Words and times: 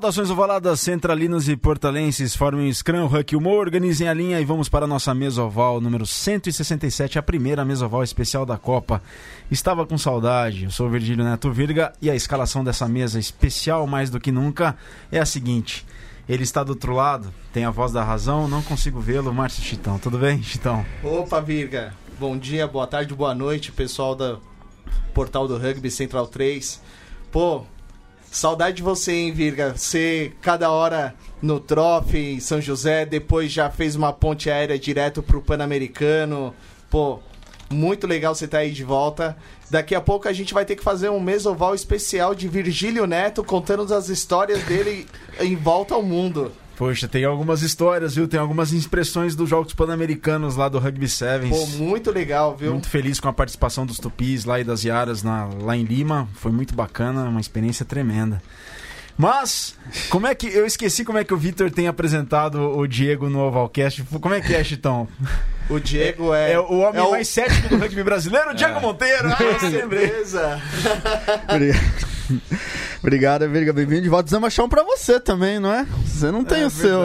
Saudações 0.00 0.30
ovaladas, 0.30 0.80
centralinos 0.80 1.46
e 1.46 1.54
portalenses, 1.54 2.34
formem 2.34 2.70
o 2.70 2.74
Scrum, 2.74 3.04
Huck 3.04 3.36
Humor, 3.36 3.58
organizem 3.58 4.08
a 4.08 4.14
linha 4.14 4.40
e 4.40 4.46
vamos 4.46 4.66
para 4.66 4.86
a 4.86 4.88
nossa 4.88 5.14
mesa 5.14 5.42
oval 5.42 5.78
número 5.78 6.06
167, 6.06 7.18
a 7.18 7.22
primeira 7.22 7.66
mesa 7.66 7.84
oval 7.84 8.02
especial 8.02 8.46
da 8.46 8.56
Copa. 8.56 9.02
Estava 9.50 9.84
com 9.84 9.98
saudade, 9.98 10.64
eu 10.64 10.70
sou 10.70 10.86
o 10.86 10.90
Virgílio 10.90 11.22
Neto 11.22 11.52
Virga 11.52 11.92
e 12.00 12.08
a 12.10 12.14
escalação 12.14 12.64
dessa 12.64 12.88
mesa 12.88 13.18
especial 13.18 13.86
mais 13.86 14.08
do 14.08 14.18
que 14.18 14.32
nunca 14.32 14.74
é 15.12 15.18
a 15.18 15.26
seguinte. 15.26 15.84
Ele 16.26 16.44
está 16.44 16.64
do 16.64 16.70
outro 16.70 16.94
lado, 16.94 17.30
tem 17.52 17.66
a 17.66 17.70
voz 17.70 17.92
da 17.92 18.02
razão, 18.02 18.48
não 18.48 18.62
consigo 18.62 19.00
vê-lo, 19.00 19.34
Márcio 19.34 19.62
Chitão. 19.62 19.98
Tudo 19.98 20.16
bem, 20.16 20.42
Chitão? 20.42 20.82
Opa, 21.04 21.42
Virga. 21.42 21.92
Bom 22.18 22.38
dia, 22.38 22.66
boa 22.66 22.86
tarde, 22.86 23.14
boa 23.14 23.34
noite, 23.34 23.70
pessoal 23.70 24.14
do 24.14 24.40
portal 25.12 25.46
do 25.46 25.58
Rugby 25.58 25.90
Central 25.90 26.26
3. 26.26 26.80
Pô, 27.30 27.66
Saudade 28.30 28.76
de 28.76 28.82
você, 28.82 29.12
hein, 29.12 29.32
Virga? 29.32 29.76
Você, 29.76 30.32
cada 30.40 30.70
hora 30.70 31.16
no 31.42 31.58
Trofe, 31.58 32.16
em 32.16 32.38
São 32.38 32.60
José, 32.60 33.04
depois 33.04 33.50
já 33.50 33.68
fez 33.68 33.96
uma 33.96 34.12
ponte 34.12 34.48
aérea 34.48 34.78
direto 34.78 35.20
pro 35.20 35.42
Pan-Americano. 35.42 36.54
Pô, 36.88 37.18
muito 37.68 38.06
legal 38.06 38.32
você 38.32 38.44
estar 38.44 38.58
tá 38.58 38.62
aí 38.62 38.70
de 38.70 38.84
volta. 38.84 39.36
Daqui 39.68 39.96
a 39.96 40.00
pouco 40.00 40.28
a 40.28 40.32
gente 40.32 40.54
vai 40.54 40.64
ter 40.64 40.76
que 40.76 40.82
fazer 40.82 41.08
um 41.08 41.18
mesoval 41.18 41.74
especial 41.74 42.32
de 42.32 42.46
Virgílio 42.46 43.04
Neto 43.04 43.42
contando 43.42 43.92
as 43.92 44.08
histórias 44.08 44.62
dele 44.62 45.08
em 45.40 45.56
volta 45.56 45.94
ao 45.94 46.02
mundo. 46.02 46.52
Poxa, 46.80 47.06
tem 47.06 47.26
algumas 47.26 47.60
histórias, 47.60 48.14
viu? 48.14 48.26
Tem 48.26 48.40
algumas 48.40 48.72
expressões 48.72 49.36
dos 49.36 49.50
Jogos 49.50 49.74
Pan-Americanos 49.74 50.56
lá 50.56 50.66
do 50.66 50.78
Rugby 50.78 51.10
Sevens. 51.10 51.54
Pô, 51.54 51.66
muito 51.76 52.10
legal, 52.10 52.56
viu? 52.56 52.72
Muito 52.72 52.88
feliz 52.88 53.20
com 53.20 53.28
a 53.28 53.34
participação 53.34 53.84
dos 53.84 53.98
Tupis 53.98 54.46
lá 54.46 54.58
e 54.58 54.64
das 54.64 54.82
Yaras 54.82 55.22
na, 55.22 55.44
lá 55.60 55.76
em 55.76 55.84
Lima. 55.84 56.26
Foi 56.36 56.50
muito 56.50 56.74
bacana, 56.74 57.24
uma 57.24 57.38
experiência 57.38 57.84
tremenda. 57.84 58.40
Mas, 59.20 59.74
como 60.08 60.26
é 60.26 60.34
que. 60.34 60.46
Eu 60.46 60.64
esqueci 60.64 61.04
como 61.04 61.18
é 61.18 61.24
que 61.24 61.34
o 61.34 61.36
Vitor 61.36 61.70
tem 61.70 61.86
apresentado 61.86 62.58
o 62.58 62.86
Diego 62.86 63.28
no 63.28 63.40
Ovalcast. 63.40 64.02
Como 64.18 64.34
é 64.34 64.40
que 64.40 64.54
é, 64.54 64.64
Chitão? 64.64 65.06
O 65.68 65.78
Diego 65.78 66.32
é. 66.32 66.52
É, 66.52 66.58
o 66.58 66.78
homem 66.78 67.06
é 67.06 67.10
mais 67.10 67.28
o... 67.28 67.30
cético 67.30 67.68
do 67.68 67.76
rugby 67.76 68.02
brasileiro, 68.02 68.52
o 68.52 68.54
Diego 68.54 68.78
é. 68.78 68.80
Monteiro. 68.80 69.28
Ah, 69.28 69.86
beleza. 69.86 70.62
Obrigado, 73.02 73.46
Virga. 73.46 73.74
Bem-vindo 73.74 74.00
de 74.00 74.08
volta. 74.08 74.46
Achar 74.46 74.64
um 74.64 74.70
pra 74.70 74.82
você 74.82 75.20
também, 75.20 75.60
não 75.60 75.70
é? 75.70 75.86
Você 76.06 76.30
não 76.30 76.42
tem 76.42 76.62
é, 76.62 76.66
o 76.66 76.70
seu. 76.70 77.02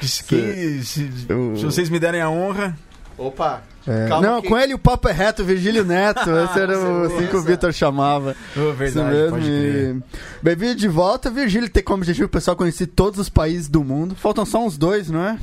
Que, 0.00 0.08
se, 0.08 0.84
se, 0.84 1.10
se 1.12 1.64
vocês 1.64 1.88
me 1.88 2.00
derem 2.00 2.20
a 2.20 2.28
honra. 2.28 2.76
Opa! 3.18 3.62
É. 3.86 4.08
Não, 4.20 4.42
que... 4.42 4.48
com 4.48 4.58
ele 4.58 4.74
o 4.74 4.78
papo 4.78 5.08
é 5.08 5.12
reto, 5.12 5.44
Virgílio 5.44 5.84
Neto. 5.84 6.28
Esse 6.44 6.60
era 6.60 6.76
o, 6.76 7.04
assim 7.04 7.26
que 7.28 7.36
o 7.36 7.42
Vitor 7.42 7.72
chamava. 7.72 8.34
Oh, 8.56 8.72
verdade, 8.72 10.02
Bem-vindo 10.42 10.74
de 10.74 10.88
volta, 10.88 11.30
Virgílio. 11.30 11.70
Tem 11.70 11.82
como 11.82 12.02
objetivo 12.02 12.26
o 12.26 12.30
pessoal 12.30 12.56
conhecer 12.56 12.88
todos 12.88 13.20
os 13.20 13.28
países 13.28 13.68
do 13.68 13.84
mundo. 13.84 14.16
Faltam 14.16 14.44
só 14.44 14.64
uns 14.64 14.76
dois, 14.76 15.08
não 15.08 15.24
é? 15.24 15.38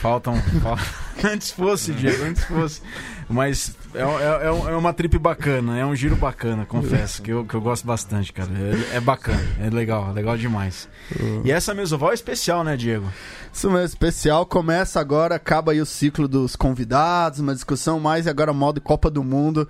Faltam. 0.00 0.34
antes 1.24 1.50
fosse, 1.50 1.92
Diego, 1.92 2.24
antes 2.24 2.44
fosse. 2.44 2.80
Mas 3.28 3.76
é, 3.94 4.00
é, 4.00 4.46
é, 4.46 4.76
uma 4.76 4.92
trip 4.92 5.18
bacana, 5.18 5.78
é 5.78 5.84
um 5.84 5.94
giro 5.94 6.16
bacana, 6.16 6.66
confesso, 6.66 7.22
que 7.22 7.30
eu, 7.30 7.44
que 7.44 7.54
eu 7.54 7.60
gosto 7.60 7.86
bastante, 7.86 8.32
cara. 8.32 8.50
É, 8.92 8.96
é 8.96 9.00
bacana, 9.00 9.40
é 9.60 9.70
legal, 9.70 10.12
legal 10.12 10.36
demais. 10.36 10.88
Uhum. 11.18 11.42
E 11.44 11.50
essa 11.50 11.74
mesoval 11.74 12.10
é 12.10 12.14
especial, 12.14 12.62
né, 12.62 12.76
Diego? 12.76 13.06
Isso 13.52 13.70
mesmo, 13.70 13.86
especial. 13.86 14.44
Começa 14.44 15.00
agora, 15.00 15.34
acaba 15.34 15.72
aí 15.72 15.80
o 15.80 15.86
ciclo 15.86 16.28
dos 16.28 16.54
convidados, 16.54 17.40
uma 17.40 17.54
discussão 17.54 17.98
mais 17.98 18.26
agora 18.26 18.52
modo 18.52 18.80
Copa 18.80 19.10
do 19.10 19.24
Mundo. 19.24 19.68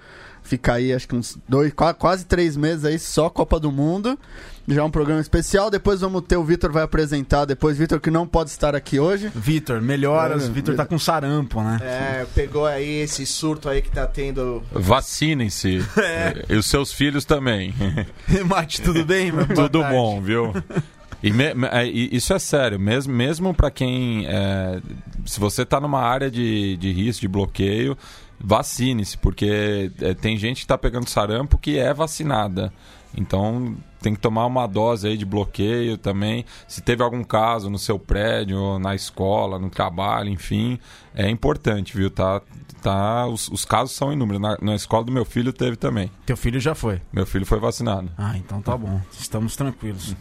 Fica 0.48 0.72
aí, 0.72 0.94
acho 0.94 1.06
que 1.06 1.14
uns 1.14 1.36
dois, 1.46 1.74
quase 1.98 2.24
três 2.24 2.56
meses 2.56 2.82
aí, 2.82 2.98
só 2.98 3.28
Copa 3.28 3.60
do 3.60 3.70
Mundo. 3.70 4.18
Já 4.66 4.82
um 4.82 4.90
programa 4.90 5.20
especial. 5.20 5.70
Depois 5.70 6.00
vamos 6.00 6.22
ter 6.22 6.38
o 6.38 6.44
Vitor 6.44 6.72
vai 6.72 6.82
apresentar. 6.82 7.44
Depois, 7.44 7.76
Vitor, 7.76 8.00
que 8.00 8.10
não 8.10 8.26
pode 8.26 8.48
estar 8.48 8.74
aqui 8.74 8.98
hoje. 8.98 9.30
Vitor, 9.34 9.82
melhoras. 9.82 10.44
É, 10.44 10.50
Vitor 10.50 10.74
tá 10.74 10.86
com 10.86 10.98
sarampo, 10.98 11.62
né? 11.62 11.78
É, 11.82 12.26
pegou 12.34 12.64
aí 12.64 13.00
esse 13.00 13.26
surto 13.26 13.68
aí 13.68 13.82
que 13.82 13.90
tá 13.90 14.06
tendo. 14.06 14.62
Vacinem-se. 14.72 15.86
É. 15.98 16.44
E 16.48 16.56
os 16.56 16.66
seus 16.66 16.92
filhos 16.92 17.24
também. 17.24 17.74
Mate, 18.46 18.80
tudo 18.80 19.04
bem? 19.04 19.30
tudo 19.54 19.82
bom, 19.84 20.20
viu? 20.22 20.52
E, 21.22 21.32
me, 21.32 21.44
é, 21.70 21.86
e, 21.86 22.16
isso 22.16 22.32
é 22.32 22.38
sério, 22.38 22.78
mesmo, 22.78 23.12
mesmo 23.12 23.52
para 23.52 23.70
quem. 23.70 24.26
É, 24.26 24.80
se 25.26 25.38
você 25.38 25.62
está 25.62 25.80
numa 25.80 26.00
área 26.00 26.30
de, 26.30 26.76
de 26.76 26.92
risco, 26.92 27.20
de 27.20 27.28
bloqueio, 27.28 27.96
vacine-se, 28.40 29.18
porque 29.18 29.90
é, 30.00 30.14
tem 30.14 30.36
gente 30.36 30.58
que 30.58 30.64
está 30.64 30.78
pegando 30.78 31.08
sarampo 31.08 31.58
que 31.58 31.78
é 31.78 31.92
vacinada. 31.92 32.72
Então 33.16 33.76
tem 34.00 34.14
que 34.14 34.20
tomar 34.20 34.46
uma 34.46 34.66
dose 34.66 35.08
aí 35.08 35.16
de 35.16 35.24
bloqueio 35.24 35.96
também. 35.96 36.44
Se 36.66 36.80
teve 36.80 37.02
algum 37.02 37.24
caso 37.24 37.68
no 37.68 37.78
seu 37.78 37.98
prédio, 37.98 38.78
na 38.78 38.94
escola, 38.94 39.58
no 39.58 39.70
trabalho, 39.70 40.28
enfim, 40.28 40.78
é 41.14 41.28
importante, 41.28 41.96
viu? 41.96 42.10
Tá, 42.10 42.40
tá, 42.80 43.26
os, 43.26 43.48
os 43.48 43.64
casos 43.64 43.96
são 43.96 44.12
inúmeros. 44.12 44.40
Na, 44.40 44.58
na 44.60 44.74
escola 44.74 45.04
do 45.04 45.12
meu 45.12 45.24
filho 45.24 45.52
teve 45.52 45.76
também. 45.76 46.10
Teu 46.26 46.36
filho 46.36 46.60
já 46.60 46.74
foi? 46.74 47.00
Meu 47.12 47.26
filho 47.26 47.46
foi 47.46 47.58
vacinado. 47.58 48.10
Ah, 48.16 48.36
então 48.36 48.62
tá 48.62 48.76
bom. 48.76 49.00
Estamos 49.18 49.56
tranquilos. 49.56 50.14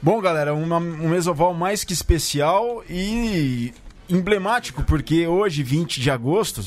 Bom, 0.00 0.20
galera, 0.20 0.54
uma, 0.54 0.78
um 0.78 1.08
mesoval 1.10 1.54
mais 1.54 1.84
que 1.84 1.92
especial 1.92 2.82
e 2.88 3.72
emblemático, 4.08 4.82
porque 4.84 5.26
hoje, 5.26 5.62
20 5.62 6.00
de 6.00 6.10
agosto, 6.10 6.62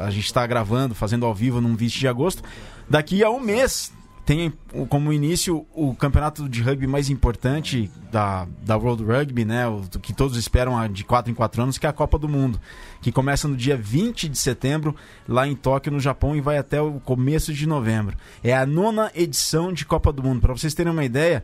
a 0.00 0.10
gente 0.10 0.24
está 0.24 0.46
gravando, 0.46 0.94
fazendo 0.94 1.26
ao 1.26 1.34
vivo 1.34 1.60
num 1.60 1.76
20 1.76 1.98
de 1.98 2.08
agosto, 2.08 2.42
daqui 2.88 3.22
a 3.22 3.30
um 3.30 3.40
mês 3.40 3.92
tem 4.24 4.52
como 4.88 5.12
início 5.12 5.66
o 5.74 5.94
campeonato 5.94 6.48
de 6.48 6.62
rugby 6.62 6.86
mais 6.86 7.10
importante 7.10 7.90
da, 8.10 8.46
da 8.64 8.76
World 8.76 9.02
Rugby, 9.02 9.44
né? 9.44 9.66
O 9.66 9.82
que 10.00 10.12
todos 10.12 10.36
esperam 10.36 10.88
de 10.88 11.02
4 11.02 11.30
em 11.30 11.34
4 11.34 11.62
anos, 11.62 11.76
que 11.76 11.86
é 11.86 11.88
a 11.88 11.92
Copa 11.92 12.18
do 12.18 12.28
Mundo, 12.28 12.60
que 13.00 13.10
começa 13.10 13.48
no 13.48 13.56
dia 13.56 13.76
20 13.76 14.28
de 14.28 14.38
setembro, 14.38 14.94
lá 15.26 15.46
em 15.46 15.56
Tóquio, 15.56 15.90
no 15.90 15.98
Japão, 15.98 16.36
e 16.36 16.40
vai 16.40 16.56
até 16.56 16.80
o 16.80 17.00
começo 17.00 17.52
de 17.52 17.66
novembro. 17.66 18.16
É 18.44 18.56
a 18.56 18.64
nona 18.64 19.10
edição 19.14 19.72
de 19.72 19.84
Copa 19.84 20.12
do 20.12 20.22
Mundo. 20.22 20.40
Para 20.40 20.52
vocês 20.52 20.72
terem 20.72 20.92
uma 20.92 21.04
ideia, 21.04 21.42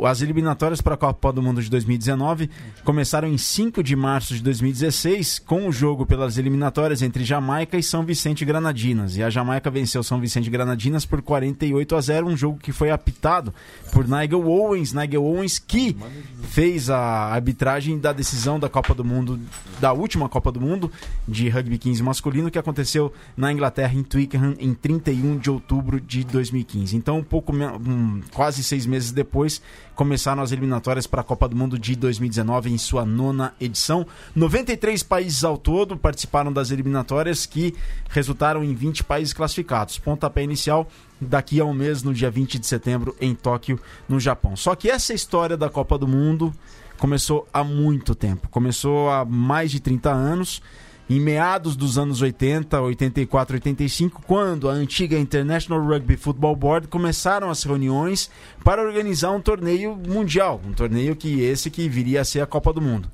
as 0.00 0.22
eliminatórias 0.22 0.80
para 0.80 0.94
a 0.94 0.96
Copa 0.96 1.32
do 1.32 1.42
Mundo 1.42 1.62
de 1.62 1.70
2019 1.70 2.48
começaram 2.84 3.28
em 3.28 3.36
5 3.36 3.82
de 3.82 3.94
março 3.94 4.34
de 4.34 4.42
2016, 4.42 5.38
com 5.40 5.68
o 5.68 5.72
jogo 5.72 6.06
pelas 6.06 6.38
eliminatórias 6.38 7.02
entre 7.02 7.24
Jamaica 7.24 7.76
e 7.76 7.82
São 7.82 8.04
Vicente 8.04 8.44
Granadinas. 8.44 9.16
E 9.16 9.22
a 9.22 9.30
Jamaica 9.30 9.70
venceu 9.70 10.02
São 10.02 10.20
Vicente 10.20 10.50
Granadinas 10.50 11.04
por 11.04 11.22
48 11.22 11.96
a 11.96 12.00
0, 12.00 12.26
um 12.26 12.36
jogo 12.36 12.58
que 12.58 12.72
foi 12.72 12.90
apitado 12.90 13.52
por 13.92 14.08
Nigel 14.08 14.48
Owens, 14.48 14.92
Nigel 14.92 15.24
Owens 15.24 15.58
que 15.58 15.96
fez 16.42 16.90
a 16.90 16.98
arbitragem 16.98 17.98
da 17.98 18.12
decisão 18.12 18.58
da 18.58 18.68
Copa 18.68 18.94
do 18.94 19.04
Mundo, 19.04 19.38
da 19.80 19.92
última 19.92 20.28
Copa 20.28 20.50
do 20.50 20.60
Mundo 20.60 20.90
de 21.26 21.48
rugby 21.48 21.78
15 21.78 22.02
masculino 22.02 22.50
que 22.50 22.58
aconteceu 22.58 23.12
na 23.36 23.52
Inglaterra 23.52 23.94
em 23.94 24.02
Twickenham 24.02 24.54
em 24.58 24.74
31 24.74 25.38
de 25.38 25.50
outubro 25.50 26.00
de 26.00 26.24
2015. 26.24 26.96
Então, 26.96 27.18
um 27.18 27.24
pouco 27.24 27.52
um, 27.54 28.20
quase 28.32 28.62
seis 28.64 28.86
meses 28.86 29.12
depois 29.12 29.62
começaram 29.94 30.42
as 30.42 30.52
eliminatórias 30.52 31.06
para 31.06 31.20
a 31.20 31.24
Copa 31.24 31.48
do 31.48 31.56
Mundo 31.56 31.78
de 31.78 31.94
2019 31.96 32.70
em 32.70 32.78
sua 32.78 33.04
nona 33.04 33.54
edição. 33.60 34.06
93 34.34 35.02
países 35.02 35.44
ao 35.44 35.56
todo 35.56 35.96
participaram 35.96 36.52
das 36.52 36.70
eliminatórias 36.70 37.46
que 37.46 37.74
resultaram 38.08 38.64
em 38.64 38.74
20 38.74 39.04
países 39.04 39.32
classificados. 39.32 39.98
Pontapé 39.98 40.42
inicial 40.42 40.88
daqui 41.20 41.60
a 41.60 41.64
um 41.64 41.72
mês, 41.72 42.02
no 42.02 42.12
dia 42.12 42.30
20 42.30 42.58
de 42.58 42.66
setembro, 42.66 43.14
em 43.20 43.34
Tóquio, 43.34 43.78
no 44.08 44.18
Japão. 44.18 44.56
Só 44.56 44.74
que 44.74 44.90
essa 44.90 45.14
história 45.14 45.56
da 45.56 45.68
Copa 45.68 45.96
do 45.96 46.08
Mundo 46.08 46.52
começou 46.98 47.46
há 47.52 47.62
muito 47.62 48.14
tempo. 48.14 48.48
Começou 48.48 49.10
há 49.10 49.24
mais 49.24 49.70
de 49.70 49.80
30 49.80 50.10
anos 50.10 50.62
em 51.08 51.20
meados 51.20 51.76
dos 51.76 51.98
anos 51.98 52.22
80, 52.22 52.80
84, 52.80 53.56
85, 53.56 54.22
quando 54.26 54.68
a 54.68 54.72
antiga 54.72 55.18
International 55.18 55.84
Rugby 55.84 56.16
Football 56.16 56.56
Board 56.56 56.88
começaram 56.88 57.50
as 57.50 57.62
reuniões 57.62 58.30
para 58.64 58.82
organizar 58.82 59.30
um 59.32 59.40
torneio 59.40 59.96
mundial, 59.96 60.60
um 60.64 60.72
torneio 60.72 61.16
que 61.16 61.40
esse 61.42 61.70
que 61.70 61.88
viria 61.88 62.20
a 62.20 62.24
ser 62.24 62.40
a 62.40 62.46
Copa 62.46 62.72
do 62.72 62.80
Mundo. 62.80 63.10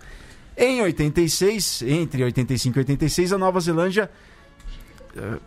Em 0.57 0.83
86, 0.83 1.83
entre 1.83 2.25
85 2.25 2.79
e 2.79 2.81
86, 2.81 3.33
a 3.33 3.39
Nova 3.39 3.61
Zelândia 3.61 4.11
eh, 5.17 5.39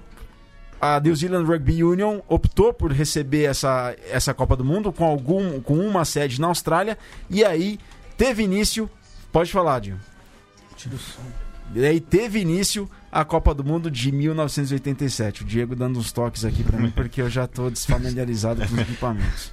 a 0.81 0.99
New 0.99 1.15
Zealand 1.15 1.45
Rugby 1.45 1.83
Union 1.83 2.21
optou 2.27 2.73
por 2.73 2.91
receber 2.91 3.43
essa, 3.43 3.95
essa 4.09 4.33
Copa 4.33 4.55
do 4.55 4.65
Mundo 4.65 4.91
com 4.91 5.05
algum 5.05 5.61
com 5.61 5.77
uma 5.77 6.03
sede 6.03 6.41
na 6.41 6.47
Austrália 6.47 6.97
e 7.29 7.45
aí 7.45 7.79
teve 8.17 8.41
início. 8.41 8.89
Pode 9.31 9.51
falar, 9.51 9.79
Dio. 9.79 9.99
Tira 10.75 10.95
o 10.95 10.97
som. 10.97 11.50
E 11.73 11.85
aí 11.85 11.99
teve 11.99 12.39
início 12.39 12.89
a 13.11 13.23
Copa 13.23 13.53
do 13.53 13.63
Mundo 13.63 13.89
de 13.89 14.11
1987. 14.11 15.43
O 15.43 15.45
Diego 15.45 15.75
dando 15.75 15.99
uns 15.99 16.11
toques 16.11 16.45
aqui 16.45 16.63
para 16.63 16.79
mim, 16.79 16.91
porque 16.91 17.21
eu 17.21 17.29
já 17.29 17.45
estou 17.45 17.69
desfamiliarizado 17.69 18.65
com 18.67 18.73
os 18.73 18.79
equipamentos. 18.79 19.51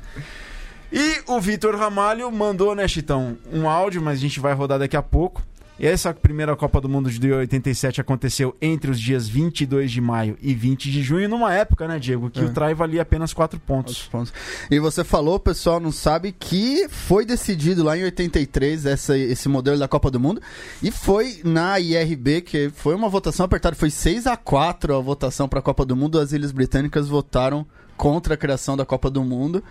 E 0.93 1.21
o 1.27 1.41
Vitor 1.41 1.77
Ramalho 1.77 2.31
mandou, 2.33 2.75
né, 2.75 2.89
Chitão, 2.89 3.37
um 3.53 3.69
áudio, 3.69 4.01
mas 4.01 4.19
a 4.19 4.21
gente 4.23 4.41
vai 4.41 4.55
rodar 4.55 4.79
daqui 4.79 4.97
a 4.97 5.03
pouco, 5.03 5.43
E 5.79 5.87
essa 5.87 6.13
primeira 6.13 6.57
Copa 6.57 6.81
do 6.81 6.89
Mundo 6.89 7.09
de 7.11 7.33
87 7.33 8.01
aconteceu 8.01 8.57
entre 8.61 8.91
os 8.91 8.99
dias 9.01 9.29
22 9.29 9.91
de 9.93 10.01
maio 10.01 10.37
e 10.43 10.53
20 10.55 10.91
de 10.91 11.03
junho, 11.03 11.29
numa 11.29 11.53
época, 11.55 11.87
né, 11.87 11.99
Diego, 11.99 12.29
que 12.31 12.41
É. 12.41 12.45
o 12.45 12.53
try 12.53 12.75
valia 12.75 13.03
apenas 13.03 13.33
4 13.33 13.61
pontos. 13.61 14.09
pontos. 14.11 14.33
E 14.71 14.79
você 14.81 15.05
falou, 15.05 15.39
pessoal 15.39 15.79
não 15.79 15.93
sabe, 15.93 16.33
que 16.33 16.89
foi 16.89 17.25
decidido 17.25 17.85
lá 17.85 17.97
em 17.97 18.03
83 18.05 18.87
essa, 18.87 19.17
esse 19.17 19.49
modelo 19.49 19.79
da 19.79 19.87
Copa 19.87 20.11
do 20.11 20.19
Mundo. 20.19 20.41
E 20.83 20.91
foi 20.91 21.41
na 21.45 21.79
IRB, 21.79 22.41
que 22.41 22.71
foi 22.71 22.95
uma 22.95 23.09
votação 23.09 23.47
apertada, 23.47 23.77
foi 23.77 23.91
6 23.91 24.27
a 24.27 24.37
4 24.37 24.95
a 24.97 25.01
votação 25.01 25.49
para 25.49 25.61
a 25.61 25.63
Copa 25.63 25.85
do 25.85 25.95
Mundo. 25.95 26.19
As 26.19 26.33
Ilhas 26.33 26.51
Britânicas 26.51 27.09
votaram 27.09 27.65
contra 27.97 28.35
a 28.35 28.37
criação 28.37 28.77
da 28.77 28.85
Copa 28.85 29.11
do 29.11 29.23
Mundo. 29.23 29.63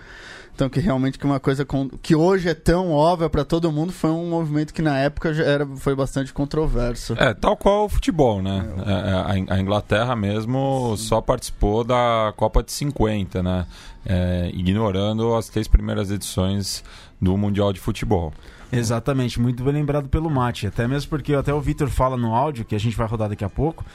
Então, 0.58 0.70
que 0.70 0.80
realmente 0.80 1.20
que 1.20 1.26
uma 1.28 1.40
coisa 1.40 1.64
com- 1.64 1.88
que 1.88 2.16
hoje 2.16 2.50
é 2.50 2.56
tão 2.56 2.92
óbvia 2.92 3.30
para 3.30 3.46
todo 3.46 3.72
mundo 3.72 3.94
foi 3.94 4.10
um 4.10 4.28
movimento 4.28 4.74
que 4.74 4.82
na 4.82 4.98
época 4.98 5.32
já 5.32 5.44
era, 5.44 5.68
foi 5.76 5.96
bastante 5.96 6.34
controverso. 6.34 7.14
É, 7.16 7.32
tal 7.32 7.56
qual 7.56 7.86
o 7.86 7.90
futebol, 7.90 8.42
né? 8.42 8.68
É, 8.84 8.92
é, 8.92 9.32
a 9.34 9.38
In- 9.38 9.46
a 9.52 9.60
Inglaterra 9.60 10.16
mesmo 10.16 10.96
só 10.98 11.22
participou 11.22 11.84
da 11.84 12.34
Copa 12.36 12.64
de 12.64 12.72
50, 12.72 13.44
né? 13.44 13.68
É, 14.04 14.50
ignorando 14.52 15.36
as 15.36 15.48
três 15.48 15.68
primeiras 15.68 16.10
edições 16.10 16.84
do 17.22 17.38
Mundial 17.38 17.72
de 17.72 17.80
Futebol. 17.80 18.34
Exatamente, 18.72 19.40
muito 19.40 19.64
bem 19.64 19.74
lembrado 19.74 20.10
pelo 20.10 20.28
Mate. 20.28 20.66
Até 20.66 20.88
mesmo 20.88 21.08
porque 21.12 21.36
até 21.36 21.54
o 21.54 21.62
Vitor 21.62 21.88
fala 21.88 22.18
no 22.18 22.34
áudio, 22.34 22.66
que 22.66 22.74
a 22.74 22.80
gente 22.80 22.98
vai 22.98 23.06
rodar 23.06 23.30
daqui 23.30 23.46
a 23.46 23.50
pouco, 23.50 23.86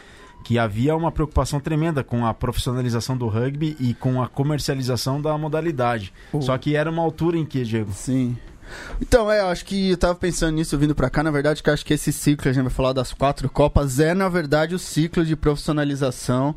que 0.43 0.59
havia 0.59 0.95
uma 0.97 1.13
preocupação 1.13 1.61
tremenda 1.61 2.03
com 2.05 2.27
a 2.27 2.35
profissionalização 2.35 3.17
do 3.17 3.29
rugby 3.29 3.77
e 3.81 3.95
com 3.95 4.23
a 4.23 4.29
comercialização 4.29 5.21
da 5.21 5.37
modalidade. 5.39 6.13
Uh. 6.33 6.43
Só 6.43 6.57
que 6.59 6.77
era 6.77 6.91
uma 6.91 7.03
altura 7.03 7.39
em 7.39 7.45
que, 7.45 7.63
Diego? 7.63 7.93
Sim. 7.93 8.37
Então, 9.01 9.31
é, 9.31 9.41
eu 9.41 9.47
acho 9.47 9.65
que 9.65 9.91
eu 9.91 9.97
tava 9.97 10.15
pensando 10.15 10.55
nisso 10.55 10.77
vindo 10.79 10.95
pra 10.95 11.11
cá, 11.11 11.23
na 11.23 11.31
verdade, 11.31 11.63
que 11.63 11.71
acho 11.71 11.85
que 11.85 11.95
esse 11.95 12.13
ciclo 12.13 12.49
a 12.49 12.53
gente 12.53 12.65
vai 12.65 12.73
falar 12.73 12.93
das 12.93 13.13
quatro 13.13 13.49
Copas 13.49 14.01
é, 14.01 14.15
na 14.15 14.29
verdade, 14.29 14.75
o 14.75 14.79
ciclo 14.79 15.25
de 15.25 15.37
profissionalização 15.37 16.55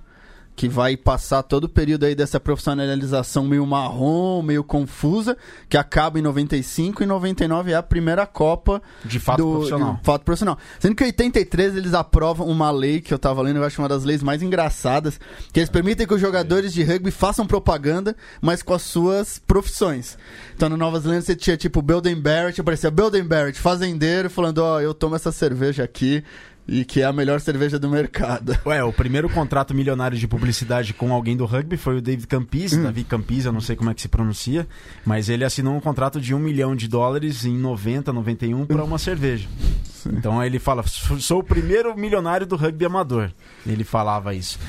que 0.55 0.69
vai 0.69 0.95
passar 0.95 1.43
todo 1.43 1.65
o 1.65 1.69
período 1.69 2.05
aí 2.05 2.15
dessa 2.15 2.39
profissionalização 2.39 3.43
meio 3.45 3.65
marrom, 3.65 4.41
meio 4.41 4.63
confusa, 4.63 5.37
que 5.67 5.77
acaba 5.77 6.17
em 6.17 6.21
95 6.21 7.03
e 7.03 7.05
99 7.05 7.71
é 7.71 7.75
a 7.75 7.83
primeira 7.83 8.25
Copa 8.25 8.81
De 9.03 9.19
fato 9.19 9.37
do, 9.37 9.51
profissional. 9.51 9.95
de 9.95 10.03
fato 10.03 10.23
profissional. 10.23 10.57
Sendo 10.79 10.95
que 10.95 11.03
em 11.03 11.07
83 11.07 11.75
eles 11.75 11.93
aprovam 11.93 12.47
uma 12.47 12.71
lei 12.71 13.01
que 13.01 13.13
eu 13.13 13.19
tava 13.19 13.41
lendo, 13.41 13.57
eu 13.57 13.63
acho 13.65 13.81
uma 13.81 13.89
das 13.89 14.03
leis 14.03 14.23
mais 14.23 14.41
engraçadas, 14.41 15.19
que 15.51 15.59
eles 15.59 15.69
permitem 15.69 16.07
que 16.07 16.13
os 16.13 16.21
jogadores 16.21 16.73
de 16.73 16.83
rugby 16.83 17.11
façam 17.11 17.45
propaganda, 17.45 18.15
mas 18.41 18.63
com 18.63 18.73
as 18.73 18.81
suas 18.81 19.39
profissões. 19.39 20.17
Então 20.55 20.69
no 20.69 20.77
Nova 20.77 20.99
Zelândia 20.99 21.21
você 21.23 21.35
tinha 21.35 21.57
tipo 21.57 21.81
Belden 21.81 22.15
Barrett, 22.15 22.61
aparecia 22.61 22.89
Belden 22.89 23.23
Barrett, 23.25 23.59
fazendeiro, 23.59 24.29
falando, 24.29 24.59
ó, 24.59 24.79
eu 24.79 24.93
tomo 24.93 25.15
essa 25.15 25.31
cerveja 25.31 25.83
aqui 25.83 26.23
e 26.67 26.83
que 26.83 27.01
é 27.01 27.05
a 27.05 27.13
melhor 27.13 27.39
cerveja 27.39 27.77
do 27.77 27.89
mercado. 27.89 28.57
Ué, 28.65 28.83
o 28.83 28.91
primeiro 28.91 29.29
contrato 29.29 29.73
milionário 29.73 30.17
de 30.17 30.27
publicidade 30.27 30.93
com 30.93 31.13
alguém 31.13 31.37
do 31.37 31.45
rugby 31.45 31.77
foi 31.77 31.97
o 31.97 32.01
David 32.01 32.27
Campis, 32.27 32.73
Hum. 32.73 32.83
David 32.83 33.07
Campis, 33.07 33.45
eu 33.45 33.51
não 33.53 33.61
sei 33.61 33.75
como 33.75 33.89
é 33.89 33.93
que 33.93 34.01
se 34.01 34.07
pronuncia, 34.07 34.67
mas 35.05 35.29
ele 35.29 35.43
assinou 35.43 35.75
um 35.75 35.79
contrato 35.79 36.19
de 36.19 36.33
um 36.33 36.39
milhão 36.39 36.75
de 36.75 36.87
dólares 36.87 37.45
em 37.45 37.57
90, 37.57 38.11
91 38.11 38.65
para 38.65 38.83
uma 38.83 38.97
cerveja. 38.97 39.47
Então 40.07 40.43
ele 40.43 40.59
fala, 40.59 40.83
"Sou- 40.87 41.19
sou 41.19 41.39
o 41.39 41.43
primeiro 41.43 41.95
milionário 41.97 42.45
do 42.45 42.55
rugby 42.55 42.85
amador. 42.85 43.31
Ele 43.65 43.83
falava 43.83 44.33
isso. 44.33 44.59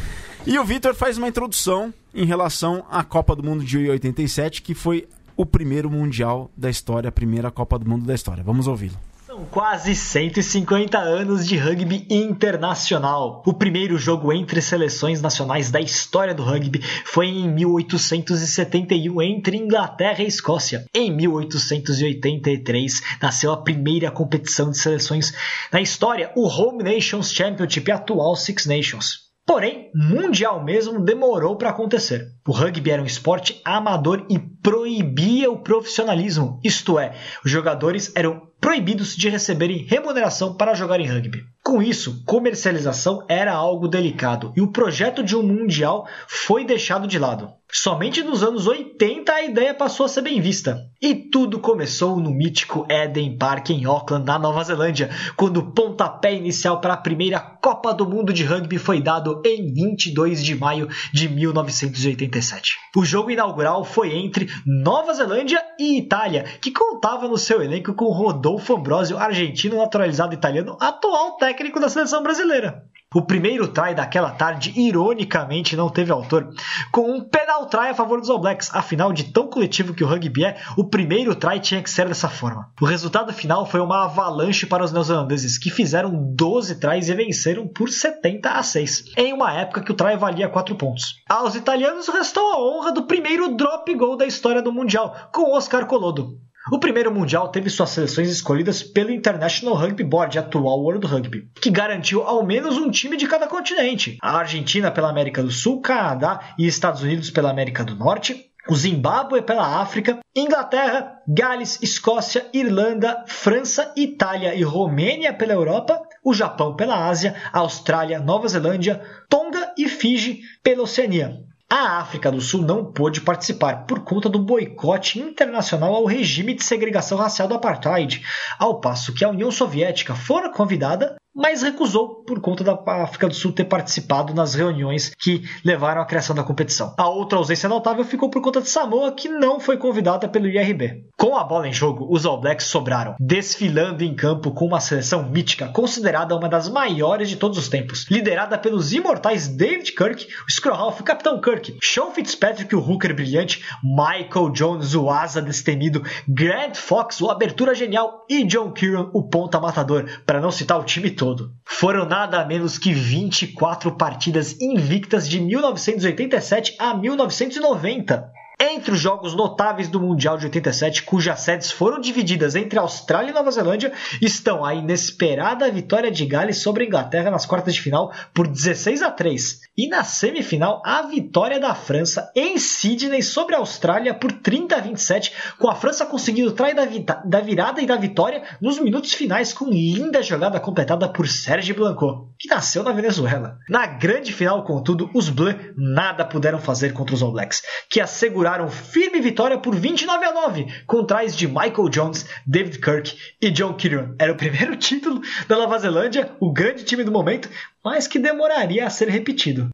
E 0.46 0.58
o 0.58 0.64
Vitor 0.64 0.94
faz 0.94 1.18
uma 1.18 1.28
introdução 1.28 1.92
em 2.14 2.24
relação 2.24 2.84
à 2.90 3.02
Copa 3.02 3.34
do 3.34 3.42
Mundo 3.42 3.64
de 3.64 3.78
87, 3.90 4.62
que 4.62 4.74
foi 4.74 5.08
o 5.36 5.44
primeiro 5.44 5.90
mundial 5.90 6.50
da 6.56 6.70
história, 6.70 7.08
a 7.08 7.12
primeira 7.12 7.50
Copa 7.50 7.78
do 7.78 7.86
Mundo 7.88 8.06
da 8.06 8.14
história. 8.14 8.42
Vamos 8.44 8.66
ouvi-lo. 8.66 8.96
São 9.36 9.44
quase 9.50 9.94
150 9.94 10.96
anos 10.96 11.46
de 11.46 11.58
rugby 11.58 12.06
internacional. 12.08 13.42
O 13.44 13.52
primeiro 13.52 13.98
jogo 13.98 14.32
entre 14.32 14.62
seleções 14.62 15.20
nacionais 15.20 15.70
da 15.70 15.78
história 15.78 16.34
do 16.34 16.42
rugby 16.42 16.80
foi 17.04 17.26
em 17.26 17.46
1871 17.46 19.20
entre 19.20 19.58
Inglaterra 19.58 20.22
e 20.22 20.26
Escócia. 20.26 20.86
Em 20.94 21.14
1883 21.14 23.02
nasceu 23.20 23.52
a 23.52 23.58
primeira 23.58 24.10
competição 24.10 24.70
de 24.70 24.78
seleções 24.78 25.34
na 25.70 25.82
história, 25.82 26.32
o 26.34 26.48
Home 26.48 26.82
Nations 26.82 27.30
Championship, 27.30 27.92
atual 27.92 28.36
Six 28.36 28.64
Nations. 28.64 29.25
Porém, 29.46 29.92
mundial 29.94 30.64
mesmo 30.64 31.00
demorou 31.00 31.56
para 31.56 31.70
acontecer. 31.70 32.32
O 32.46 32.50
rugby 32.50 32.90
era 32.90 33.00
um 33.00 33.06
esporte 33.06 33.60
amador 33.64 34.26
e 34.28 34.40
proibia 34.40 35.48
o 35.48 35.60
profissionalismo, 35.60 36.60
isto 36.64 36.98
é, 36.98 37.14
os 37.44 37.50
jogadores 37.50 38.10
eram 38.16 38.42
proibidos 38.60 39.14
de 39.14 39.28
receberem 39.28 39.86
remuneração 39.86 40.56
para 40.56 40.74
jogar 40.74 40.98
em 40.98 41.06
rugby. 41.06 41.44
Com 41.62 41.80
isso, 41.80 42.24
comercialização 42.24 43.24
era 43.28 43.52
algo 43.52 43.86
delicado 43.86 44.52
e 44.56 44.60
o 44.60 44.72
projeto 44.72 45.22
de 45.22 45.36
um 45.36 45.44
mundial 45.44 46.08
foi 46.26 46.64
deixado 46.64 47.06
de 47.06 47.16
lado. 47.16 47.52
Somente 47.70 48.22
nos 48.22 48.44
anos 48.44 48.66
80 48.66 49.32
a 49.32 49.42
ideia 49.42 49.74
passou 49.74 50.06
a 50.06 50.08
ser 50.08 50.22
bem 50.22 50.40
vista. 50.40 50.88
E 51.02 51.14
tudo 51.14 51.58
começou 51.58 52.16
no 52.18 52.30
mítico 52.30 52.86
Eden 52.88 53.36
Park 53.36 53.70
em 53.70 53.84
Auckland, 53.84 54.24
na 54.24 54.38
Nova 54.38 54.62
Zelândia, 54.62 55.10
quando 55.36 55.58
o 55.58 55.72
pontapé 55.72 56.32
inicial 56.32 56.80
para 56.80 56.94
a 56.94 56.96
primeira 56.96 57.40
Copa 57.40 57.92
do 57.92 58.08
Mundo 58.08 58.32
de 58.32 58.44
Rugby 58.44 58.78
foi 58.78 59.02
dado 59.02 59.42
em 59.44 59.72
22 59.74 60.42
de 60.44 60.54
maio 60.54 60.88
de 61.12 61.28
1987. 61.28 62.76
O 62.96 63.04
jogo 63.04 63.30
inaugural 63.30 63.84
foi 63.84 64.14
entre 64.14 64.48
Nova 64.64 65.12
Zelândia 65.12 65.62
e 65.78 65.98
Itália, 65.98 66.44
que 66.60 66.70
contava 66.70 67.26
no 67.26 67.36
seu 67.36 67.60
elenco 67.60 67.92
com 67.94 68.06
Rodolfo 68.06 68.76
Ambrosio, 68.76 69.18
argentino 69.18 69.76
naturalizado 69.76 70.32
italiano, 70.32 70.76
atual 70.80 71.36
técnico 71.36 71.80
da 71.80 71.88
seleção 71.88 72.22
brasileira. 72.22 72.84
O 73.16 73.22
primeiro 73.22 73.66
try 73.68 73.94
daquela 73.94 74.30
tarde, 74.30 74.74
ironicamente, 74.76 75.74
não 75.74 75.88
teve 75.88 76.12
autor, 76.12 76.50
com 76.92 77.12
um 77.12 77.24
penal 77.24 77.64
try 77.64 77.88
a 77.88 77.94
favor 77.94 78.20
dos 78.20 78.28
All 78.28 78.38
Blacks. 78.38 78.68
Afinal, 78.74 79.10
de 79.10 79.24
tão 79.24 79.48
coletivo 79.48 79.94
que 79.94 80.04
o 80.04 80.06
rugby 80.06 80.44
é, 80.44 80.58
o 80.76 80.84
primeiro 80.84 81.34
try 81.34 81.58
tinha 81.58 81.82
que 81.82 81.88
ser 81.88 82.08
dessa 82.08 82.28
forma. 82.28 82.70
O 82.78 82.84
resultado 82.84 83.32
final 83.32 83.64
foi 83.64 83.80
uma 83.80 84.04
avalanche 84.04 84.66
para 84.66 84.84
os 84.84 84.92
neozelandeses, 84.92 85.56
que 85.56 85.70
fizeram 85.70 86.10
12 86.34 86.78
tries 86.78 87.08
e 87.08 87.14
venceram 87.14 87.66
por 87.66 87.88
70 87.88 88.50
a 88.50 88.62
6, 88.62 89.04
em 89.16 89.32
uma 89.32 89.50
época 89.50 89.80
que 89.80 89.92
o 89.92 89.96
try 89.96 90.14
valia 90.18 90.50
4 90.50 90.74
pontos. 90.74 91.22
Aos 91.26 91.54
italianos 91.54 92.08
restou 92.08 92.52
a 92.52 92.60
honra 92.60 92.92
do 92.92 93.04
primeiro 93.04 93.56
drop 93.56 93.94
goal 93.94 94.18
da 94.18 94.26
história 94.26 94.60
do 94.60 94.70
Mundial, 94.70 95.16
com 95.32 95.56
Oscar 95.56 95.86
Colodo. 95.86 96.38
O 96.70 96.80
primeiro 96.80 97.14
Mundial 97.14 97.48
teve 97.48 97.70
suas 97.70 97.90
seleções 97.90 98.28
escolhidas 98.28 98.82
pelo 98.82 99.12
International 99.12 99.76
Rugby 99.76 100.02
Board, 100.02 100.36
atual 100.36 100.80
World 100.80 101.06
Rugby, 101.06 101.48
que 101.60 101.70
garantiu 101.70 102.24
ao 102.24 102.44
menos 102.44 102.76
um 102.76 102.90
time 102.90 103.16
de 103.16 103.28
cada 103.28 103.46
continente. 103.46 104.18
A 104.20 104.38
Argentina 104.38 104.90
pela 104.90 105.08
América 105.08 105.44
do 105.44 105.50
Sul, 105.52 105.80
Canadá 105.80 106.40
e 106.58 106.66
Estados 106.66 107.02
Unidos 107.02 107.30
pela 107.30 107.50
América 107.50 107.84
do 107.84 107.94
Norte, 107.94 108.50
o 108.68 108.74
Zimbábue 108.74 109.42
pela 109.42 109.80
África, 109.80 110.18
Inglaterra, 110.34 111.20
Gales, 111.28 111.80
Escócia, 111.80 112.46
Irlanda, 112.52 113.22
França, 113.28 113.92
Itália 113.96 114.52
e 114.52 114.64
Romênia 114.64 115.32
pela 115.32 115.52
Europa, 115.52 116.02
o 116.24 116.34
Japão 116.34 116.74
pela 116.74 117.06
Ásia, 117.06 117.36
Austrália, 117.52 118.18
Nova 118.18 118.48
Zelândia, 118.48 119.00
Tonga 119.28 119.72
e 119.78 119.88
Fiji 119.88 120.40
pela 120.64 120.82
Oceania. 120.82 121.45
A 121.68 121.98
África 121.98 122.30
do 122.30 122.40
Sul 122.40 122.62
não 122.62 122.92
pôde 122.92 123.20
participar 123.20 123.86
por 123.86 124.04
conta 124.04 124.28
do 124.28 124.38
boicote 124.38 125.18
internacional 125.18 125.96
ao 125.96 126.04
regime 126.04 126.54
de 126.54 126.62
segregação 126.62 127.18
racial 127.18 127.48
do 127.48 127.54
apartheid, 127.54 128.24
ao 128.56 128.80
passo 128.80 129.12
que 129.12 129.24
a 129.24 129.30
União 129.30 129.50
Soviética 129.50 130.14
fora 130.14 130.48
convidada, 130.48 131.16
mas 131.36 131.62
recusou 131.62 132.24
por 132.24 132.40
conta 132.40 132.64
da 132.64 132.80
África 133.02 133.28
do 133.28 133.34
Sul 133.34 133.52
ter 133.52 133.64
participado 133.64 134.32
nas 134.32 134.54
reuniões 134.54 135.12
que 135.18 135.44
levaram 135.62 136.00
à 136.00 136.06
criação 136.06 136.34
da 136.34 136.42
competição. 136.42 136.94
A 136.96 137.08
outra 137.08 137.36
ausência 137.36 137.68
notável 137.68 138.04
ficou 138.04 138.30
por 138.30 138.40
conta 138.40 138.62
de 138.62 138.70
Samoa, 138.70 139.12
que 139.12 139.28
não 139.28 139.60
foi 139.60 139.76
convidada 139.76 140.26
pelo 140.26 140.48
IRB. 140.48 141.04
Com 141.18 141.36
a 141.36 141.44
bola 141.44 141.68
em 141.68 141.72
jogo, 141.72 142.06
os 142.10 142.24
All 142.24 142.40
Blacks 142.40 142.66
sobraram, 142.66 143.14
desfilando 143.20 144.02
em 144.02 144.14
campo 144.14 144.50
com 144.52 144.66
uma 144.66 144.80
seleção 144.80 145.28
mítica, 145.28 145.68
considerada 145.68 146.34
uma 146.34 146.48
das 146.48 146.68
maiores 146.70 147.28
de 147.28 147.36
todos 147.36 147.58
os 147.58 147.68
tempos, 147.68 148.06
liderada 148.10 148.56
pelos 148.56 148.92
imortais 148.92 149.46
David 149.46 149.92
Kirk, 149.92 150.28
o 150.48 150.50
Screwhalf, 150.50 151.00
o 151.00 151.04
Capitão 151.04 151.40
Kirk, 151.40 151.76
Sean 151.82 152.10
Fitzpatrick, 152.12 152.74
o 152.74 152.80
hooker 152.80 153.14
brilhante, 153.14 153.62
Michael 153.82 154.50
Jones, 154.52 154.94
o 154.94 155.10
asa 155.10 155.42
destemido, 155.42 156.02
Grant 156.26 156.76
Fox, 156.76 157.20
o 157.20 157.30
abertura 157.30 157.74
genial 157.74 158.24
e 158.28 158.44
John 158.44 158.72
Kieran, 158.72 159.10
o 159.12 159.22
ponta 159.22 159.60
matador, 159.60 160.06
para 160.24 160.40
não 160.40 160.50
citar 160.50 160.78
o 160.78 160.84
time 160.84 161.10
todo. 161.10 161.25
Foram 161.64 162.06
nada 162.06 162.44
menos 162.44 162.78
que 162.78 162.92
24 162.92 163.96
partidas 163.96 164.60
invictas 164.60 165.28
de 165.28 165.40
1987 165.40 166.76
a 166.78 166.94
1990. 166.94 168.35
Entre 168.58 168.90
os 168.90 168.98
jogos 168.98 169.34
notáveis 169.34 169.86
do 169.86 170.00
Mundial 170.00 170.38
de 170.38 170.46
87, 170.46 171.02
cujas 171.02 171.40
sedes 171.40 171.70
foram 171.70 172.00
divididas 172.00 172.56
entre 172.56 172.78
Austrália 172.78 173.30
e 173.30 173.34
Nova 173.34 173.50
Zelândia, 173.50 173.92
estão 174.22 174.64
a 174.64 174.74
inesperada 174.74 175.70
vitória 175.70 176.10
de 176.10 176.24
Gales 176.24 176.56
sobre 176.56 176.82
a 176.82 176.86
Inglaterra 176.86 177.30
nas 177.30 177.44
quartas 177.44 177.74
de 177.74 177.82
final 177.82 178.10
por 178.32 178.48
16 178.48 179.02
a 179.02 179.10
3 179.10 179.60
e 179.76 179.88
na 179.88 180.02
semifinal 180.02 180.82
a 180.86 181.02
vitória 181.02 181.60
da 181.60 181.74
França 181.74 182.32
em 182.34 182.58
Sydney 182.58 183.22
sobre 183.22 183.54
a 183.54 183.58
Austrália 183.58 184.14
por 184.14 184.32
30 184.32 184.74
a 184.74 184.80
27, 184.80 185.32
com 185.58 185.68
a 185.68 185.74
França 185.74 186.06
conseguindo 186.06 186.52
trair 186.52 186.74
da, 186.74 187.40
virada 187.40 187.82
e 187.82 187.86
da 187.86 187.96
vitória 187.96 188.42
nos 188.58 188.78
minutos 188.78 189.12
finais 189.12 189.52
com 189.52 189.66
linda 189.66 190.22
jogada 190.22 190.58
completada 190.58 191.06
por 191.06 191.28
Serge 191.28 191.74
Blanco, 191.74 192.32
que 192.38 192.48
nasceu 192.48 192.82
na 192.82 192.92
Venezuela. 192.92 193.58
Na 193.68 193.86
grande 193.86 194.32
final, 194.32 194.64
contudo, 194.64 195.10
os 195.12 195.28
Bleus 195.28 195.56
nada 195.76 196.24
puderam 196.24 196.58
fazer 196.58 196.94
contra 196.94 197.14
os 197.14 197.22
All 197.22 197.32
Blacks, 197.32 197.62
que 197.90 198.00
asseguraram 198.00 198.45
seguraram 198.46 198.70
firme 198.70 199.20
vitória 199.20 199.58
por 199.58 199.74
29 199.74 200.24
a 200.24 200.32
9, 200.32 200.66
com 200.86 201.04
trás 201.04 201.36
de 201.36 201.48
Michael 201.48 201.88
Jones, 201.88 202.26
David 202.46 202.78
Kirk 202.78 203.18
e 203.42 203.50
John 203.50 203.74
Kieran. 203.74 204.14
Era 204.20 204.32
o 204.32 204.36
primeiro 204.36 204.76
título 204.78 205.20
da 205.48 205.56
Nova 205.56 205.76
Zelândia, 205.80 206.30
o 206.38 206.52
grande 206.52 206.84
time 206.84 207.02
do 207.02 207.10
momento, 207.10 207.50
mas 207.84 208.06
que 208.06 208.20
demoraria 208.20 208.86
a 208.86 208.90
ser 208.90 209.08
repetido. 209.08 209.70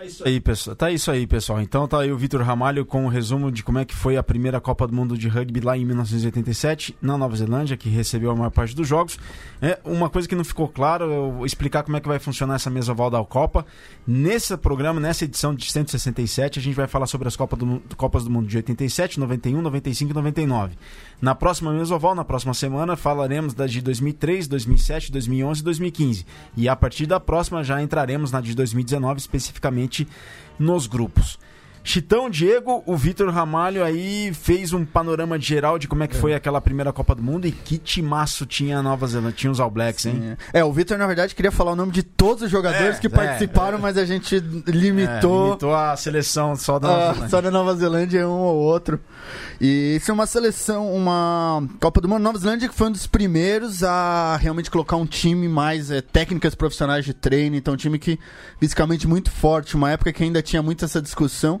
É 0.00 0.06
isso 0.06 0.24
aí, 0.26 0.40
pessoal. 0.40 0.76
Tá 0.76 0.90
isso 0.90 1.10
aí, 1.10 1.26
pessoal. 1.26 1.60
Então 1.60 1.86
tá 1.86 2.00
aí 2.00 2.10
o 2.10 2.16
Vitor 2.16 2.40
Ramalho 2.40 2.86
com 2.86 3.02
o 3.02 3.04
um 3.04 3.08
resumo 3.08 3.52
de 3.52 3.62
como 3.62 3.78
é 3.78 3.84
que 3.84 3.94
foi 3.94 4.16
a 4.16 4.22
primeira 4.22 4.58
Copa 4.58 4.86
do 4.86 4.94
Mundo 4.94 5.16
de 5.16 5.28
Rugby 5.28 5.60
lá 5.60 5.76
em 5.76 5.84
1987, 5.84 6.96
na 7.02 7.18
Nova 7.18 7.36
Zelândia, 7.36 7.76
que 7.76 7.90
recebeu 7.90 8.30
a 8.30 8.34
maior 8.34 8.50
parte 8.50 8.74
dos 8.74 8.88
jogos. 8.88 9.18
É 9.60 9.78
uma 9.84 10.08
coisa 10.08 10.26
que 10.26 10.34
não 10.34 10.42
ficou 10.42 10.68
claro, 10.68 11.04
eu 11.04 11.32
vou 11.32 11.44
explicar 11.44 11.82
como 11.82 11.98
é 11.98 12.00
que 12.00 12.08
vai 12.08 12.18
funcionar 12.18 12.54
essa 12.54 12.70
mesa 12.70 12.92
oval 12.92 13.10
da 13.10 13.22
Copa. 13.22 13.66
Nesse 14.06 14.56
programa, 14.56 14.98
nessa 14.98 15.26
edição 15.26 15.54
de 15.54 15.70
167, 15.70 16.58
a 16.58 16.62
gente 16.62 16.74
vai 16.74 16.86
falar 16.86 17.06
sobre 17.06 17.28
as 17.28 17.36
Copas 17.36 17.58
do, 17.58 17.82
Copas 17.94 18.24
do 18.24 18.30
Mundo 18.30 18.48
de 18.48 18.56
87, 18.56 19.20
91, 19.20 19.60
95 19.60 20.10
e 20.10 20.14
99. 20.14 20.78
Na 21.20 21.34
próxima 21.34 21.70
mesa 21.72 21.94
na 22.14 22.24
próxima 22.24 22.54
semana, 22.54 22.96
falaremos 22.96 23.52
da 23.52 23.66
de 23.66 23.82
2003, 23.82 24.48
2007, 24.48 25.12
2011 25.12 25.60
e 25.60 25.64
2015. 25.64 26.26
E 26.56 26.68
a 26.68 26.74
partir 26.74 27.04
da 27.04 27.20
próxima 27.20 27.62
já 27.62 27.82
entraremos 27.82 28.32
na 28.32 28.40
de 28.40 28.54
2019 28.54 29.20
especificamente 29.20 30.08
nos 30.58 30.86
grupos. 30.86 31.38
Chitão, 31.82 32.28
Diego, 32.28 32.82
o 32.86 32.96
Vitor 32.96 33.28
Ramalho 33.30 33.82
aí 33.82 34.32
fez 34.34 34.72
um 34.72 34.84
panorama 34.84 35.38
geral 35.38 35.78
de 35.78 35.88
como 35.88 36.02
é 36.02 36.08
que 36.08 36.16
foi 36.16 36.34
aquela 36.34 36.60
primeira 36.60 36.92
Copa 36.92 37.14
do 37.14 37.22
Mundo 37.22 37.46
e 37.46 37.52
que 37.52 37.78
timaço 37.78 38.44
tinha 38.46 38.78
a 38.78 38.82
Nova 38.82 39.06
Zelândia, 39.06 39.36
tinha 39.36 39.50
os 39.50 39.60
All 39.60 39.70
Blacks, 39.70 40.06
hein? 40.06 40.36
É, 40.52 40.62
o 40.62 40.72
Vitor, 40.72 40.98
na 40.98 41.06
verdade, 41.06 41.34
queria 41.34 41.50
falar 41.50 41.72
o 41.72 41.76
nome 41.76 41.92
de 41.92 42.02
todos 42.02 42.42
os 42.42 42.50
jogadores 42.50 42.96
é, 42.96 43.00
que 43.00 43.08
participaram, 43.08 43.78
é, 43.78 43.80
mas 43.80 43.96
a 43.96 44.04
gente 44.04 44.38
limitou... 44.66 45.44
É, 45.44 45.46
limitou 45.48 45.74
a 45.74 45.96
seleção 45.96 46.54
só 46.54 46.78
da 46.78 46.88
Nova 46.88 47.04
Zelândia. 47.04 47.28
Só 47.28 47.40
da 47.40 47.50
Nova 47.50 47.74
Zelândia, 47.74 48.28
um 48.28 48.32
ou 48.32 48.56
outro. 48.56 49.00
E 49.60 49.96
isso 49.96 50.10
é 50.10 50.14
uma 50.14 50.26
seleção, 50.26 50.92
uma 50.94 51.62
Copa 51.80 52.00
do 52.00 52.08
Mundo. 52.08 52.22
Nova 52.22 52.38
Zelândia 52.38 52.68
que 52.68 52.74
foi 52.74 52.88
um 52.88 52.92
dos 52.92 53.06
primeiros 53.06 53.82
a 53.82 54.36
realmente 54.36 54.70
colocar 54.70 54.96
um 54.96 55.06
time 55.06 55.48
mais 55.48 55.90
é, 55.90 56.00
técnicas 56.00 56.54
profissionais 56.54 57.04
de 57.04 57.14
treino, 57.14 57.56
então 57.56 57.74
um 57.74 57.76
time 57.76 57.98
que 57.98 58.18
fisicamente 58.58 59.06
muito 59.06 59.30
forte, 59.30 59.76
uma 59.76 59.90
época 59.90 60.12
que 60.12 60.22
ainda 60.22 60.42
tinha 60.42 60.62
muito 60.62 60.84
essa 60.84 61.00
discussão 61.00 61.60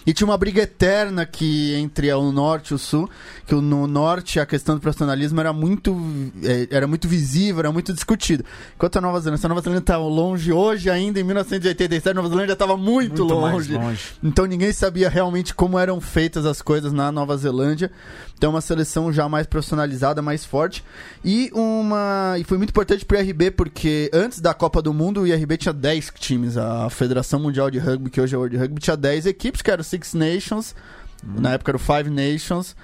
e 0.05 0.13
tinha 0.13 0.27
uma 0.27 0.37
briga 0.37 0.61
eterna 0.61 1.25
que 1.25 1.75
entre 1.75 2.11
o 2.13 2.31
norte 2.31 2.69
e 2.69 2.73
o 2.73 2.77
sul, 2.77 3.09
que 3.45 3.53
no 3.53 3.87
norte 3.87 4.39
a 4.39 4.45
questão 4.45 4.75
do 4.75 4.81
profissionalismo 4.81 5.39
era 5.39 5.53
muito 5.53 5.95
é, 6.43 6.67
era 6.71 6.87
muito 6.87 7.07
visível, 7.07 7.59
era 7.59 7.71
muito 7.71 7.93
discutido. 7.93 8.43
Enquanto 8.75 8.97
a 8.97 9.01
Nova 9.01 9.19
Zelândia, 9.19 9.45
a 9.45 9.49
Nova 9.49 9.61
Zelândia 9.61 9.81
estava 9.81 10.03
longe 10.03 10.51
hoje 10.51 10.89
ainda 10.89 11.19
em 11.19 11.23
1987, 11.23 12.09
a 12.09 12.13
Nova 12.13 12.29
Zelândia 12.29 12.53
estava 12.53 12.75
muito, 12.77 13.25
muito 13.25 13.33
longe. 13.33 13.73
longe. 13.73 14.01
Então 14.23 14.45
ninguém 14.45 14.73
sabia 14.73 15.09
realmente 15.09 15.53
como 15.53 15.77
eram 15.77 16.01
feitas 16.01 16.45
as 16.45 16.61
coisas 16.61 16.91
na 16.91 17.11
Nova 17.11 17.37
Zelândia. 17.37 17.91
Então 18.35 18.49
uma 18.49 18.61
seleção 18.61 19.13
já 19.13 19.29
mais 19.29 19.45
profissionalizada, 19.45 20.21
mais 20.21 20.43
forte 20.43 20.83
e 21.23 21.51
uma 21.53 22.35
e 22.39 22.43
foi 22.43 22.57
muito 22.57 22.71
importante 22.71 23.05
para 23.05 23.19
o 23.19 23.21
IRB 23.21 23.51
porque 23.51 24.09
antes 24.11 24.39
da 24.39 24.53
Copa 24.53 24.81
do 24.81 24.91
Mundo 24.93 25.21
o 25.21 25.27
IRB 25.27 25.57
tinha 25.57 25.73
10 25.73 26.11
times, 26.19 26.57
a 26.57 26.89
Federação 26.89 27.39
Mundial 27.39 27.69
de 27.69 27.77
Rugby, 27.77 28.09
que 28.09 28.19
hoje 28.19 28.33
é 28.33 28.37
World 28.37 28.57
Rugby, 28.57 28.81
tinha 28.81 28.97
10 28.97 29.27
equipes, 29.27 29.61
que 29.61 29.69
eram 29.69 29.83
Six 29.91 30.13
Nations, 30.13 30.75
hum. 31.23 31.39
na 31.39 31.53
época 31.53 31.71
era 31.71 31.77
o 31.77 31.79
Five 31.79 32.09
Nations 32.09 32.75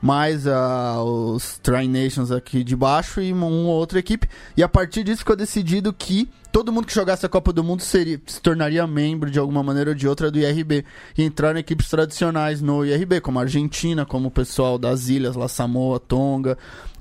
mais 0.00 0.46
uh, 0.46 1.02
os 1.02 1.58
Tri 1.58 1.88
Nations 1.88 2.30
aqui 2.30 2.62
de 2.62 2.76
baixo 2.76 3.20
e 3.20 3.32
uma, 3.32 3.46
outra 3.46 3.98
equipe. 3.98 4.28
E 4.56 4.62
a 4.62 4.68
partir 4.68 5.02
disso 5.02 5.18
ficou 5.18 5.36
decidido 5.36 5.92
que 5.92 6.28
todo 6.52 6.72
mundo 6.72 6.86
que 6.86 6.94
jogasse 6.94 7.26
a 7.26 7.28
Copa 7.28 7.52
do 7.52 7.62
Mundo 7.62 7.82
seria, 7.82 8.20
se 8.26 8.40
tornaria 8.40 8.86
membro 8.86 9.30
de 9.30 9.38
alguma 9.38 9.62
maneira 9.62 9.90
ou 9.90 9.96
de 9.96 10.08
outra 10.08 10.30
do 10.30 10.38
IRB 10.38 10.84
e 11.16 11.22
entrar 11.22 11.54
em 11.56 11.58
equipes 11.58 11.88
tradicionais 11.88 12.60
no 12.60 12.84
IRB, 12.84 13.20
como 13.20 13.38
a 13.38 13.42
Argentina, 13.42 14.06
como 14.06 14.28
o 14.28 14.30
pessoal 14.30 14.78
das 14.78 15.08
ilhas, 15.08 15.36
La 15.36 15.48
Samoa, 15.48 16.00
Tonga, 16.00 16.56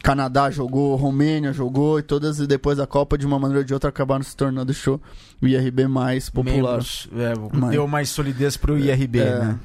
Canadá 0.06 0.52
jogou, 0.52 0.96
Romênia 0.96 1.52
jogou 1.52 1.98
e 1.98 2.04
todas 2.04 2.40
e 2.40 2.46
depois 2.46 2.78
da 2.78 2.86
Copa 2.86 3.18
de 3.18 3.26
uma 3.26 3.40
maneira 3.40 3.62
ou 3.62 3.66
de 3.66 3.74
outra 3.74 3.90
acabaram 3.90 4.24
se 4.24 4.38
tornando 4.38 4.72
o 4.72 4.76
show 4.76 5.02
o 5.42 5.48
IRB 5.48 5.88
mais 5.88 6.30
popular. 6.30 6.80
É, 7.18 7.70
deu 7.72 7.88
mais 7.88 8.10
solidez 8.10 8.56
para 8.56 8.72
o 8.72 8.78
IRB, 8.78 9.20
é, 9.20 9.40
né? 9.40 9.60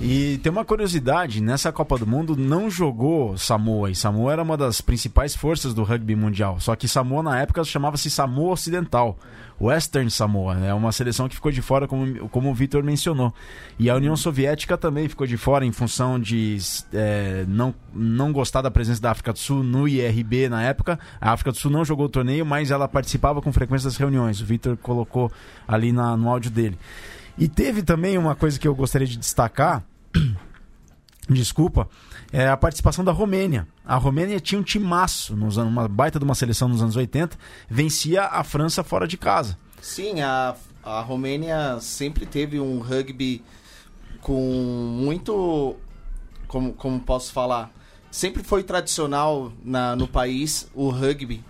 E 0.00 0.38
tem 0.42 0.50
uma 0.50 0.64
curiosidade, 0.64 1.42
nessa 1.42 1.70
Copa 1.70 1.98
do 1.98 2.06
Mundo 2.06 2.36
não 2.36 2.70
jogou 2.70 3.36
Samoa, 3.36 3.90
e 3.90 3.94
Samoa 3.94 4.32
era 4.32 4.42
uma 4.42 4.56
das 4.56 4.80
principais 4.80 5.34
forças 5.34 5.74
do 5.74 5.82
rugby 5.82 6.16
mundial. 6.16 6.58
Só 6.60 6.74
que 6.74 6.88
Samoa 6.88 7.22
na 7.22 7.40
época 7.40 7.62
chamava-se 7.64 8.10
Samoa 8.10 8.52
Ocidental, 8.52 9.18
Western 9.60 10.10
Samoa, 10.10 10.54
é 10.54 10.60
né? 10.60 10.74
uma 10.74 10.92
seleção 10.92 11.28
que 11.28 11.34
ficou 11.34 11.50
de 11.50 11.60
fora, 11.60 11.86
como, 11.86 12.28
como 12.28 12.50
o 12.50 12.54
Vitor 12.54 12.82
mencionou. 12.82 13.34
E 13.78 13.90
a 13.90 13.96
União 13.96 14.16
Soviética 14.16 14.78
também 14.78 15.08
ficou 15.08 15.26
de 15.26 15.36
fora 15.36 15.66
em 15.66 15.72
função 15.72 16.18
de 16.18 16.58
é, 16.92 17.44
não, 17.48 17.74
não 17.92 18.32
gostar 18.32 18.62
da 18.62 18.70
presença 18.70 19.02
da 19.02 19.10
África 19.10 19.32
do 19.32 19.38
Sul 19.38 19.62
no 19.62 19.88
IRB 19.88 20.48
na 20.48 20.62
época. 20.62 20.98
A 21.20 21.32
África 21.32 21.50
do 21.50 21.58
Sul 21.58 21.70
não 21.70 21.84
jogou 21.84 22.06
o 22.06 22.08
torneio, 22.08 22.46
mas 22.46 22.70
ela 22.70 22.88
participava 22.88 23.42
com 23.42 23.52
frequência 23.52 23.88
das 23.88 23.96
reuniões. 23.96 24.40
O 24.40 24.44
Vitor 24.44 24.76
colocou 24.76 25.30
ali 25.66 25.92
na, 25.92 26.16
no 26.16 26.30
áudio 26.30 26.50
dele. 26.50 26.78
E 27.38 27.48
teve 27.48 27.82
também 27.82 28.18
uma 28.18 28.34
coisa 28.34 28.58
que 28.58 28.66
eu 28.66 28.74
gostaria 28.74 29.06
de 29.06 29.16
destacar. 29.16 29.84
Desculpa, 31.30 31.88
é 32.32 32.48
a 32.48 32.56
participação 32.56 33.04
da 33.04 33.12
Romênia. 33.12 33.68
A 33.84 33.96
Romênia 33.96 34.40
tinha 34.40 34.60
um 34.60 34.64
timaço, 34.64 35.36
nos 35.36 35.58
anos, 35.58 35.70
uma 35.70 35.86
baita 35.86 36.18
de 36.18 36.24
uma 36.24 36.34
seleção 36.34 36.68
nos 36.68 36.82
anos 36.82 36.96
80, 36.96 37.38
vencia 37.68 38.24
a 38.24 38.42
França 38.42 38.82
fora 38.82 39.06
de 39.06 39.16
casa. 39.16 39.58
Sim, 39.80 40.20
a, 40.20 40.56
a 40.82 41.00
Romênia 41.00 41.78
sempre 41.80 42.26
teve 42.26 42.58
um 42.58 42.80
rugby 42.80 43.44
com 44.20 44.40
muito. 44.98 45.76
Como, 46.48 46.72
como 46.72 46.98
posso 47.00 47.32
falar? 47.32 47.70
Sempre 48.10 48.42
foi 48.42 48.64
tradicional 48.64 49.52
na, 49.62 49.94
no 49.94 50.08
país 50.08 50.68
o 50.74 50.88
rugby. 50.88 51.44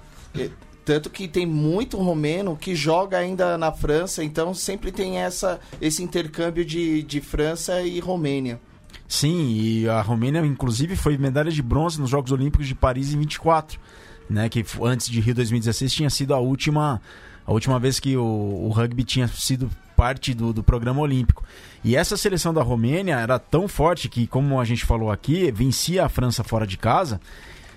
Tanto 0.88 1.10
que 1.10 1.28
tem 1.28 1.44
muito 1.44 1.98
romeno 1.98 2.56
que 2.56 2.74
joga 2.74 3.18
ainda 3.18 3.58
na 3.58 3.70
França, 3.70 4.24
então 4.24 4.54
sempre 4.54 4.90
tem 4.90 5.18
essa, 5.18 5.60
esse 5.82 6.02
intercâmbio 6.02 6.64
de, 6.64 7.02
de 7.02 7.20
França 7.20 7.82
e 7.82 8.00
Romênia. 8.00 8.58
Sim, 9.06 9.50
e 9.50 9.86
a 9.86 10.00
Romênia, 10.00 10.40
inclusive, 10.46 10.96
foi 10.96 11.18
medalha 11.18 11.50
de 11.50 11.60
bronze 11.60 12.00
nos 12.00 12.08
Jogos 12.08 12.32
Olímpicos 12.32 12.66
de 12.66 12.74
Paris 12.74 13.12
em 13.12 13.18
24, 13.18 13.78
né? 14.30 14.48
Que 14.48 14.64
antes 14.80 15.10
de 15.10 15.20
Rio 15.20 15.34
2016 15.34 15.92
tinha 15.92 16.08
sido 16.08 16.32
a 16.32 16.38
última, 16.38 17.02
a 17.44 17.52
última 17.52 17.78
vez 17.78 18.00
que 18.00 18.16
o, 18.16 18.24
o 18.24 18.70
rugby 18.70 19.04
tinha 19.04 19.28
sido 19.28 19.68
parte 19.94 20.32
do, 20.32 20.54
do 20.54 20.62
programa 20.62 21.02
olímpico. 21.02 21.44
E 21.84 21.96
essa 21.96 22.16
seleção 22.16 22.54
da 22.54 22.62
Romênia 22.62 23.16
era 23.16 23.38
tão 23.38 23.68
forte 23.68 24.08
que, 24.08 24.26
como 24.26 24.58
a 24.58 24.64
gente 24.64 24.86
falou 24.86 25.10
aqui, 25.10 25.52
vencia 25.52 26.06
a 26.06 26.08
França 26.08 26.42
fora 26.42 26.66
de 26.66 26.78
casa. 26.78 27.20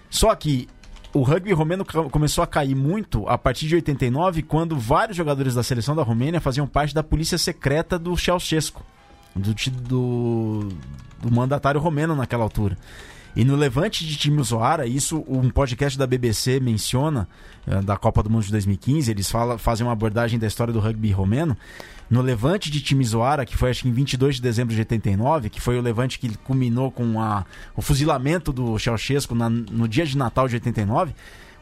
Só 0.10 0.34
que 0.34 0.70
o 1.14 1.22
rugby 1.22 1.52
romeno 1.52 1.86
começou 2.10 2.44
a 2.44 2.48
cair 2.48 2.76
muito 2.76 3.28
a 3.28 3.38
partir 3.38 3.68
de 3.68 3.76
89, 3.76 4.42
quando 4.44 4.78
vários 4.78 5.18
jogadores 5.18 5.54
da 5.54 5.64
seleção 5.64 5.96
da 5.96 6.04
Romênia 6.04 6.40
faziam 6.40 6.66
parte 6.66 6.94
da 6.94 7.04
polícia 7.04 7.38
secreta 7.38 8.00
do 8.00 8.16
Ceausescu, 8.18 8.84
do, 9.36 9.54
do, 9.72 10.70
do 11.22 11.32
mandatário 11.32 11.80
romeno 11.80 12.16
naquela 12.16 12.44
altura. 12.44 12.78
E 13.36 13.46
no 13.46 13.56
levante 13.56 14.06
de 14.06 14.16
time 14.18 14.44
Zoara, 14.44 14.86
isso 14.86 15.24
um 15.28 15.50
podcast 15.50 15.98
da 15.98 16.06
BBC 16.06 16.60
menciona, 16.60 17.28
eh, 17.66 17.82
da 17.82 17.96
Copa 17.96 18.22
do 18.22 18.30
Mundo 18.30 18.44
de 18.44 18.52
2015, 18.52 19.10
eles 19.10 19.32
fala, 19.32 19.58
fazem 19.58 19.86
uma 19.86 19.94
abordagem 19.94 20.38
da 20.38 20.48
história 20.48 20.74
do 20.74 20.80
rugby 20.80 21.12
romeno. 21.12 21.56
No 22.10 22.22
levante 22.22 22.70
de 22.70 22.82
Timisoara, 22.82 23.46
que 23.46 23.56
foi 23.56 23.70
acho 23.70 23.84
que 23.84 23.88
em 23.88 23.94
22 23.94 24.36
de 24.36 24.42
dezembro 24.42 24.74
de 24.76 24.82
89, 24.82 25.50
que 25.50 25.62
foi 25.62 25.80
o 25.80 25.82
levante 25.82 26.20
que 26.20 26.38
culminou 26.40 26.92
com 26.92 27.22
a, 27.22 27.46
o 27.74 27.82
fuzilamento 27.82 28.52
do 28.52 28.78
Ceausescu 28.78 29.34
na, 29.34 29.50
no 29.50 29.88
dia 29.88 30.06
de 30.06 30.18
Natal 30.18 30.46
de 30.46 30.56
89, 30.56 31.16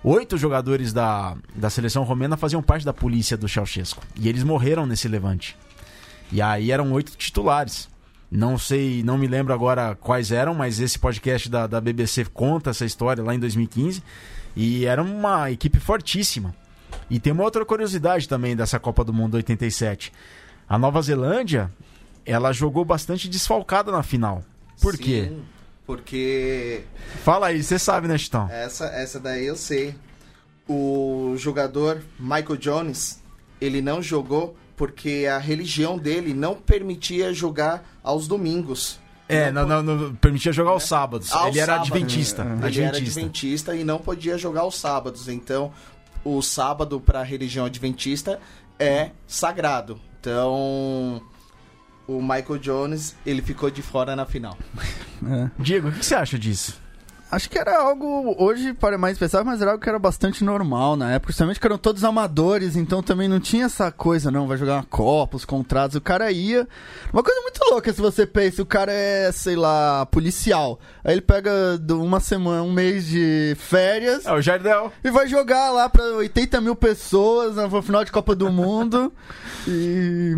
oito 0.03 0.37
jogadores 0.37 0.91
da, 0.91 1.35
da 1.55 1.69
seleção 1.69 2.03
romena 2.03 2.35
faziam 2.35 2.63
parte 2.63 2.83
da 2.83 2.93
polícia 2.93 3.37
do 3.37 3.47
Ceausescu. 3.47 4.01
E 4.19 4.27
eles 4.27 4.43
morreram 4.43 4.87
nesse 4.87 5.07
levante. 5.07 5.55
E 6.31 6.41
aí 6.41 6.71
eram 6.71 6.91
oito 6.93 7.15
titulares. 7.15 7.88
Não 8.31 8.57
sei, 8.57 9.01
não 9.03 9.17
me 9.17 9.27
lembro 9.27 9.53
agora 9.53 9.95
quais 9.95 10.31
eram, 10.31 10.53
mas 10.53 10.79
esse 10.79 10.99
podcast 10.99 11.49
da, 11.49 11.65
da 11.65 11.81
BBC 11.81 12.25
conta 12.25 12.69
essa 12.69 12.85
história 12.85 13.23
lá 13.23 13.33
em 13.33 13.39
2015. 13.39 14.03
E 14.55 14.85
era 14.85 15.01
uma 15.01 15.49
equipe 15.51 15.79
fortíssima. 15.79 16.53
E 17.09 17.19
tem 17.19 17.33
uma 17.33 17.43
outra 17.43 17.65
curiosidade 17.65 18.27
também 18.27 18.55
dessa 18.55 18.79
Copa 18.79 19.03
do 19.03 19.11
Mundo 19.13 19.35
87. 19.35 20.11
A 20.67 20.77
Nova 20.77 21.01
Zelândia 21.01 21.71
ela 22.25 22.51
jogou 22.51 22.85
bastante 22.85 23.27
desfalcada 23.27 23.91
na 23.91 24.03
final. 24.03 24.43
Por 24.79 24.95
Sim, 24.95 25.03
quê? 25.03 25.31
Porque 25.85 26.83
Fala 27.23 27.47
aí, 27.47 27.63
você 27.63 27.79
sabe, 27.79 28.07
né, 28.07 28.15
Chitão? 28.17 28.47
essa, 28.51 28.85
essa 28.87 29.19
daí 29.19 29.45
eu 29.47 29.55
sei. 29.55 29.95
O 30.67 31.33
jogador 31.35 32.03
Michael 32.19 32.57
Jones, 32.57 33.23
ele 33.59 33.81
não 33.81 33.99
jogou 34.03 34.55
porque 34.79 35.27
a 35.29 35.37
religião 35.37 35.97
dele 35.97 36.33
não 36.33 36.55
permitia 36.55 37.33
jogar 37.33 37.83
aos 38.01 38.29
domingos. 38.29 38.97
É, 39.27 39.51
não, 39.51 39.67
não, 39.67 39.83
não, 39.83 40.15
permitia 40.15 40.53
jogar 40.53 40.71
aos 40.71 40.85
sábados. 40.85 41.33
Aos 41.33 41.49
ele 41.49 41.59
era 41.59 41.73
sábados. 41.73 41.91
adventista. 41.91 42.41
Ele 42.43 42.51
era 42.53 42.63
adventista. 42.63 43.19
adventista 43.19 43.75
e 43.75 43.83
não 43.83 43.99
podia 43.99 44.37
jogar 44.37 44.61
aos 44.61 44.79
sábados. 44.79 45.27
Então, 45.27 45.73
o 46.23 46.41
sábado 46.41 46.97
para 46.97 47.19
a 47.19 47.23
religião 47.23 47.65
adventista 47.65 48.39
é 48.79 49.11
sagrado. 49.27 49.99
Então, 50.17 51.21
o 52.07 52.21
Michael 52.21 52.59
Jones, 52.59 53.17
ele 53.25 53.41
ficou 53.41 53.69
de 53.69 53.81
fora 53.81 54.15
na 54.15 54.25
final. 54.25 54.57
É. 55.29 55.51
Diego, 55.59 55.89
o 55.89 55.91
que 55.91 56.05
você 56.05 56.15
acha 56.15 56.39
disso? 56.39 56.79
Acho 57.31 57.49
que 57.49 57.59
era 57.59 57.79
algo, 57.79 58.35
hoje 58.39 58.73
para 58.73 58.97
mais 58.97 59.17
pensar, 59.17 59.43
mas 59.43 59.61
era 59.61 59.71
algo 59.71 59.83
que 59.83 59.87
era 59.89 59.99
bastante 59.99 60.43
normal 60.43 60.95
na 60.95 61.11
época. 61.11 61.31
Justamente 61.31 61.59
que 61.59 61.67
eram 61.67 61.77
todos 61.77 62.03
amadores, 62.03 62.75
então 62.75 63.03
também 63.03 63.27
não 63.27 63.39
tinha 63.39 63.65
essa 63.65 63.91
coisa, 63.91 64.31
não, 64.31 64.47
vai 64.47 64.57
jogar 64.57 64.75
uma 64.77 64.83
Copa, 64.83 65.37
os 65.37 65.45
contratos. 65.45 65.95
O 65.95 66.01
cara 66.01 66.31
ia. 66.31 66.67
Uma 67.13 67.21
coisa 67.21 67.39
muito 67.41 67.59
louca 67.69 67.93
se 67.93 68.01
você 68.01 68.25
pensa, 68.25 68.61
o 68.63 68.65
cara 68.65 68.91
é, 68.91 69.31
sei 69.31 69.55
lá, 69.55 70.05
policial. 70.07 70.79
Aí 71.03 71.13
ele 71.13 71.21
pega 71.21 71.51
uma 71.91 72.19
semana, 72.19 72.63
um 72.63 72.71
mês 72.71 73.05
de 73.05 73.55
férias 73.59 74.25
É 74.25 74.33
o 74.33 74.41
Jardel. 74.41 74.91
e 75.03 75.11
vai 75.11 75.27
jogar 75.27 75.69
lá 75.71 75.87
pra 75.87 76.03
80 76.03 76.59
mil 76.61 76.75
pessoas 76.75 77.55
no 77.55 77.81
final 77.83 78.03
de 78.03 78.11
Copa 78.11 78.33
do 78.35 78.51
Mundo. 78.51 79.13
e, 79.67 80.35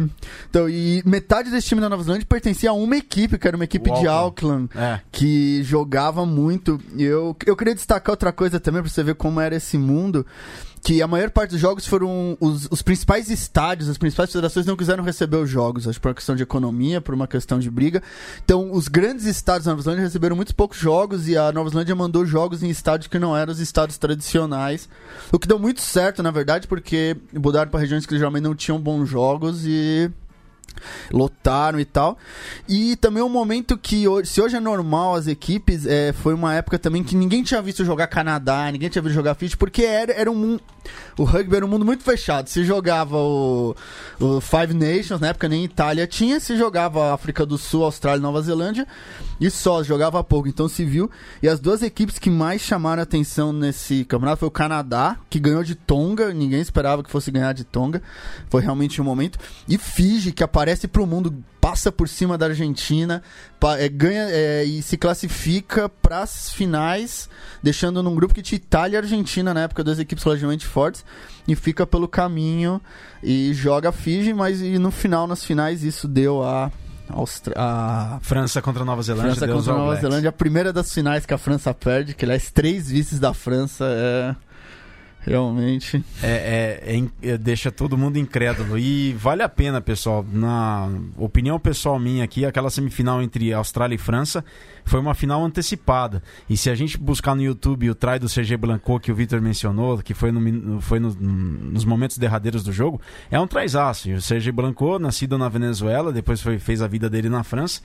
então, 0.50 0.68
e 0.68 1.02
metade 1.06 1.50
desse 1.50 1.68
time 1.68 1.80
da 1.80 1.88
Nova 1.88 2.04
Zelândia 2.04 2.26
pertencia 2.28 2.70
a 2.70 2.74
uma 2.74 2.98
equipe, 2.98 3.38
que 3.38 3.48
era 3.48 3.56
uma 3.56 3.64
equipe 3.64 3.90
de 3.92 4.08
Auckland. 4.08 4.70
Auckland 4.70 4.70
É. 4.76 5.00
que 5.12 5.64
jogava 5.64 6.26
muito. 6.26 6.81
Eu, 6.98 7.36
eu 7.46 7.56
queria 7.56 7.76
destacar 7.76 8.12
outra 8.12 8.32
coisa 8.32 8.60
também, 8.60 8.82
pra 8.82 8.90
você 8.90 9.04
ver 9.04 9.16
como 9.16 9.40
era 9.40 9.56
esse 9.56 9.78
mundo. 9.78 10.26
Que 10.84 11.00
a 11.00 11.08
maior 11.08 11.30
parte 11.30 11.52
dos 11.52 11.60
jogos 11.60 11.86
foram. 11.86 12.36
Os, 12.40 12.68
os 12.72 12.82
principais 12.82 13.30
estádios, 13.30 13.88
as 13.88 14.00
principais 14.00 14.32
federações 14.32 14.66
não 14.66 14.76
quiseram 14.76 15.04
receber 15.04 15.38
os 15.38 15.48
jogos. 15.48 15.88
Acho 15.88 16.02
por 16.02 16.10
uma 16.10 16.16
questão 16.16 16.36
de 16.36 16.42
economia, 16.42 17.00
por 17.00 17.14
uma 17.14 17.28
questão 17.28 17.60
de 17.60 17.70
briga. 17.70 18.02
Então, 18.44 18.72
os 18.72 18.88
grandes 18.88 19.26
estádios 19.26 19.66
da 19.66 19.72
Nova 19.72 19.84
Zelândia 19.84 20.06
receberam 20.06 20.36
muitos 20.36 20.54
poucos 20.54 20.80
jogos. 20.80 21.28
E 21.28 21.38
a 21.38 21.52
Nova 21.52 21.70
Zelândia 21.70 21.96
mandou 21.96 22.26
jogos 22.26 22.64
em 22.64 22.70
estádios 22.70 23.08
que 23.08 23.20
não 23.20 23.38
eram 23.38 23.54
os 23.54 23.60
estádios 23.60 24.00
tradicionais. 24.00 24.90
O 25.32 25.38
que 25.38 25.48
deu 25.48 25.60
muito 25.60 25.82
certo, 25.82 26.24
na 26.24 26.32
verdade, 26.32 26.68
porque 26.68 27.16
mudaram 27.32 27.70
para 27.70 27.80
regiões 27.80 28.08
que 28.08 28.18
geralmente 28.18 28.44
não 28.44 28.56
tinham 28.56 28.80
bons 28.80 29.08
jogos 29.08 29.64
e 29.64 30.10
lotaram 31.12 31.80
e 31.80 31.86
tal. 31.86 32.18
E 32.68 32.96
também 32.96 33.24
um 33.24 33.30
momento 33.30 33.78
que 33.78 34.08
hoje, 34.08 34.30
se 34.30 34.42
hoje 34.42 34.56
é 34.56 34.60
normal 34.60 35.16
as 35.16 35.28
equipes, 35.28 35.86
é, 35.86 36.14
foi 36.14 36.34
uma 36.34 36.54
época 36.54 36.78
também 36.80 37.04
que 37.04 37.16
ninguém 37.16 37.44
tinha 37.44 37.62
visto 37.62 37.86
jogar 37.86 38.08
Canadá, 38.08 38.72
ninguém 38.72 38.90
tinha 38.90 39.02
visto 39.02 39.16
jogar 39.16 39.36
Fiji, 39.36 39.58
porque 39.58 39.84
era, 39.84 40.12
era 40.14 40.32
um. 40.32 40.60
O 41.18 41.24
rugby 41.24 41.56
era 41.56 41.66
um 41.66 41.70
mundo 41.70 41.86
muito 41.86 42.04
fechado. 42.04 42.48
Se 42.48 42.64
jogava 42.64 43.18
o, 43.18 43.76
o 44.20 44.42
Five 44.42 44.74
Nations, 44.74 45.20
na 45.20 45.28
época 45.28 45.48
nem 45.48 45.64
Itália 45.64 46.08
tinha, 46.08 46.40
se 46.40 46.58
jogava 46.58 47.14
África 47.14 47.46
do 47.46 47.58
Sul, 47.58 47.84
Austrália 47.84 48.22
Nova 48.22 48.42
Zelândia, 48.42 48.88
e 49.40 49.50
só 49.50 49.84
jogava 49.84 50.24
pouco. 50.24 50.48
Então 50.48 50.68
se 50.68 50.86
viu. 50.86 51.10
E 51.42 51.48
as 51.48 51.60
duas 51.60 51.82
equipes 51.82 52.18
que 52.18 52.30
mais 52.30 52.62
chamaram 52.62 53.04
atenção 53.04 53.52
nesse 53.54 54.06
campeonato 54.06 54.40
foi 54.40 54.48
o 54.48 54.52
Canadá, 54.52 55.18
que 55.30 55.40
ganhou 55.40 55.64
de 55.64 55.76
Tonga, 55.76 56.34
ninguém 56.34 56.62
esperava 56.62 57.04
que 57.04 57.12
fosse 57.12 57.32
ganhar 57.32 57.54
de 57.54 57.64
Tonga. 57.64 58.02
Foi 58.50 58.62
realmente 58.62 59.02
um 59.02 59.06
momento. 59.06 59.38
E 59.68 59.78
Fiji, 59.78 60.32
que 60.32 60.44
aparece 60.44 60.88
pro 60.88 61.06
mundo, 61.06 61.44
passa 61.62 61.92
por 61.92 62.10
cima 62.10 62.40
da 62.40 62.48
Argentina, 62.48 63.22
é, 63.78 63.88
ganha 63.88 64.26
é, 64.30 64.64
e 64.64 64.82
se 64.82 64.98
classifica 64.98 65.88
para 65.88 66.24
as 66.24 66.52
finais, 66.52 67.30
deixando 67.62 68.02
num 68.02 68.16
grupo 68.16 68.34
que 68.34 68.42
tinha 68.42 68.58
Itália 68.58 68.96
e 68.96 68.98
Argentina 68.98 69.54
na 69.54 69.62
época, 69.62 69.84
duas 69.84 70.00
equipes 70.00 70.24
relativamente 70.24 70.66
fortes, 70.66 71.06
e 71.48 71.56
fica 71.56 71.86
pelo 71.86 72.08
caminho 72.08 72.82
e 73.22 73.54
joga 73.54 73.92
Fiji, 73.92 74.34
mas 74.34 74.60
e 74.60 74.80
no 74.80 74.90
final, 74.90 75.28
nas 75.28 75.46
finais, 75.46 75.84
isso 75.84 76.08
deu 76.08 76.44
a. 76.44 76.72
Austra- 77.10 77.54
a 77.58 78.20
França 78.22 78.62
contra 78.62 78.86
Nova 78.86 79.04
Zelândia. 79.04 79.36
França 79.36 79.54
contra 79.54 79.74
Nova. 79.74 79.96
Zelândia, 79.98 80.30
a 80.30 80.34
primeira 80.34 80.72
das 80.72 80.94
finais 80.94 81.26
que 81.26 81.34
a 81.34 81.38
França 81.38 81.74
perde, 81.74 82.14
que 82.14 82.24
aliás, 82.24 82.50
três 82.50 82.90
vices 82.90 83.20
da 83.20 83.34
França 83.34 83.86
é. 83.86 84.36
Realmente. 85.24 86.04
É, 86.24 86.82
é- 86.88 86.96
é 86.98 87.30
é- 87.34 87.38
deixa 87.38 87.72
todo 87.72 87.98
mundo 87.98 88.18
incrédulo. 88.18 88.78
E 88.78 89.14
vale 89.14 89.44
a 89.44 89.50
pena, 89.50 89.80
pessoal. 89.80 90.26
Na 90.32 90.90
opinião 91.18 91.60
pessoal 91.60 92.00
minha 92.00 92.24
aqui, 92.24 92.44
aquela 92.46 92.70
semifinal 92.70 93.22
entre 93.22 93.54
Austrália 93.54 93.96
e 93.96 93.98
França 94.00 94.44
foi 94.84 95.00
uma 95.00 95.14
final 95.14 95.44
antecipada. 95.46 96.24
E 96.50 96.58
se 96.58 96.70
a 96.70 96.76
gente 96.76 96.98
buscar 96.98 97.36
no 97.36 97.42
YouTube 97.44 97.90
o 97.90 97.96
try 97.96 98.18
do 98.18 98.28
CG 98.28 98.58
Blanco 98.58 99.00
que 99.00 99.12
o 99.12 99.16
Victor 99.16 99.40
mencionou, 99.42 100.00
que 100.00 100.14
foi, 100.16 100.32
no 100.32 100.82
foi 100.82 101.00
no- 101.00 101.14
nos 101.14 101.86
momentos 101.86 102.18
derradeiros 102.18 102.64
do 102.64 102.72
jogo, 102.74 103.00
é 103.30 103.40
um 103.40 103.46
traizaço. 103.46 104.10
E 104.10 104.14
o 104.16 104.22
CG 104.22 104.52
Blanco, 104.52 104.98
nascido 104.98 105.38
na 105.38 105.48
Venezuela, 105.50 106.12
depois 106.12 106.42
foi- 106.42 106.58
fez 106.58 106.82
a 106.82 106.88
vida 106.88 107.10
dele 107.10 107.30
na 107.30 107.44
França. 107.44 107.82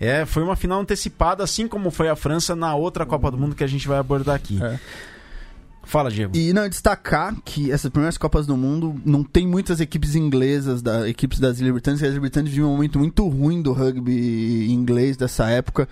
É, 0.00 0.26
foi 0.26 0.42
uma 0.42 0.56
final 0.56 0.80
antecipada, 0.80 1.44
assim 1.44 1.68
como 1.68 1.90
foi 1.90 2.08
a 2.08 2.16
França 2.16 2.56
na 2.56 2.74
outra 2.74 3.06
Copa 3.06 3.30
do 3.30 3.38
Mundo 3.38 3.54
que 3.54 3.62
a 3.62 3.66
gente 3.68 3.86
vai 3.86 3.98
abordar 3.98 4.34
aqui. 4.34 4.58
É. 4.62 4.78
Fala, 5.90 6.08
Diego. 6.08 6.36
E 6.36 6.52
não, 6.52 6.68
destacar 6.68 7.34
que 7.44 7.72
essas 7.72 7.90
primeiras 7.90 8.16
Copas 8.16 8.46
do 8.46 8.56
Mundo 8.56 8.94
não 9.04 9.24
tem 9.24 9.44
muitas 9.44 9.80
equipes 9.80 10.14
inglesas, 10.14 10.80
da, 10.80 11.08
equipes 11.08 11.40
das 11.40 11.58
Ilhas 11.58 11.72
Britânicas. 11.72 12.04
As 12.04 12.10
Ilhas 12.10 12.20
Britânicas 12.20 12.54
viviam 12.54 12.68
um 12.68 12.76
momento 12.76 12.96
muito 12.96 13.28
ruim 13.28 13.60
do 13.60 13.72
rugby 13.72 14.70
inglês 14.70 15.16
dessa 15.16 15.50
época, 15.50 15.88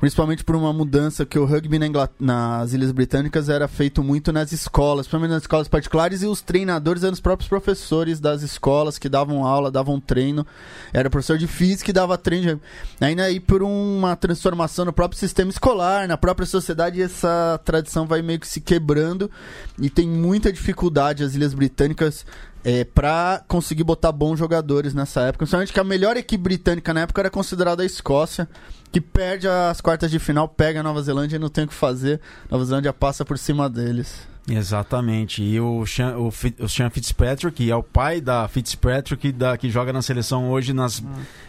principalmente 0.00 0.42
por 0.42 0.56
uma 0.56 0.72
mudança 0.72 1.26
que 1.26 1.38
o 1.38 1.44
rugby 1.44 1.78
na 1.78 1.86
Ingla- 1.86 2.08
nas 2.18 2.72
Ilhas 2.72 2.90
Britânicas 2.90 3.50
era 3.50 3.68
feito 3.68 4.02
muito 4.02 4.32
nas 4.32 4.50
escolas, 4.50 5.06
principalmente 5.06 5.32
nas 5.32 5.42
escolas 5.42 5.68
particulares, 5.68 6.22
e 6.22 6.26
os 6.26 6.40
treinadores 6.40 7.02
eram 7.02 7.12
os 7.12 7.20
próprios 7.20 7.46
professores 7.46 8.20
das 8.20 8.40
escolas 8.40 8.98
que 8.98 9.10
davam 9.10 9.44
aula, 9.44 9.70
davam 9.70 10.00
treino. 10.00 10.46
Era 10.90 11.10
professor 11.10 11.36
de 11.36 11.46
física 11.46 11.84
que 11.84 11.92
dava 11.92 12.16
treino. 12.16 12.58
Ainda 12.98 13.24
aí 13.24 13.38
por 13.38 13.62
uma 13.62 14.16
transformação 14.16 14.86
no 14.86 14.92
próprio 14.92 15.20
sistema 15.20 15.50
escolar, 15.50 16.08
na 16.08 16.16
própria 16.16 16.46
sociedade, 16.46 17.02
essa 17.02 17.60
tradição 17.62 18.06
vai 18.06 18.22
meio 18.22 18.40
que 18.40 18.48
se 18.48 18.58
quebrando 18.58 19.30
e 19.78 19.90
tem 19.90 20.08
muita 20.08 20.52
dificuldade 20.52 21.24
as 21.24 21.34
Ilhas 21.34 21.54
Britânicas 21.54 22.24
é, 22.64 22.84
para 22.84 23.44
conseguir 23.46 23.84
botar 23.84 24.10
bons 24.10 24.38
jogadores 24.38 24.94
nessa 24.94 25.20
época. 25.22 25.38
Principalmente 25.38 25.72
que 25.72 25.80
a 25.80 25.84
melhor 25.84 26.16
equipe 26.16 26.42
britânica 26.42 26.94
na 26.94 27.00
época 27.00 27.20
era 27.20 27.30
considerada 27.30 27.82
a 27.82 27.86
Escócia, 27.86 28.48
que 28.90 29.00
perde 29.00 29.46
as 29.46 29.80
quartas 29.80 30.10
de 30.10 30.18
final, 30.18 30.48
pega 30.48 30.80
a 30.80 30.82
Nova 30.82 31.02
Zelândia 31.02 31.36
e 31.36 31.38
não 31.38 31.48
tem 31.48 31.64
o 31.64 31.68
que 31.68 31.74
fazer. 31.74 32.20
Nova 32.50 32.64
Zelândia 32.64 32.92
passa 32.92 33.24
por 33.24 33.36
cima 33.36 33.68
deles. 33.68 34.33
Exatamente. 34.46 35.42
E 35.42 35.58
o 35.58 35.86
Sean, 35.86 36.18
o, 36.18 36.28
o 36.28 36.68
Sean 36.68 36.90
Fitzpatrick, 36.90 37.56
que 37.56 37.70
é 37.70 37.76
o 37.76 37.82
pai 37.82 38.20
da 38.20 38.46
Fitzpatrick, 38.46 39.32
da, 39.32 39.56
que 39.56 39.70
joga 39.70 39.90
na 39.92 40.02
seleção 40.02 40.50
hoje 40.50 40.74
nas, 40.74 41.02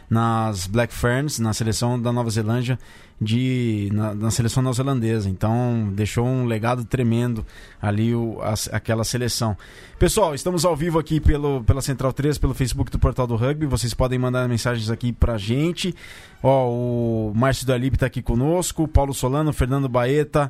nas 0.10 0.66
Black 0.66 0.94
Ferns, 0.94 1.38
na 1.40 1.54
seleção 1.54 2.02
da 2.02 2.14
Nova 2.14 2.30
Zelândia, 2.30 2.80
de, 3.20 3.90
na, 3.94 4.16
na 4.16 4.32
seleção 4.32 4.64
neozelandesa. 4.64 5.30
Então, 5.30 5.90
deixou 5.94 6.26
um 6.26 6.46
legado 6.46 6.86
tremendo 6.86 7.46
ali 7.82 8.16
o, 8.16 8.40
a- 8.42 8.54
aquela 8.72 9.04
seleção. 9.04 9.58
Pessoal, 10.00 10.34
estamos 10.34 10.64
ao 10.64 10.76
vivo 10.76 10.98
aqui 10.98 11.20
pelo, 11.20 11.66
pela 11.66 11.82
Central 11.82 12.14
3, 12.14 12.38
pelo 12.38 12.54
Facebook 12.54 12.90
do 12.90 13.00
Portal 13.00 13.28
do 13.28 13.36
Rugby. 13.36 13.66
Vocês 13.66 13.94
podem 13.94 14.18
mandar 14.18 14.48
mensagens 14.48 14.90
aqui 14.90 15.12
pra 15.12 15.38
gente. 15.38 15.94
Ó, 16.42 16.70
o 16.70 17.34
Márcio 17.36 17.68
Dalip 17.68 17.98
tá 17.98 18.06
aqui 18.06 18.22
conosco, 18.22 18.84
o 18.84 18.88
Paulo 18.88 19.14
Solano, 19.14 19.50
o 19.50 19.54
Fernando 19.54 19.90
Baeta. 19.90 20.50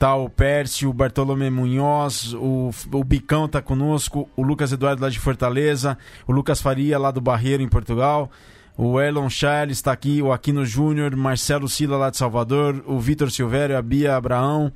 Tá 0.00 0.14
o 0.14 0.30
Pércio, 0.30 0.88
o 0.88 0.94
Bartolomé 0.94 1.50
Munhoz, 1.50 2.32
o, 2.32 2.70
o 2.90 3.04
Bicão 3.04 3.46
tá 3.46 3.60
conosco, 3.60 4.26
o 4.34 4.42
Lucas 4.42 4.72
Eduardo 4.72 5.02
lá 5.02 5.10
de 5.10 5.18
Fortaleza, 5.18 5.98
o 6.26 6.32
Lucas 6.32 6.58
Faria 6.58 6.98
lá 6.98 7.10
do 7.10 7.20
Barreiro 7.20 7.62
em 7.62 7.68
Portugal, 7.68 8.30
o 8.78 8.98
Elon 8.98 9.28
Charles 9.28 9.76
está 9.76 9.92
aqui, 9.92 10.22
o 10.22 10.32
Aquino 10.32 10.64
Júnior, 10.64 11.14
Marcelo 11.14 11.68
Sila 11.68 11.98
lá 11.98 12.08
de 12.08 12.16
Salvador, 12.16 12.82
o 12.86 12.98
Vitor 12.98 13.30
Silvério, 13.30 13.76
a 13.76 13.82
Bia 13.82 14.16
Abraão, 14.16 14.72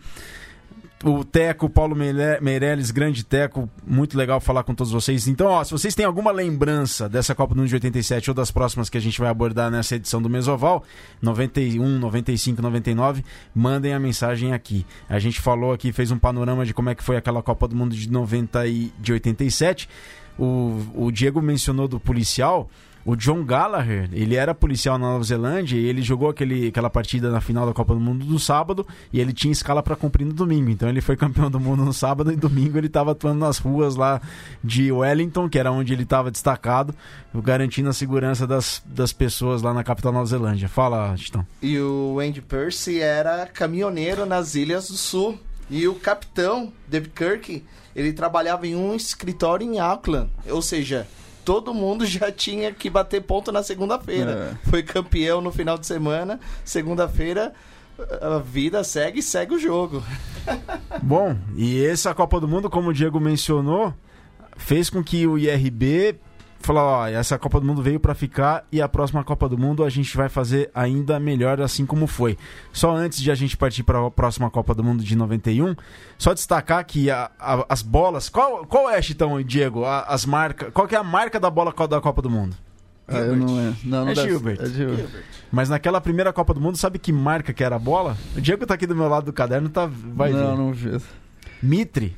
o 1.03 1.23
Teco, 1.25 1.69
Paulo 1.69 1.95
Meire- 1.95 2.41
Meirelles, 2.41 2.91
grande 2.91 3.25
Teco, 3.25 3.69
muito 3.87 4.17
legal 4.17 4.41
falar 4.41 4.63
com 4.63 4.75
todos 4.75 4.93
vocês. 4.93 5.27
Então, 5.29 5.49
ó, 5.49 5.63
se 5.65 5.71
vocês 5.73 5.95
têm 5.95 6.07
alguma 6.07 6.31
lembrança 6.31 7.09
dessa 7.09 7.35
Copa 7.35 7.55
do 7.55 7.59
Mundo 7.59 7.69
de 7.69 7.75
87 7.75 8.31
ou 8.31 8.35
das 8.35 8.51
próximas 8.51 8.89
que 8.89 8.97
a 8.97 9.01
gente 9.01 9.19
vai 9.21 9.29
abordar 9.29 9.71
nessa 9.71 9.97
edição 9.97 10.23
do 10.23 10.31
Mesoval, 10.31 10.83
91, 11.21 11.99
95, 11.99 12.63
99, 12.63 13.25
mandem 13.55 13.93
a 13.93 14.01
mensagem 14.01 14.53
aqui. 14.53 14.87
A 15.09 15.19
gente 15.19 15.41
falou 15.41 15.73
aqui, 15.73 15.93
fez 15.93 16.11
um 16.11 16.19
panorama 16.19 16.65
de 16.65 16.73
como 16.73 16.89
é 16.91 16.95
que 16.95 17.03
foi 17.05 17.17
aquela 17.17 17.43
Copa 17.43 17.69
do 17.69 17.77
Mundo 17.77 17.95
de 17.95 18.11
90 18.11 18.67
e 18.67 18.93
de 18.99 19.13
87. 19.13 19.89
O, 20.39 20.81
o 20.95 21.11
Diego 21.13 21.41
mencionou 21.43 21.87
do 21.87 22.01
policial. 22.01 22.69
O 23.05 23.15
John 23.15 23.45
Gallagher, 23.45 24.09
ele 24.13 24.35
era 24.35 24.55
policial 24.55 24.99
na 24.99 25.09
Nova 25.09 25.25
Zelândia 25.25 25.77
e 25.77 25.85
ele 25.85 26.01
jogou 26.01 26.31
aquele, 26.31 26.69
aquela 26.69 26.89
partida 26.89 27.31
na 27.31 27.41
final 27.41 27.67
da 27.67 27.73
Copa 27.75 27.93
do 27.93 28.01
Mundo 28.01 28.25
no 28.25 28.39
sábado 28.39 28.87
e 29.13 29.21
ele 29.21 29.33
tinha 29.33 29.53
escala 29.53 29.83
para 29.83 29.95
cumprir 29.95 30.25
no 30.25 30.33
domingo. 30.33 30.71
Então 30.71 30.89
ele 30.89 31.03
foi 31.03 31.15
campeão 31.19 31.51
do 31.51 31.61
mundo 31.61 31.85
no 31.85 31.93
sábado 31.93 32.33
e 32.33 32.37
domingo 32.37 32.79
ele 32.79 32.87
estava 32.87 33.13
atuando 33.13 33.41
nas 33.41 33.59
ruas 33.59 33.95
lá 33.95 34.23
de 34.63 34.91
Wellington, 34.91 35.49
que 35.51 35.59
era 35.59 35.71
onde 35.71 35.93
ele 35.93 36.05
estava 36.05 36.31
destacado, 36.31 36.95
garantindo 37.35 37.91
a 37.91 37.93
segurança 37.93 38.47
das, 38.47 38.83
das 38.87 39.13
pessoas 39.13 39.61
lá 39.61 39.75
na 39.75 39.85
capital 39.85 40.13
Nova 40.13 40.27
Zelândia. 40.27 40.69
Fala, 40.69 41.15
Titão. 41.17 41.47
E 41.61 41.79
o 41.79 42.19
Andy 42.21 42.41
Percy 42.41 43.01
era 43.01 43.47
caminhoneiro 43.47 44.25
nas 44.25 44.55
Ilhas 44.55 44.89
do 44.89 44.97
Sul. 44.97 45.39
E 45.69 45.89
o 45.89 45.95
capitão, 45.95 46.73
David 46.87 47.13
Kirk, 47.15 47.65
ele 47.97 48.13
trabalhava 48.13 48.67
em 48.67 48.75
um 48.75 48.95
escritório 48.95 49.67
em 49.67 49.79
Auckland. 49.79 50.31
Ou 50.49 50.61
seja, 50.61 51.07
todo 51.45 51.75
mundo 51.75 52.07
já 52.07 52.33
tinha 52.33 52.73
que 52.73 52.89
bater 52.89 53.23
ponto 53.23 53.53
na 53.53 53.63
segunda-feira. 53.63 54.57
É. 54.65 54.71
Foi 54.71 54.83
campeão 54.83 55.41
no 55.41 55.53
final 55.53 55.77
de 55.77 55.87
semana. 55.87 56.41
Segunda-feira, 56.65 57.53
a 58.21 58.39
vida 58.39 58.83
segue 58.83 59.21
e 59.21 59.23
segue 59.23 59.55
o 59.55 59.59
jogo. 59.59 60.03
Bom, 61.03 61.37
e 61.57 61.85
essa 61.85 62.15
Copa 62.15 62.41
do 62.41 62.49
Mundo, 62.49 62.71
como 62.71 62.91
o 62.91 62.95
Diego 62.95 63.21
mencionou, 63.21 63.95
fez 64.57 64.89
com 64.89 65.03
que 65.03 65.27
o 65.27 65.39
IRB 65.39 66.19
falou: 66.67 66.83
ó, 66.83 67.07
essa 67.07 67.39
Copa 67.39 67.61
do 67.61 67.67
Mundo 67.67 67.83
veio 67.83 67.99
para 68.01 68.15
ficar 68.15 68.65
e 68.73 68.81
a 68.81 68.89
próxima 68.89 69.23
Copa 69.25 69.49
do 69.49 69.57
Mundo 69.59 69.85
a 69.85 69.91
gente 69.91 70.17
vai 70.17 70.29
fazer 70.29 70.71
ainda 70.75 71.19
melhor, 71.21 71.61
assim 71.61 71.85
como 71.87 72.07
foi. 72.07 72.37
Só 72.73 72.95
antes 72.95 73.21
de 73.21 73.31
a 73.31 73.35
gente 73.35 73.57
partir 73.57 73.83
para 73.83 74.05
a 74.07 74.11
próxima 74.11 74.51
Copa 74.51 74.75
do 74.75 74.83
Mundo 74.85 75.03
de 75.05 75.15
91, 75.17 75.75
só 76.19 76.33
destacar 76.35 76.85
que 76.85 77.11
a- 77.11 77.31
a- 77.39 77.67
as 77.69 77.83
bolas. 77.83 78.29
Qual, 78.29 78.65
qual 78.67 78.91
é, 78.91 79.01
Chitão 79.03 79.39
e 79.41 79.45
Diego? 79.45 79.85
a- 79.85 80.03
as 80.03 80.25
marcas. 80.27 80.71
Qual 80.73 80.87
que 80.89 80.95
é 80.95 80.99
a 80.99 81.05
marca 81.05 81.39
da 81.39 81.51
bola 81.51 81.73
da 81.89 82.01
Copa 82.01 82.21
do 82.23 82.31
Mundo? 82.31 82.57
Ah, 83.07 83.19
eu 83.19 83.37
não 83.37 83.61
é. 83.61 83.73
Não, 83.85 84.05
não 84.07 84.09
É 84.13 84.15
Gilbert. 84.15 84.59
É 84.63 84.67
Gilbert. 84.67 85.07
Mas 85.53 85.69
naquela 85.69 86.01
primeira 86.01 86.33
Copa 86.33 86.55
do 86.55 86.61
Mundo, 86.61 86.79
sabe 86.79 86.99
que 86.99 87.13
marca 87.13 87.53
que 87.53 87.63
era 87.63 87.77
a 87.77 87.79
bola? 87.79 88.17
O 88.37 88.41
Diego 88.41 88.65
tá 88.67 88.75
aqui 88.75 88.87
do 88.87 88.97
meu 88.97 89.09
lado 89.09 89.27
do 89.27 89.33
caderno, 89.33 89.69
tá, 89.69 89.87
vai 89.87 90.33
ver. 90.33 90.39
não, 90.39 90.57
não 90.57 90.73
vi. 90.73 90.99
Mitre. 91.63 92.17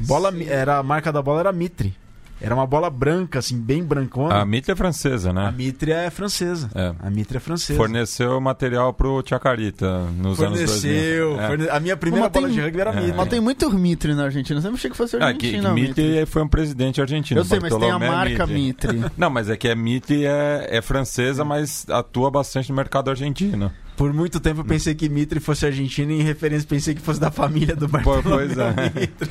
Bola, 0.00 0.32
era, 0.48 0.78
a 0.78 0.82
marca 0.82 1.12
da 1.12 1.20
bola 1.20 1.40
era 1.40 1.52
Mitre. 1.52 1.94
Era 2.42 2.54
uma 2.54 2.66
bola 2.66 2.90
branca, 2.90 3.38
assim, 3.38 3.56
bem 3.58 3.82
brancona. 3.84 4.34
A 4.40 4.44
Mitre 4.44 4.72
é 4.72 4.76
francesa, 4.76 5.30
A 5.30 5.32
né? 5.32 5.54
Mitre 5.56 5.92
é 5.92 6.10
francesa. 6.10 6.70
É. 6.74 6.92
A 7.00 7.08
Mitre 7.10 7.36
é 7.36 7.40
francesa. 7.40 7.76
Forneceu 7.78 8.40
material 8.40 8.92
pro 8.92 9.22
Chacarita 9.26 10.00
nos 10.18 10.40
anos 10.40 10.58
2000. 10.58 10.66
Forneceu. 10.66 11.40
É. 11.40 11.46
forne- 11.48 11.68
A 11.70 11.80
minha 11.80 11.96
primeira 11.96 12.28
tem- 12.28 12.42
bola 12.42 12.52
de 12.52 12.60
rugby 12.60 12.80
era 12.80 12.90
É. 12.90 12.96
Mitre. 12.96 13.12
Mas 13.16 13.28
tem 13.28 13.40
muito 13.40 13.70
Mitre 13.70 14.14
na 14.14 14.24
Argentina. 14.24 14.58
Eu 14.58 14.62
sempre 14.62 14.76
achei 14.78 14.90
que 14.90 14.96
fosse 14.96 15.16
Ah, 15.16 15.18
que, 15.20 15.24
Argentina. 15.46 15.68
que 15.68 15.74
Mitre. 15.74 16.02
Mitre 16.04 16.26
foi 16.26 16.42
um 16.42 16.48
presidente 16.48 17.00
argentino. 17.00 17.40
Eu 17.40 17.44
sei, 17.44 17.60
mas 17.60 17.70
tem 17.74 17.90
a 17.90 17.98
Bartolomé 17.98 18.08
marca 18.08 18.46
Mitre. 18.46 19.00
Não, 19.16 19.30
mas 19.30 19.48
é 19.48 19.56
que 19.56 19.68
a 19.68 19.76
Mitre 19.76 20.24
é, 20.26 20.68
é 20.70 20.82
francesa, 20.82 21.44
mas 21.44 21.86
atua 21.88 22.30
bastante 22.30 22.68
no 22.70 22.74
mercado 22.76 23.08
argentino. 23.10 23.70
Por 23.96 24.12
muito 24.12 24.40
tempo 24.40 24.60
eu 24.62 24.64
pensei 24.64 24.94
que 24.94 25.08
Mitre 25.08 25.38
fosse 25.38 25.64
argentino 25.66 26.10
e 26.12 26.20
em 26.20 26.22
referência 26.22 26.66
pensei 26.68 26.94
que 26.94 27.00
fosse 27.02 27.20
da 27.20 27.30
família 27.30 27.76
do 27.76 27.86
Bartolomeu 27.86 28.22
Pois 28.38 28.56
é. 28.58 28.72
Mitre. 28.98 29.30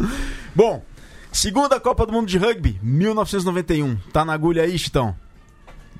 Bom, 0.54 0.82
segunda 1.36 1.78
Copa 1.78 2.06
do 2.06 2.12
Mundo 2.12 2.26
de 2.26 2.38
Rugby, 2.38 2.80
1991. 2.82 3.96
Tá 4.10 4.24
na 4.24 4.32
agulha 4.32 4.62
aí, 4.62 4.78
Chitão? 4.78 5.14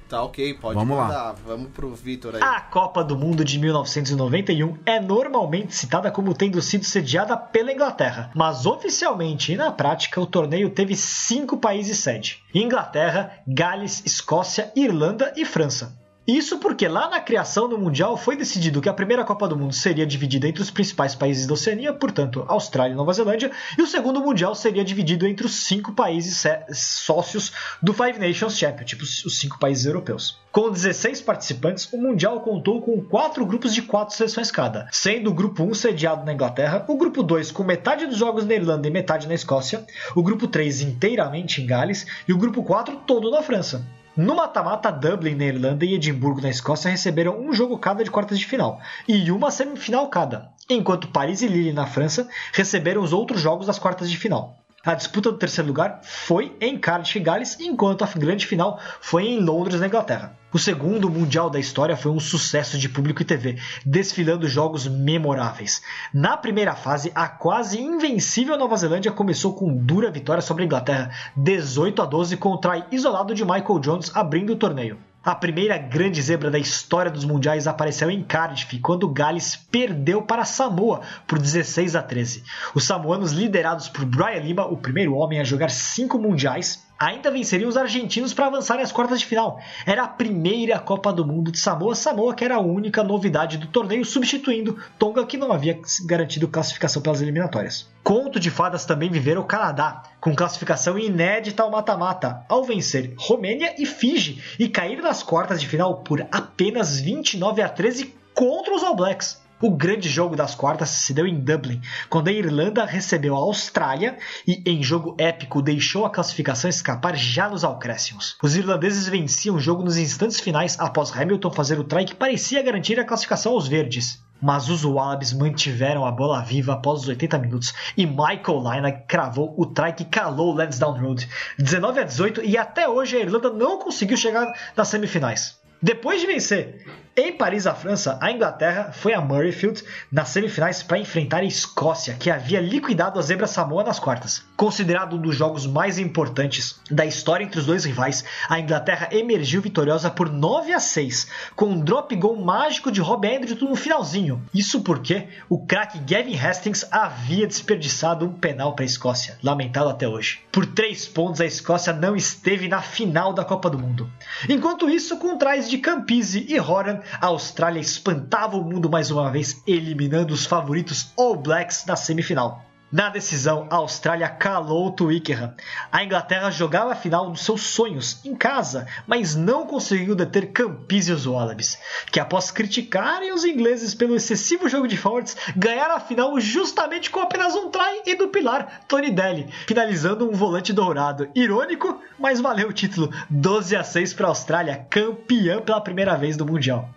Tá 0.09 0.23
ok, 0.23 0.55
pode 0.55 0.79
Vamos 0.79 0.97
lá. 0.97 1.05
mandar. 1.05 1.35
Vamos 1.47 1.73
pro 1.73 1.95
Vitor 1.95 2.37
aí. 2.37 2.41
A 2.43 2.61
Copa 2.61 3.05
do 3.05 3.19
Mundo 3.19 3.45
de 3.45 3.59
1991 3.59 4.79
é 4.87 4.99
normalmente 4.99 5.75
citada 5.75 6.11
como 6.11 6.33
tendo 6.33 6.63
sido 6.63 6.85
sediada 6.85 7.37
pela 7.37 7.73
Inglaterra, 7.73 8.31
mas 8.35 8.67
oficialmente 8.67 9.53
e 9.53 9.57
na 9.57 9.71
prática 9.71 10.21
o 10.21 10.27
torneio 10.27 10.71
teve 10.71 10.97
cinco 10.97 11.59
países 11.59 11.99
sede: 11.99 12.43
Inglaterra, 12.55 13.33
Gales, 13.47 14.03
Escócia, 14.07 14.73
Irlanda 14.75 15.35
e 15.37 15.45
França. 15.45 16.06
Isso 16.27 16.59
porque 16.59 16.89
lá 16.89 17.09
na 17.09 17.21
criação 17.21 17.69
do 17.69 17.79
Mundial 17.79 18.17
foi 18.17 18.37
decidido 18.37 18.81
que 18.81 18.89
a 18.89 18.93
primeira 18.93 19.25
Copa 19.25 19.47
do 19.47 19.57
Mundo 19.57 19.73
seria 19.73 20.05
dividida 20.05 20.49
entre 20.49 20.61
os 20.61 20.73
principais 20.73 21.15
países 21.15 21.47
da 21.47 21.55
Oceania, 21.55 21.93
portanto 21.93 22.45
Austrália 22.49 22.95
e 22.95 22.97
Nova 22.97 23.13
Zelândia, 23.13 23.53
e 23.79 23.83
o 23.83 23.87
segundo 23.87 24.21
Mundial 24.21 24.53
seria 24.53 24.85
dividido 24.85 25.25
entre 25.25 25.47
os 25.47 25.55
cinco 25.55 25.93
países 25.93 26.43
sócios 26.73 27.53
do 27.81 27.93
Five 27.93 28.19
Nations 28.19 28.59
Championship, 28.59 29.05
os 29.05 29.39
cinco 29.39 29.57
países 29.61 29.87
europeus. 29.87 30.37
Com 30.51 30.69
16 30.69 31.21
participantes, 31.21 31.93
o 31.93 31.97
Mundial 31.97 32.41
contou 32.41 32.83
com 32.83 33.01
quatro 33.01 33.47
grupos 33.47 33.73
de 33.73 33.83
quatro 33.83 34.17
seleções 34.17 34.51
cada, 34.51 34.89
sendo 34.91 35.31
o 35.31 35.35
grupo 35.35 35.63
1 35.63 35.75
sediado 35.75 36.25
na 36.25 36.33
Inglaterra, 36.33 36.85
o 36.89 36.97
grupo 36.97 37.23
2 37.23 37.53
com 37.53 37.63
metade 37.63 38.05
dos 38.05 38.17
jogos 38.17 38.45
na 38.45 38.55
Irlanda 38.55 38.89
e 38.89 38.91
metade 38.91 39.29
na 39.29 39.35
Escócia, 39.35 39.87
o 40.17 40.25
grupo 40.25 40.49
3 40.49 40.81
inteiramente 40.81 41.63
em 41.63 41.67
Gales 41.67 42.05
e 42.27 42.33
o 42.33 42.39
grupo 42.39 42.65
4 42.65 42.97
todo 43.07 43.31
na 43.31 43.43
França. 43.43 43.87
No 44.17 44.35
mata-mata, 44.35 44.91
Dublin 44.91 45.35
na 45.35 45.45
Irlanda 45.45 45.85
e 45.85 45.93
Edimburgo 45.93 46.41
na 46.41 46.49
Escócia 46.49 46.91
receberam 46.91 47.39
um 47.39 47.53
jogo 47.53 47.79
cada 47.79 48.03
de 48.03 48.11
quartas 48.11 48.39
de 48.39 48.47
final 48.47 48.81
e 49.07 49.31
uma 49.31 49.51
semifinal 49.51 50.09
cada, 50.09 50.51
enquanto 50.71 51.09
Paris 51.09 51.43
e 51.43 51.47
Lille 51.47 51.71
na 51.71 51.87
França 51.87 52.27
receberam 52.55 53.03
os 53.03 53.13
outros 53.13 53.43
jogos 53.43 53.67
das 53.67 53.79
quartas 53.79 54.11
de 54.11 54.17
final. 54.17 54.57
A 54.87 54.95
disputa 54.95 55.33
do 55.33 55.37
terceiro 55.37 55.67
lugar 55.67 55.99
foi 56.05 56.57
em 56.61 56.79
Cardiff, 56.79 57.19
Gales, 57.19 57.59
enquanto 57.59 58.05
a 58.05 58.07
grande 58.07 58.47
final 58.47 58.79
foi 59.01 59.25
em 59.25 59.41
Londres, 59.41 59.81
na 59.81 59.89
Inglaterra. 59.89 60.39
O 60.53 60.61
segundo 60.61 61.11
Mundial 61.11 61.51
da 61.51 61.59
história 61.59 61.97
foi 61.97 62.13
um 62.13 62.21
sucesso 62.21 62.79
de 62.79 62.89
público 62.89 63.21
e 63.21 63.25
TV, 63.25 63.59
desfilando 63.85 64.49
jogos 64.49 64.87
memoráveis. 64.87 65.83
Na 66.15 66.37
primeira 66.37 66.77
fase, 66.77 67.11
a 67.17 67.27
quase 67.27 67.81
invencível 67.81 68.57
Nova 68.57 68.77
Zelândia 68.77 69.11
começou 69.11 69.55
com 69.55 69.77
dura 69.77 70.09
vitória 70.09 70.41
sobre 70.41 70.63
a 70.63 70.67
Inglaterra, 70.67 71.11
18 71.37 72.03
a 72.03 72.07
12 72.07 72.37
com 72.37 72.51
o 72.51 72.59
try 72.59 72.85
isolado 72.93 73.35
de 73.35 73.45
Michael 73.45 73.81
Jones 73.81 74.13
abrindo 74.15 74.53
o 74.53 74.57
torneio. 74.57 74.97
A 75.27 75.35
primeira 75.35 75.77
grande 75.77 76.23
zebra 76.23 76.53
da 76.53 76.59
história 76.59 77.11
dos 77.11 77.25
mundiais 77.25 77.67
apareceu 77.67 78.09
em 78.09 78.23
Cardiff, 78.23 78.79
quando 78.79 79.09
Gales 79.09 79.57
perdeu 79.57 80.23
para 80.23 80.45
Samoa 80.45 81.01
por 81.27 81.41
16 81.41 81.97
a 81.97 82.03
13. 82.03 82.45
Os 82.77 82.85
samoanos, 82.85 83.33
liderados 83.33 83.89
por 83.89 84.05
Brian 84.05 84.39
Lima, 84.39 84.65
o 84.67 84.77
primeiro 84.77 85.17
homem 85.17 85.41
a 85.41 85.45
jogar 85.45 85.69
cinco 85.69 86.17
mundiais, 86.17 86.86
ainda 86.99 87.31
venceriam 87.31 87.69
os 87.69 87.77
argentinos 87.77 88.33
para 88.33 88.47
avançarem 88.47 88.83
às 88.83 88.93
quartas 88.93 89.21
de 89.21 89.27
final. 89.27 89.61
Era 89.85 90.05
a 90.05 90.09
primeira 90.09 90.79
Copa 90.79 91.13
do 91.13 91.27
Mundo 91.27 91.53
de 91.53 91.59
Samoa, 91.59 91.95
Samoa 91.95 92.35
que 92.35 92.45
era 92.45 92.57
a 92.57 92.61
única 92.61 93.03
novidade 93.03 93.59
do 93.59 93.67
torneio, 93.67 94.05
substituindo 94.05 94.79
Tonga, 94.99 95.27
que 95.27 95.37
não 95.37 95.53
havia 95.53 95.79
garantido 96.05 96.49
classificação 96.49 97.03
pelas 97.03 97.21
eliminatórias. 97.21 97.89
Conto 98.03 98.39
de 98.39 98.51
fadas 98.51 98.85
também 98.85 99.11
viveram 99.11 99.43
o 99.43 99.47
Canadá, 99.47 100.03
com 100.21 100.35
classificação 100.35 100.99
inédita 100.99 101.63
ao 101.63 101.71
mata-mata, 101.71 102.45
ao 102.49 102.65
vencer 102.65 103.15
Romênia 103.19 103.75
e 103.79 103.85
Fiji 103.85 104.43
e 104.59 104.69
cair 104.69 105.03
nas 105.03 105.23
quartas 105.23 105.61
de 105.61 105.69
final 105.69 105.97
por 105.99 106.27
apenas 106.31 107.01
29 107.01 107.63
a 107.63 107.69
13 107.69 108.15
contra 108.35 108.75
os 108.75 108.83
All 108.83 108.95
Blacks. 108.95 109.46
O 109.59 109.71
grande 109.71 110.07
jogo 110.07 110.37
das 110.37 110.55
quartas 110.55 110.91
se 110.91 111.15
deu 111.15 111.27
em 111.27 111.41
Dublin, 111.41 111.81
quando 112.11 112.29
a 112.29 112.33
Irlanda 112.33 112.85
recebeu 112.85 113.35
a 113.35 113.39
Austrália 113.39 114.19
e, 114.47 114.63
em 114.67 114.83
jogo 114.83 115.17
épico, 115.19 115.63
deixou 115.63 116.05
a 116.05 116.11
classificação 116.11 116.69
escapar 116.69 117.17
já 117.17 117.49
nos 117.49 117.65
acréscimos. 117.65 118.37
Os 118.43 118.55
irlandeses 118.55 119.09
venciam 119.09 119.57
o 119.57 119.61
jogo 119.61 119.83
nos 119.83 119.97
instantes 119.97 120.41
finais 120.41 120.79
após 120.79 121.11
Hamilton 121.11 121.51
fazer 121.51 121.79
o 121.79 121.85
try 121.85 122.05
que 122.05 122.15
parecia 122.15 122.63
garantir 122.63 123.01
a 123.01 123.05
classificação 123.05 123.53
aos 123.53 123.67
verdes. 123.67 124.23
Mas 124.43 124.69
os 124.69 124.85
Wallabies 124.85 125.33
mantiveram 125.33 126.05
a 126.05 126.13
bola 126.13 126.43
viva 126.43 126.75
após 126.75 127.01
os 127.01 127.09
80 127.09 127.39
minutos 127.39 127.73
e 127.97 128.05
Michael 128.05 128.63
Lina 128.63 128.93
cravou 128.93 129.55
o 129.57 129.65
try 129.65 129.95
que 129.95 130.05
calou 130.05 130.53
Lansdowne 130.53 131.01
Road. 131.01 131.27
19 131.59 132.01
a 132.01 132.03
18 132.03 132.45
e 132.45 132.59
até 132.59 132.87
hoje 132.87 133.17
a 133.17 133.21
Irlanda 133.21 133.49
não 133.49 133.79
conseguiu 133.79 134.19
chegar 134.19 134.53
nas 134.77 134.89
semifinais. 134.89 135.59
Depois 135.81 136.21
de 136.21 136.27
vencer 136.27 136.85
em 137.17 137.33
Paris, 137.33 137.67
a 137.67 137.75
França, 137.75 138.19
a 138.21 138.31
Inglaterra 138.31 138.93
foi 138.93 139.15
a 139.15 139.23
Murrayfield 139.23 139.83
nas 140.13 140.29
semifinais 140.29 140.83
para 140.83 140.99
enfrentar 140.99 141.39
a 141.39 141.45
Escócia, 141.45 142.15
que 142.21 142.31
havia 142.31 142.61
liquidado 142.61 143.19
a 143.19 143.23
zebra 143.23 143.47
Samoa 143.47 143.83
nas 143.83 143.99
quartas. 143.99 144.45
Considerado 144.55 145.17
um 145.17 145.21
dos 145.21 145.35
jogos 145.35 145.67
mais 145.67 145.99
importantes 145.99 146.79
da 146.91 147.07
história 147.07 147.43
entre 147.43 147.59
os 147.59 147.65
dois 147.65 147.87
rivais, 147.87 148.23
a 148.51 148.61
Inglaterra 148.61 149.09
emergiu 149.13 149.63
vitoriosa 149.63 150.11
por 150.11 150.31
9 150.31 150.75
a 150.75 150.79
6, 150.79 151.27
com 151.55 151.67
um 151.71 151.81
drop 151.81 152.15
goal 152.17 152.37
mágico 152.37 152.93
de 152.93 153.01
Rob 153.01 153.27
Andrew 153.27 153.57
no 153.67 153.77
finalzinho. 153.77 154.43
Isso 154.53 154.83
porque 154.83 155.27
o 155.49 155.65
craque 155.65 155.99
Gavin 156.01 156.37
Hastings 156.37 156.87
havia 156.91 157.47
desperdiçado 157.47 158.27
um 158.27 158.33
penal 158.35 158.75
para 158.75 158.85
a 158.85 158.87
Escócia, 158.87 159.39
lamentado 159.43 159.89
até 159.89 160.07
hoje. 160.07 160.41
Por 160.53 160.67
3 160.67 161.07
pontos, 161.09 161.41
a 161.41 161.47
Escócia 161.47 161.95
não 161.95 162.15
esteve 162.15 162.69
na 162.69 162.83
final 162.83 163.33
da 163.33 163.43
Copa 163.45 163.71
do 163.71 163.79
Mundo. 163.79 164.11
Enquanto 164.49 164.91
isso, 164.91 165.17
com 165.17 165.39
trás 165.39 165.71
de 165.71 165.79
Campisi 165.79 166.45
e 166.47 166.61
Horan, 166.61 167.01
a 167.21 167.27
Austrália 167.27 167.81
espantava 167.81 168.57
o 168.57 168.65
mundo 168.65 168.91
mais 168.91 169.11
uma 169.11 169.31
vez, 169.31 169.63
eliminando 169.67 170.35
os 170.35 170.47
favoritos 170.47 171.13
All 171.17 171.37
Blacks 171.37 171.85
na 171.87 171.97
semifinal. 171.97 172.67
Na 172.91 173.09
decisão, 173.09 173.67
a 173.69 173.77
Austrália 173.77 174.29
calou 174.29 174.87
o 174.87 174.91
Twickenham. 174.93 175.53
A 175.91 176.05
Inglaterra 176.05 176.53
jogava 176.53 176.93
a 176.93 176.97
final 176.97 177.29
dos 177.29 177.45
seus 177.45 177.63
sonhos 177.63 178.25
em 178.25 178.33
casa, 178.33 178.87
mas 179.09 179.35
não 179.35 179.67
conseguiu 179.67 180.15
deter 180.15 180.53
Campísios 180.53 181.27
Wallabies, 181.27 181.77
que 182.13 182.21
após 182.21 182.53
criticarem 182.53 183.33
os 183.33 183.45
ingleses 183.45 183.93
pelo 183.93 184.15
excessivo 184.15 184.69
jogo 184.69 184.87
de 184.87 184.97
forwards, 184.97 185.37
ganharam 185.57 185.97
a 185.97 186.01
final 186.01 186.39
justamente 186.39 187.11
com 187.11 187.19
apenas 187.19 187.57
um 187.57 187.71
try 187.71 188.03
e 188.07 188.15
do 188.15 188.29
pilar 188.29 188.83
Tony 188.87 189.11
Daly, 189.11 189.49
finalizando 189.67 190.31
um 190.31 190.33
volante 190.33 190.73
dourado. 190.73 191.29
Irônico, 191.35 192.01
mas 192.17 192.41
valeu 192.41 192.69
o 192.69 192.73
título 192.73 193.13
12 193.29 193.75
a 193.75 193.83
6 193.83 194.15
para 194.15 194.27
a 194.27 194.31
Austrália, 194.31 194.87
campeã 194.89 195.61
pela 195.61 195.81
primeira 195.81 196.17
vez 196.17 196.37
do 196.37 196.47
Mundial. 196.47 196.89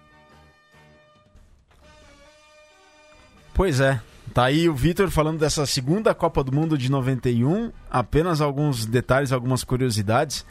Pois 3.60 3.82
é, 3.82 4.00
Tá 4.34 4.46
aí 4.46 4.70
o 4.70 4.74
Vitor 4.74 5.10
falando 5.10 5.38
dessa 5.38 5.66
segunda 5.66 6.16
Copa 6.16 6.42
do 6.46 6.50
Mundo 6.50 6.78
de 6.78 6.90
91. 6.90 7.74
Apenas 7.92 8.40
alguns 8.40 8.86
detalhes, 8.86 9.34
algumas 9.34 9.66
curiosidades. 9.66 10.46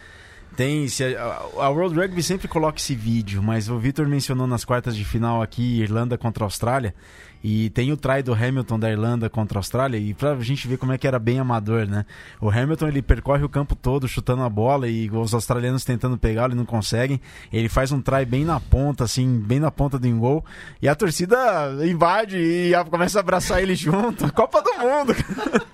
Tem. 0.55 0.87
A, 1.17 1.65
a 1.65 1.71
World 1.71 1.99
Rugby 1.99 2.23
sempre 2.23 2.49
coloca 2.49 2.79
esse 2.79 2.95
vídeo, 2.95 3.43
mas 3.43 3.71
o 3.71 3.79
Vitor 3.79 4.07
mencionou 4.07 4.47
nas 4.47 4.63
quartas 4.63 4.95
de 4.95 5.07
final 5.07 5.41
aqui 5.41 5.81
Irlanda 5.81 6.19
contra 6.19 6.45
a 6.45 6.47
Austrália. 6.47 6.95
E 7.43 7.71
tem 7.71 7.93
o 7.93 7.97
try 7.97 8.23
do 8.23 8.33
Hamilton 8.33 8.79
da 8.79 8.91
Irlanda 8.91 9.31
contra 9.31 9.59
a 9.59 9.61
Austrália, 9.61 9.99
e 9.99 10.13
pra 10.15 10.35
gente 10.41 10.67
ver 10.67 10.77
como 10.77 10.93
é 10.93 10.99
que 10.99 11.07
era 11.07 11.19
bem 11.19 11.39
amador, 11.39 11.87
né? 11.87 12.05
O 12.41 12.51
Hamilton 12.51 12.89
ele 12.89 13.03
percorre 13.03 13.45
o 13.45 13.49
campo 13.49 13.77
todo 13.77 14.09
chutando 14.09 14.43
a 14.43 14.49
bola 14.49 14.89
e 14.89 15.11
os 15.11 15.35
australianos 15.35 15.85
tentando 15.85 16.19
pegá-lo 16.19 16.53
e 16.53 16.57
não 16.57 16.65
conseguem. 16.65 17.21
Ele 17.53 17.69
faz 17.69 17.93
um 17.93 18.01
try 18.01 18.25
bem 18.25 18.45
na 18.45 18.59
ponta, 18.59 19.05
assim, 19.05 19.39
bem 19.39 19.61
na 19.61 19.71
ponta 19.71 19.99
do 19.99 20.09
gol. 20.17 20.45
E 20.83 20.89
a 20.89 20.95
torcida 20.95 21.37
invade 21.85 22.37
e 22.39 22.73
começa 22.91 23.19
a 23.19 23.21
abraçar 23.21 23.63
ele 23.63 23.75
junto. 23.75 24.31
Copa 24.35 24.63
do 24.63 24.73
Mundo! 24.75 25.15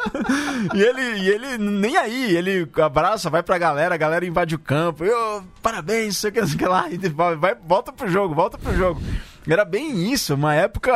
e, 0.75 0.83
ele, 0.83 1.21
e 1.21 1.29
ele 1.29 1.59
nem 1.59 1.97
aí, 1.97 2.37
ele 2.37 2.69
abraça, 2.83 3.31
vai 3.31 3.43
pra 3.43 3.59
galera, 3.59 3.95
a 3.95 3.99
galera 3.99 4.27
invade 4.27 4.55
o 4.55 4.59
campo. 4.59 5.05
Eu, 5.05 5.43
parabéns, 5.63 6.17
sei 6.17 6.31
que, 6.31 6.47
sei 6.47 6.59
que 6.59 6.67
lá. 6.67 6.89
E 6.91 6.97
vai, 7.09 7.55
volta 7.55 7.93
pro 7.93 8.09
jogo, 8.09 8.35
volta 8.35 8.59
pro 8.59 8.77
jogo. 8.77 9.01
Era 9.47 9.65
bem 9.65 10.11
isso, 10.11 10.35
uma 10.35 10.55
época 10.55 10.93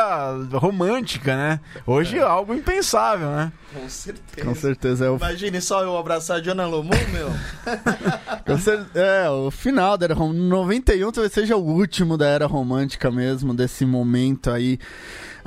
romântica, 0.55 1.37
né? 1.37 1.61
Hoje 1.87 2.19
é 2.19 2.23
algo 2.23 2.55
impensável, 2.55 3.31
né? 3.31 3.53
Com 3.75 3.89
certeza. 3.89 4.47
Com 4.47 4.55
certeza. 4.55 5.05
É 5.05 5.11
o... 5.11 5.17
Imagine 5.17 5.61
só 5.61 5.83
eu 5.83 5.97
abraçar 5.97 6.39
a 6.39 6.41
Diana 6.41 6.67
Lomon, 6.67 6.91
meu. 7.13 7.29
é, 8.95 9.29
o 9.29 9.51
final 9.51 9.99
da 9.99 10.07
Era 10.07 10.15
Romântica. 10.15 10.49
91 10.49 11.13
talvez 11.13 11.33
seja 11.33 11.57
o 11.57 11.63
último 11.63 12.17
da 12.17 12.27
Era 12.27 12.47
Romântica 12.47 13.11
mesmo, 13.11 13.53
desse 13.53 13.85
momento 13.85 14.51
aí 14.51 14.79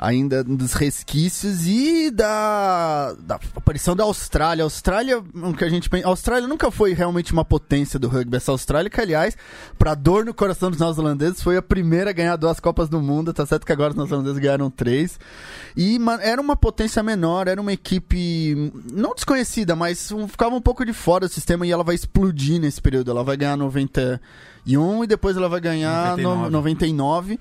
ainda 0.02 0.42
dos 0.42 0.72
resquícios 0.72 1.64
e 1.64 2.10
da, 2.10 3.14
da 3.20 3.36
aparição 3.54 3.94
da 3.94 4.02
Austrália. 4.02 4.64
A 4.64 4.66
Austrália, 4.66 5.18
o 5.18 5.54
que 5.54 5.64
a 5.64 5.68
gente 5.68 5.88
Austrália 6.04 6.48
nunca 6.48 6.72
foi 6.72 6.92
realmente 6.92 7.32
uma 7.32 7.44
potência 7.44 8.00
do 8.00 8.08
rugby. 8.08 8.36
Essa 8.36 8.50
Austrália, 8.50 8.90
que 8.90 9.00
aliás, 9.00 9.36
para 9.78 9.94
dor 9.94 10.24
no 10.24 10.34
coração 10.34 10.70
dos 10.70 10.80
neozelandeses, 10.80 11.40
foi 11.40 11.56
a 11.56 11.62
primeira 11.62 12.10
a 12.10 12.12
ganhar 12.12 12.34
duas 12.34 12.58
Copas 12.58 12.88
do 12.88 13.00
Mundo. 13.00 13.32
Tá 13.32 13.46
certo 13.46 13.64
que 13.64 13.72
agora 13.72 13.90
os 13.90 13.96
neozelandeses 13.96 14.38
ganharam 14.40 14.68
três. 14.68 15.20
E 15.76 15.98
era 16.20 16.40
uma 16.40 16.56
potência 16.56 17.00
menor, 17.02 17.46
era 17.46 17.60
uma 17.60 17.72
equipe 17.72 18.72
não 18.92 19.14
desconhecida, 19.14 19.76
mas 19.76 20.12
ficava 20.28 20.54
um 20.56 20.60
pouco 20.60 20.84
de 20.84 20.92
fora 20.92 21.28
do 21.28 21.32
sistema 21.32 21.64
e 21.64 21.70
ela 21.70 21.84
vai 21.84 21.94
explodir 21.94 22.60
nesse 22.60 22.82
período. 22.82 23.12
Ela 23.12 23.22
vai 23.22 23.36
ganhar 23.36 23.56
90 23.56 24.20
e 24.64 24.78
um 24.78 25.02
e 25.02 25.06
depois 25.06 25.36
ela 25.36 25.48
vai 25.48 25.60
ganhar 25.60 26.16
99. 26.16 26.42
No, 26.42 26.50
99. 26.50 27.40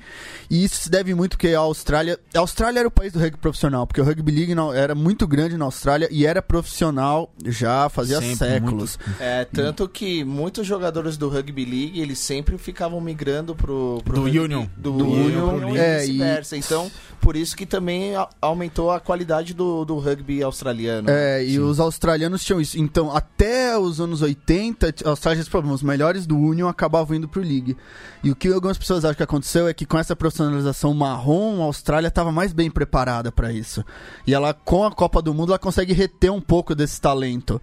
E 0.49 0.63
isso 0.63 0.75
se 0.75 0.89
deve 0.89 1.13
muito 1.13 1.37
que 1.37 1.53
a 1.53 1.59
Austrália. 1.59 2.19
A 2.33 2.39
Austrália 2.39 2.79
era 2.79 2.87
o 2.87 2.91
país 2.91 3.13
do 3.13 3.19
rugby 3.19 3.37
profissional, 3.37 3.85
porque 3.85 4.01
o 4.01 4.03
rugby 4.03 4.31
league 4.31 4.55
não, 4.55 4.73
era 4.73 4.95
muito 4.95 5.27
grande 5.27 5.55
na 5.55 5.65
Austrália 5.65 6.07
e 6.11 6.25
era 6.25 6.41
profissional 6.41 7.31
já 7.45 7.87
fazia 7.89 8.19
sempre, 8.19 8.35
séculos. 8.35 8.97
Muito. 9.05 9.21
É, 9.21 9.45
tanto 9.45 9.87
que 9.87 10.23
muitos 10.23 10.65
jogadores 10.65 11.15
do 11.15 11.29
rugby 11.29 11.63
league 11.63 11.99
eles 12.01 12.19
sempre 12.19 12.57
ficavam 12.57 12.99
migrando 12.99 13.55
pro, 13.55 14.01
pro 14.03 14.15
do 14.15 14.23
rugby, 14.23 14.39
Union. 14.39 14.65
Do, 14.75 14.91
do 14.91 15.07
Union, 15.07 15.55
Union, 15.55 15.75
e 15.75 15.79
é, 15.79 15.99
vice-versa. 15.99 16.55
E... 16.55 16.59
Então, 16.59 16.91
por 17.19 17.35
isso 17.35 17.55
que 17.55 17.65
também 17.65 18.13
aumentou 18.41 18.91
a 18.91 18.99
qualidade 18.99 19.53
do, 19.53 19.85
do 19.85 19.99
rugby 19.99 20.41
australiano. 20.41 21.09
É, 21.09 21.43
e 21.43 21.51
Sim. 21.51 21.59
os 21.59 21.79
australianos 21.79 22.43
tinham 22.43 22.59
isso. 22.59 22.79
Então, 22.79 23.15
até 23.15 23.77
os 23.77 24.01
anos 24.01 24.21
80, 24.21 24.95
a 25.05 25.09
Austrália, 25.09 25.43
os 25.71 25.83
melhores 25.83 26.25
do 26.25 26.37
Union 26.37 26.67
acabavam 26.67 27.10
indo 27.13 27.27
pro 27.27 27.41
League. 27.41 27.77
E 28.23 28.31
o 28.31 28.35
que 28.35 28.47
algumas 28.47 28.77
pessoas 28.77 29.05
acham 29.05 29.15
que 29.15 29.23
aconteceu 29.23 29.67
é 29.67 29.73
que 29.73 29.85
com 29.85 29.97
essa 29.97 30.15
profissionalização 30.15 30.93
marrom, 30.93 31.61
a 31.61 31.65
Austrália 31.65 32.07
estava 32.07 32.31
mais 32.31 32.53
bem 32.53 32.69
preparada 32.69 33.31
para 33.31 33.51
isso. 33.51 33.83
E 34.25 34.33
ela, 34.33 34.53
com 34.53 34.83
a 34.83 34.91
Copa 34.91 35.21
do 35.21 35.33
Mundo, 35.33 35.51
ela 35.51 35.59
consegue 35.59 35.93
reter 35.93 36.31
um 36.31 36.41
pouco 36.41 36.75
desse 36.75 36.99
talento. 36.99 37.61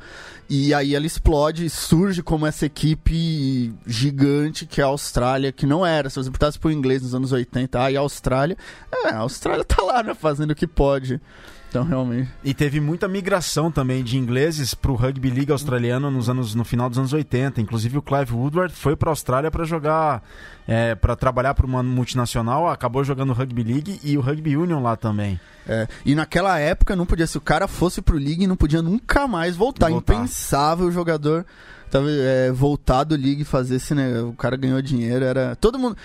E 0.49 0.73
aí 0.73 0.95
ela 0.95 1.07
explode 1.07 1.67
e 1.67 1.71
surge 1.71 2.23
como 2.23 2.47
essa 2.47 2.67
equipe 2.67 3.75
gigante 3.87 4.67
que 4.67 4.81
é 4.81 4.85
a 4.85 4.89
Austrália, 4.89 5.53
que 5.53 5.67
não 5.67 5.85
era. 5.85 6.09
Se 6.09 6.17
você 6.17 6.31
perguntasse 6.31 6.59
pro 6.59 6.73
inglês 6.73 7.03
nos 7.03 7.15
anos 7.15 7.33
80, 7.33 7.83
ah, 7.83 7.91
e 7.91 7.97
a 7.97 8.01
Austrália? 8.01 8.57
É, 8.93 9.11
a 9.11 9.19
Austrália 9.19 9.65
tá 9.65 9.83
lá, 9.83 10.03
né, 10.03 10.15
fazendo 10.15 10.53
o 10.53 10.55
que 10.55 10.67
pode. 10.67 11.21
Então, 11.69 11.85
realmente. 11.85 12.31
E 12.43 12.55
teve 12.55 12.81
muita 12.81 13.07
migração 13.07 13.71
também 13.71 14.03
de 14.03 14.17
ingleses 14.17 14.73
para 14.73 14.91
o 14.91 14.95
rugby 14.95 15.31
league 15.31 15.53
australiano 15.53 16.11
nos 16.11 16.29
anos, 16.29 16.55
no 16.55 16.65
final 16.65 16.89
dos 16.89 16.99
anos 16.99 17.13
80. 17.13 17.61
Inclusive 17.61 17.99
o 17.99 18.03
Clive 18.03 18.33
Woodward 18.33 18.75
foi 18.75 18.97
para 18.97 19.11
a 19.11 19.13
Austrália 19.13 19.51
para 19.51 19.65
jogar, 19.65 20.23
é, 20.67 20.95
para 20.95 21.15
trabalhar 21.15 21.55
para 21.55 21.67
uma 21.67 21.83
multinacional, 21.83 22.69
acabou 22.69 23.05
jogando 23.05 23.35
rugby 23.35 23.63
league 23.63 24.01
e 24.03 24.17
o 24.17 24.21
rugby 24.21 24.57
union 24.57 24.81
lá 24.81 24.97
também. 24.97 25.39
É, 25.69 25.87
e 26.07 26.15
naquela 26.15 26.59
época 26.59 26.97
não 26.97 27.05
podia, 27.05 27.27
se 27.27 27.37
o 27.37 27.43
cara 27.43 27.69
fosse 27.69 28.01
pro 28.01 28.17
league, 28.17 28.47
não 28.47 28.57
podia 28.57 28.81
nunca 28.81 29.29
mais 29.29 29.55
voltar. 29.55 29.91
voltar. 29.91 30.15
Impensável 30.15 30.87
o 30.87 30.93
jogador 30.93 31.45
tava, 31.91 32.11
é, 32.11 32.51
voltar 32.51 33.05
do 33.05 33.15
league 33.15 33.43
e 33.43 33.45
fazer 33.45 33.77
esse, 33.77 33.95
né? 33.95 34.21
O 34.23 34.33
cara 34.33 34.57
ganhou 34.57 34.81
dinheiro, 34.81 35.25
era. 35.25 35.55
Todo 35.57 35.79
mundo. 35.79 35.97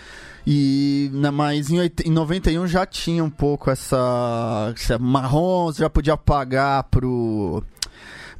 E, 0.45 1.09
mas 1.33 1.69
em, 1.69 1.79
em 2.05 2.11
91 2.11 2.67
já 2.67 2.85
tinha 2.85 3.23
um 3.23 3.29
pouco 3.29 3.69
essa, 3.71 4.73
essa 4.75 4.99
marrom, 4.99 5.71
já 5.71 5.89
podia 5.89 6.17
pagar 6.17 6.83
pro 6.83 7.63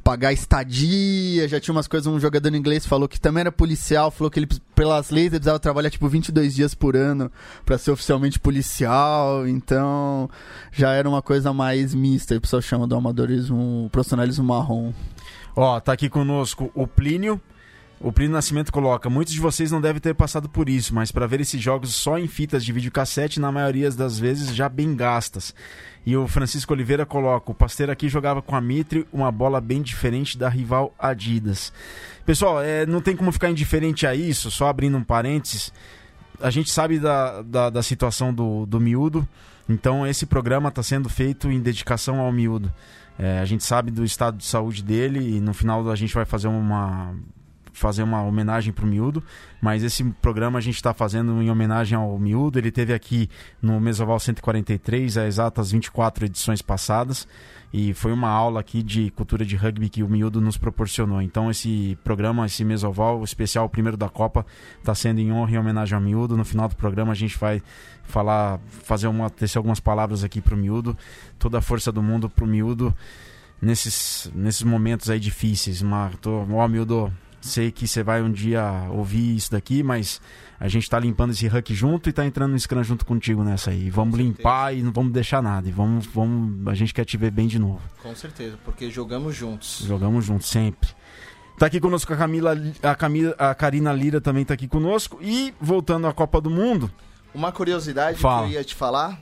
pagar 0.04 0.34
estadia, 0.34 1.48
já 1.48 1.58
tinha 1.58 1.74
umas 1.74 1.88
coisas, 1.88 2.06
um 2.06 2.20
jogador 2.20 2.54
inglês 2.54 2.84
falou 2.84 3.08
que 3.08 3.18
também 3.18 3.40
era 3.40 3.50
policial, 3.50 4.10
falou 4.10 4.30
que 4.30 4.38
ele, 4.38 4.48
pelas 4.74 5.08
leis, 5.08 5.28
ele 5.28 5.38
precisava 5.38 5.58
trabalhar 5.58 5.88
tipo 5.88 6.06
22 6.06 6.54
dias 6.54 6.74
por 6.74 6.94
ano 6.94 7.32
para 7.64 7.78
ser 7.78 7.90
oficialmente 7.90 8.38
policial, 8.38 9.48
então 9.48 10.28
já 10.70 10.92
era 10.92 11.08
uma 11.08 11.22
coisa 11.22 11.54
mais 11.54 11.94
mista, 11.94 12.36
o 12.36 12.40
pessoal 12.40 12.60
chama 12.60 12.86
do 12.86 12.94
amadorismo, 12.94 13.88
profissionalismo 13.90 14.44
marrom. 14.44 14.92
Ó, 15.56 15.80
tá 15.80 15.94
aqui 15.94 16.10
conosco 16.10 16.70
o 16.74 16.86
Plínio, 16.86 17.40
o 18.04 18.12
Plínio 18.12 18.34
Nascimento 18.34 18.70
coloca: 18.70 19.08
Muitos 19.08 19.32
de 19.32 19.40
vocês 19.40 19.72
não 19.72 19.80
devem 19.80 19.98
ter 20.00 20.14
passado 20.14 20.46
por 20.46 20.68
isso, 20.68 20.94
mas 20.94 21.10
para 21.10 21.26
ver 21.26 21.40
esses 21.40 21.60
jogos 21.60 21.94
só 21.94 22.18
em 22.18 22.28
fitas 22.28 22.62
de 22.62 22.70
videocassete, 22.70 23.40
na 23.40 23.50
maioria 23.50 23.90
das 23.90 24.18
vezes 24.18 24.54
já 24.54 24.68
bem 24.68 24.94
gastas. 24.94 25.54
E 26.04 26.14
o 26.14 26.28
Francisco 26.28 26.74
Oliveira 26.74 27.06
coloca: 27.06 27.50
O 27.50 27.54
Pasteiro 27.54 27.90
aqui 27.90 28.10
jogava 28.10 28.42
com 28.42 28.54
a 28.54 28.60
Mitre, 28.60 29.08
uma 29.10 29.32
bola 29.32 29.58
bem 29.58 29.80
diferente 29.80 30.36
da 30.36 30.50
rival 30.50 30.94
Adidas. 30.98 31.72
Pessoal, 32.26 32.62
é, 32.62 32.84
não 32.84 33.00
tem 33.00 33.16
como 33.16 33.32
ficar 33.32 33.48
indiferente 33.48 34.06
a 34.06 34.14
isso, 34.14 34.50
só 34.50 34.68
abrindo 34.68 34.98
um 34.98 35.04
parênteses. 35.04 35.72
A 36.42 36.50
gente 36.50 36.70
sabe 36.70 36.98
da, 36.98 37.40
da, 37.40 37.70
da 37.70 37.82
situação 37.82 38.34
do, 38.34 38.66
do 38.66 38.78
miúdo, 38.78 39.26
então 39.66 40.06
esse 40.06 40.26
programa 40.26 40.68
está 40.68 40.82
sendo 40.82 41.08
feito 41.08 41.50
em 41.50 41.58
dedicação 41.58 42.20
ao 42.20 42.30
miúdo. 42.30 42.70
É, 43.18 43.38
a 43.38 43.46
gente 43.46 43.64
sabe 43.64 43.90
do 43.90 44.04
estado 44.04 44.36
de 44.36 44.44
saúde 44.44 44.82
dele 44.82 45.36
e 45.36 45.40
no 45.40 45.54
final 45.54 45.88
a 45.88 45.96
gente 45.96 46.12
vai 46.12 46.26
fazer 46.26 46.48
uma 46.48 47.14
fazer 47.74 48.04
uma 48.04 48.22
homenagem 48.22 48.72
para 48.72 48.84
o 48.84 48.88
Miúdo, 48.88 49.22
mas 49.60 49.82
esse 49.82 50.02
programa 50.22 50.58
a 50.58 50.62
gente 50.62 50.76
está 50.76 50.94
fazendo 50.94 51.42
em 51.42 51.50
homenagem 51.50 51.98
ao 51.98 52.18
Miúdo. 52.18 52.58
Ele 52.58 52.70
teve 52.70 52.94
aqui 52.94 53.28
no 53.60 53.80
Mesoval 53.80 54.18
143, 54.18 55.18
há 55.18 55.26
exatas 55.26 55.72
24 55.72 56.24
edições 56.24 56.62
passadas, 56.62 57.26
e 57.72 57.92
foi 57.92 58.12
uma 58.12 58.28
aula 58.28 58.60
aqui 58.60 58.82
de 58.82 59.10
cultura 59.10 59.44
de 59.44 59.56
rugby 59.56 59.88
que 59.88 60.04
o 60.04 60.08
Miúdo 60.08 60.40
nos 60.40 60.56
proporcionou. 60.56 61.20
Então 61.20 61.50
esse 61.50 61.98
programa, 62.04 62.46
esse 62.46 62.64
Mesoval 62.64 63.24
especial, 63.24 63.66
o 63.66 63.68
primeiro 63.68 63.96
da 63.96 64.08
Copa, 64.08 64.46
está 64.78 64.94
sendo 64.94 65.20
em 65.20 65.32
honra 65.32 65.52
e 65.52 65.58
homenagem 65.58 65.96
ao 65.96 66.00
Miúdo. 66.00 66.36
No 66.36 66.44
final 66.44 66.68
do 66.68 66.76
programa 66.76 67.10
a 67.10 67.16
gente 67.16 67.36
vai 67.36 67.60
falar, 68.04 68.60
fazer 68.68 69.08
uma, 69.08 69.28
tecer 69.28 69.58
algumas 69.58 69.80
palavras 69.80 70.22
aqui 70.22 70.40
para 70.40 70.54
o 70.54 70.56
Miúdo, 70.56 70.96
toda 71.36 71.58
a 71.58 71.60
força 71.60 71.90
do 71.90 72.00
mundo 72.00 72.30
para 72.30 72.44
o 72.44 72.46
Miúdo 72.46 72.94
nesses, 73.60 74.30
nesses 74.34 74.62
momentos 74.62 75.10
aí 75.10 75.18
difíceis. 75.18 75.82
Uma, 75.82 76.10
tô, 76.20 76.46
ó, 76.52 76.68
Miúdo, 76.68 77.12
Sei 77.46 77.70
que 77.70 77.86
você 77.86 78.02
vai 78.02 78.22
um 78.22 78.32
dia 78.32 78.62
ouvir 78.90 79.36
isso 79.36 79.50
daqui, 79.52 79.82
mas 79.82 80.18
a 80.58 80.66
gente 80.66 80.84
está 80.84 80.98
limpando 80.98 81.32
esse 81.32 81.46
Huck 81.46 81.74
junto 81.74 82.08
e 82.08 82.10
está 82.10 82.24
entrando 82.24 82.52
no 82.52 82.58
Scrum 82.58 82.82
junto 82.82 83.04
contigo 83.04 83.44
nessa 83.44 83.70
aí. 83.70 83.90
Vamos 83.90 84.16
limpar 84.18 84.74
e 84.74 84.82
não 84.82 84.90
vamos 84.90 85.12
deixar 85.12 85.42
nada. 85.42 85.68
E 85.68 85.70
vamos, 85.70 86.06
vamos, 86.06 86.66
a 86.66 86.74
gente 86.74 86.94
quer 86.94 87.04
te 87.04 87.18
ver 87.18 87.30
bem 87.30 87.46
de 87.46 87.58
novo. 87.58 87.82
Com 88.02 88.14
certeza, 88.16 88.58
porque 88.64 88.90
jogamos 88.90 89.36
juntos. 89.36 89.84
Jogamos 89.86 90.24
juntos, 90.24 90.48
sempre. 90.48 90.88
Tá 91.58 91.66
aqui 91.66 91.78
conosco 91.80 92.12
a 92.12 92.16
Camila, 92.16 92.56
a 92.82 92.94
Camila, 92.94 93.34
a 93.38 93.54
Karina 93.54 93.92
Lira 93.92 94.20
também 94.22 94.44
tá 94.44 94.54
aqui 94.54 94.66
conosco. 94.66 95.18
E 95.20 95.54
voltando 95.60 96.06
à 96.06 96.14
Copa 96.14 96.40
do 96.40 96.48
Mundo. 96.48 96.90
Uma 97.34 97.52
curiosidade 97.52 98.18
Fala. 98.18 98.46
que 98.46 98.54
eu 98.54 98.58
ia 98.58 98.64
te 98.64 98.74
falar, 98.74 99.20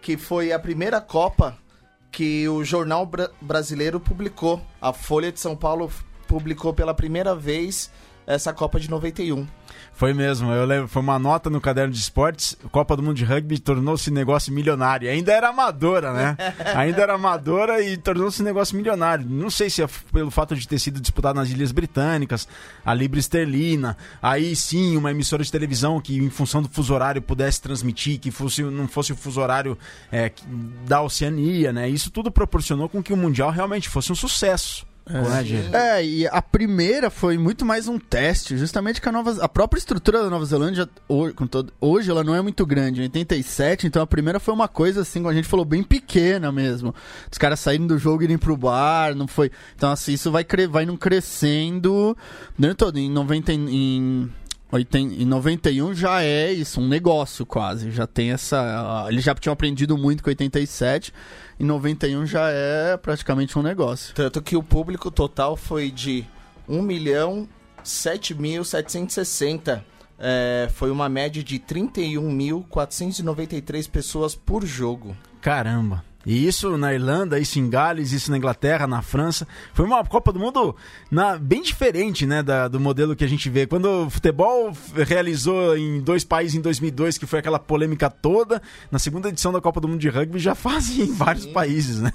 que 0.00 0.16
foi 0.16 0.52
a 0.52 0.58
primeira 0.58 1.00
Copa 1.00 1.58
que 2.12 2.48
o 2.48 2.62
Jornal 2.62 3.04
Bra- 3.04 3.30
Brasileiro 3.40 3.98
publicou. 3.98 4.64
A 4.80 4.92
Folha 4.92 5.32
de 5.32 5.40
São 5.40 5.56
Paulo 5.56 5.90
publicou 6.26 6.72
pela 6.72 6.94
primeira 6.94 7.34
vez 7.34 7.90
essa 8.26 8.52
Copa 8.52 8.80
de 8.80 8.90
91. 8.90 9.46
Foi 9.92 10.12
mesmo, 10.12 10.52
eu 10.52 10.66
lembro, 10.66 10.88
foi 10.88 11.00
uma 11.00 11.18
nota 11.18 11.48
no 11.48 11.60
caderno 11.60 11.92
de 11.92 11.98
esportes, 11.98 12.56
Copa 12.70 12.96
do 12.96 13.02
Mundo 13.02 13.16
de 13.16 13.24
Rugby 13.24 13.58
tornou-se 13.58 14.10
negócio 14.10 14.52
milionário. 14.52 15.08
Ainda 15.08 15.32
era 15.32 15.48
amadora, 15.48 16.12
né? 16.12 16.36
Ainda 16.76 17.02
era 17.02 17.14
amadora 17.14 17.80
e 17.80 17.96
tornou-se 17.96 18.42
negócio 18.42 18.76
milionário. 18.76 19.24
Não 19.26 19.48
sei 19.48 19.70
se 19.70 19.82
é 19.82 19.88
pelo 20.12 20.30
fato 20.30 20.54
de 20.54 20.68
ter 20.68 20.78
sido 20.78 21.00
disputado 21.00 21.36
nas 21.36 21.48
Ilhas 21.48 21.72
Britânicas, 21.72 22.46
a 22.84 22.92
Libra 22.92 23.20
Esterlina, 23.20 23.96
aí 24.20 24.54
sim 24.54 24.96
uma 24.96 25.10
emissora 25.10 25.42
de 25.42 25.50
televisão 25.50 26.00
que 26.00 26.18
em 26.18 26.28
função 26.28 26.60
do 26.60 26.68
fuso 26.68 26.92
horário 26.92 27.22
pudesse 27.22 27.62
transmitir, 27.62 28.18
que 28.18 28.30
fosse, 28.30 28.62
não 28.62 28.88
fosse 28.88 29.12
o 29.12 29.16
fuso 29.16 29.40
horário 29.40 29.78
é, 30.12 30.30
da 30.86 31.00
Oceania, 31.00 31.72
né? 31.72 31.88
Isso 31.88 32.10
tudo 32.10 32.30
proporcionou 32.30 32.88
com 32.88 33.02
que 33.02 33.12
o 33.12 33.16
Mundial 33.16 33.50
realmente 33.50 33.88
fosse 33.88 34.12
um 34.12 34.16
sucesso. 34.16 34.86
Diego? 35.44 35.76
É, 35.76 36.04
e 36.04 36.26
a 36.26 36.42
primeira 36.42 37.10
foi 37.10 37.38
muito 37.38 37.64
mais 37.64 37.86
um 37.86 37.98
teste, 37.98 38.56
justamente 38.56 39.00
que 39.00 39.08
a 39.08 39.12
Nova 39.12 39.36
a 39.42 39.48
própria 39.48 39.78
estrutura 39.78 40.22
da 40.22 40.28
Nova 40.30 40.44
Zelândia 40.44 40.88
hoje, 41.08 41.34
com 41.34 41.46
todo- 41.46 41.72
hoje 41.80 42.10
ela 42.10 42.24
não 42.24 42.34
é 42.34 42.42
muito 42.42 42.66
grande, 42.66 43.00
em 43.00 43.04
87, 43.04 43.86
então 43.86 44.02
a 44.02 44.06
primeira 44.06 44.40
foi 44.40 44.52
uma 44.52 44.66
coisa 44.68 45.02
assim, 45.02 45.20
como 45.20 45.30
a 45.30 45.34
gente 45.34 45.46
falou, 45.48 45.64
bem 45.64 45.82
pequena 45.82 46.50
mesmo. 46.50 46.94
Os 47.30 47.38
caras 47.38 47.60
saírem 47.60 47.86
do 47.86 47.98
jogo 47.98 48.22
e 48.22 48.24
irem 48.24 48.38
pro 48.38 48.56
bar, 48.56 49.14
não 49.14 49.28
foi. 49.28 49.50
Então 49.76 49.90
assim, 49.92 50.12
isso 50.12 50.30
vai 50.30 50.44
vai 50.68 50.84
não 50.86 50.96
crescendo 50.96 52.16
durante 52.58 52.76
todo 52.78 52.98
em 52.98 53.10
90 53.10 53.52
e- 53.52 53.56
em 53.56 54.22
80 54.22 54.45
em 54.94 55.24
91 55.24 55.94
já 55.94 56.22
é 56.22 56.52
isso, 56.52 56.80
um 56.80 56.88
negócio 56.88 57.46
quase. 57.46 57.92
Já 57.92 58.06
tem 58.06 58.32
essa. 58.32 59.06
Eles 59.08 59.24
já 59.24 59.34
tinham 59.34 59.52
aprendido 59.52 59.96
muito 59.96 60.22
com 60.22 60.30
87. 60.30 61.12
Em 61.58 61.64
91 61.64 62.26
já 62.26 62.50
é 62.50 62.96
praticamente 62.96 63.58
um 63.58 63.62
negócio. 63.62 64.14
Tanto 64.14 64.40
que 64.42 64.56
o 64.56 64.62
público 64.62 65.10
total 65.10 65.56
foi 65.56 65.90
de 65.90 66.24
1 66.68 66.82
milhão 66.82 67.48
7.760. 67.84 69.82
É, 70.18 70.68
foi 70.72 70.90
uma 70.90 71.08
média 71.08 71.42
de 71.42 71.58
31.493 71.58 73.88
pessoas 73.88 74.34
por 74.34 74.66
jogo. 74.66 75.16
Caramba. 75.40 76.04
E 76.26 76.44
isso 76.46 76.76
na 76.76 76.92
Irlanda, 76.92 77.38
isso 77.38 77.58
em 77.60 77.70
Gales, 77.70 78.10
isso 78.10 78.32
na 78.32 78.36
Inglaterra, 78.36 78.84
na 78.86 79.00
França. 79.00 79.46
Foi 79.72 79.86
uma 79.86 80.04
Copa 80.04 80.32
do 80.32 80.40
Mundo 80.40 80.74
na- 81.08 81.38
bem 81.38 81.62
diferente 81.62 82.26
né, 82.26 82.42
da- 82.42 82.66
do 82.66 82.80
modelo 82.80 83.14
que 83.14 83.22
a 83.22 83.28
gente 83.28 83.48
vê. 83.48 83.64
Quando 83.64 84.06
o 84.06 84.10
futebol 84.10 84.72
realizou 85.06 85.76
em 85.78 86.00
dois 86.00 86.24
países 86.24 86.56
em 86.56 86.60
2002, 86.60 87.16
que 87.16 87.26
foi 87.26 87.38
aquela 87.38 87.60
polêmica 87.60 88.10
toda, 88.10 88.60
na 88.90 88.98
segunda 88.98 89.28
edição 89.28 89.52
da 89.52 89.60
Copa 89.60 89.80
do 89.80 89.86
Mundo 89.86 90.00
de 90.00 90.08
Rugby 90.08 90.40
já 90.40 90.54
fazem 90.56 91.02
em 91.02 91.12
vários 91.14 91.46
países, 91.46 92.00
né? 92.00 92.12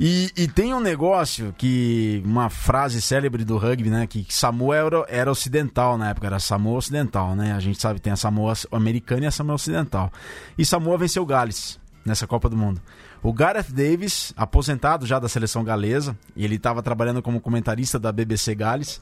E, 0.00 0.30
e 0.36 0.46
tem 0.46 0.72
um 0.72 0.80
negócio 0.80 1.52
que. 1.58 2.22
Uma 2.24 2.48
frase 2.48 3.02
célebre 3.02 3.44
do 3.44 3.56
rugby, 3.56 3.90
né? 3.90 4.06
Que 4.06 4.24
Samoa 4.28 4.76
era, 4.76 5.04
era 5.08 5.30
ocidental 5.30 5.98
na 5.98 6.10
época, 6.10 6.26
era 6.28 6.38
Samoa 6.38 6.78
Ocidental, 6.78 7.34
né? 7.34 7.52
A 7.52 7.58
gente 7.58 7.80
sabe 7.80 7.98
tem 8.00 8.12
a 8.12 8.16
Samoa 8.16 8.54
americana 8.70 9.24
e 9.24 9.26
a 9.26 9.30
Samoa 9.32 9.56
Ocidental. 9.56 10.12
E 10.56 10.64
Samoa 10.64 10.96
venceu 10.98 11.26
Gales 11.26 11.78
nessa 12.08 12.26
Copa 12.26 12.48
do 12.48 12.56
Mundo. 12.56 12.80
O 13.22 13.32
Gareth 13.32 13.70
Davis, 13.70 14.32
aposentado 14.36 15.06
já 15.06 15.18
da 15.18 15.28
seleção 15.28 15.62
galesa, 15.62 16.16
e 16.34 16.44
ele 16.44 16.56
estava 16.56 16.82
trabalhando 16.82 17.22
como 17.22 17.40
comentarista 17.40 17.98
da 17.98 18.10
BBC 18.10 18.54
Gales, 18.54 19.00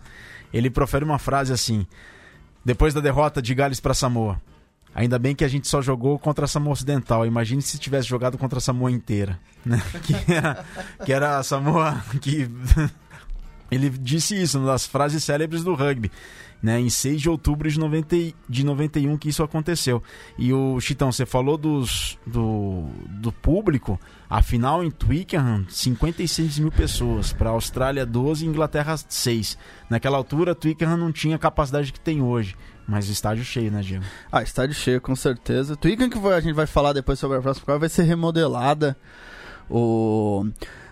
ele 0.52 0.68
profere 0.68 1.04
uma 1.04 1.18
frase 1.18 1.52
assim: 1.52 1.86
depois 2.64 2.92
da 2.92 3.00
derrota 3.00 3.40
de 3.40 3.54
Gales 3.54 3.80
para 3.80 3.94
Samoa. 3.94 4.40
Ainda 4.94 5.18
bem 5.18 5.34
que 5.34 5.44
a 5.44 5.48
gente 5.48 5.68
só 5.68 5.82
jogou 5.82 6.18
contra 6.18 6.46
a 6.46 6.48
Samoa 6.48 6.72
Ocidental. 6.72 7.26
Imagine 7.26 7.60
se 7.60 7.78
tivesse 7.78 8.08
jogado 8.08 8.38
contra 8.38 8.58
a 8.58 8.62
Samoa 8.62 8.90
inteira. 8.90 9.38
Né? 9.66 9.82
Que, 10.04 10.32
era, 10.32 10.64
que 11.04 11.12
era 11.12 11.38
a 11.38 11.42
Samoa 11.42 12.00
que. 12.20 12.48
Ele 13.68 13.90
disse 13.90 14.40
isso, 14.40 14.60
uma 14.60 14.68
das 14.68 14.86
frases 14.86 15.24
célebres 15.24 15.64
do 15.64 15.74
rugby. 15.74 16.08
Né, 16.66 16.81
em 16.81 16.90
6 16.90 17.20
de 17.22 17.31
outubro 17.31 17.70
de, 17.70 17.79
90, 17.79 18.16
e- 18.16 18.35
de 18.48 18.66
91 18.66 19.16
que 19.16 19.29
isso 19.29 19.40
aconteceu. 19.40 20.02
E 20.37 20.52
o 20.52 20.81
Chitão, 20.81 21.12
você 21.12 21.24
falou 21.24 21.57
dos, 21.57 22.18
do, 22.26 22.87
do 23.09 23.31
público. 23.31 24.00
Afinal, 24.29 24.83
em 24.83 24.90
Twickenham, 24.90 25.64
56 25.68 26.59
mil 26.59 26.72
pessoas. 26.72 27.33
Para 27.33 27.50
a 27.50 27.52
Austrália, 27.52 28.05
12 28.05 28.44
e 28.44 28.48
Inglaterra, 28.48 28.96
6. 28.96 29.57
Naquela 29.88 30.16
altura, 30.16 30.57
Twickenham 30.57 30.96
não 30.96 31.12
tinha 31.12 31.37
a 31.37 31.38
capacidade 31.38 31.92
que 31.92 32.00
tem 32.00 32.20
hoje. 32.20 32.57
Mas 32.85 33.09
estádio 33.09 33.44
cheio, 33.44 33.70
né, 33.70 33.81
Diego? 33.81 34.05
Ah, 34.33 34.42
estádio 34.42 34.74
cheio, 34.74 35.00
com 35.00 35.14
certeza. 35.14 35.76
Twickenham 35.76 36.11
que 36.11 36.18
a 36.18 36.40
gente 36.40 36.55
vai 36.55 36.66
falar 36.66 36.92
depois 36.92 37.16
sobre 37.20 37.38
a 37.38 37.40
próxima 37.40 37.79
vai 37.79 37.88
ser 37.88 38.02
remodelada. 38.02 38.96
O... 39.70 40.44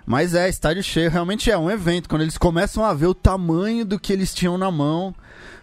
Mas 0.07 0.37
é, 0.37 0.49
estádio 0.49 0.85
cheio 0.85 1.11
realmente 1.11 1.51
é 1.51 1.59
um 1.59 1.69
evento. 1.69 2.09
Quando 2.09 2.23
eles 2.23 2.39
começam 2.39 2.85
a 2.85 2.95
ver 2.95 3.07
o 3.07 3.15
tamanho 3.15 3.85
do 3.85 3.99
que 3.99 4.13
eles 4.13 4.33
tinham 4.33 4.57
na 4.57 4.71
mão, 4.71 5.13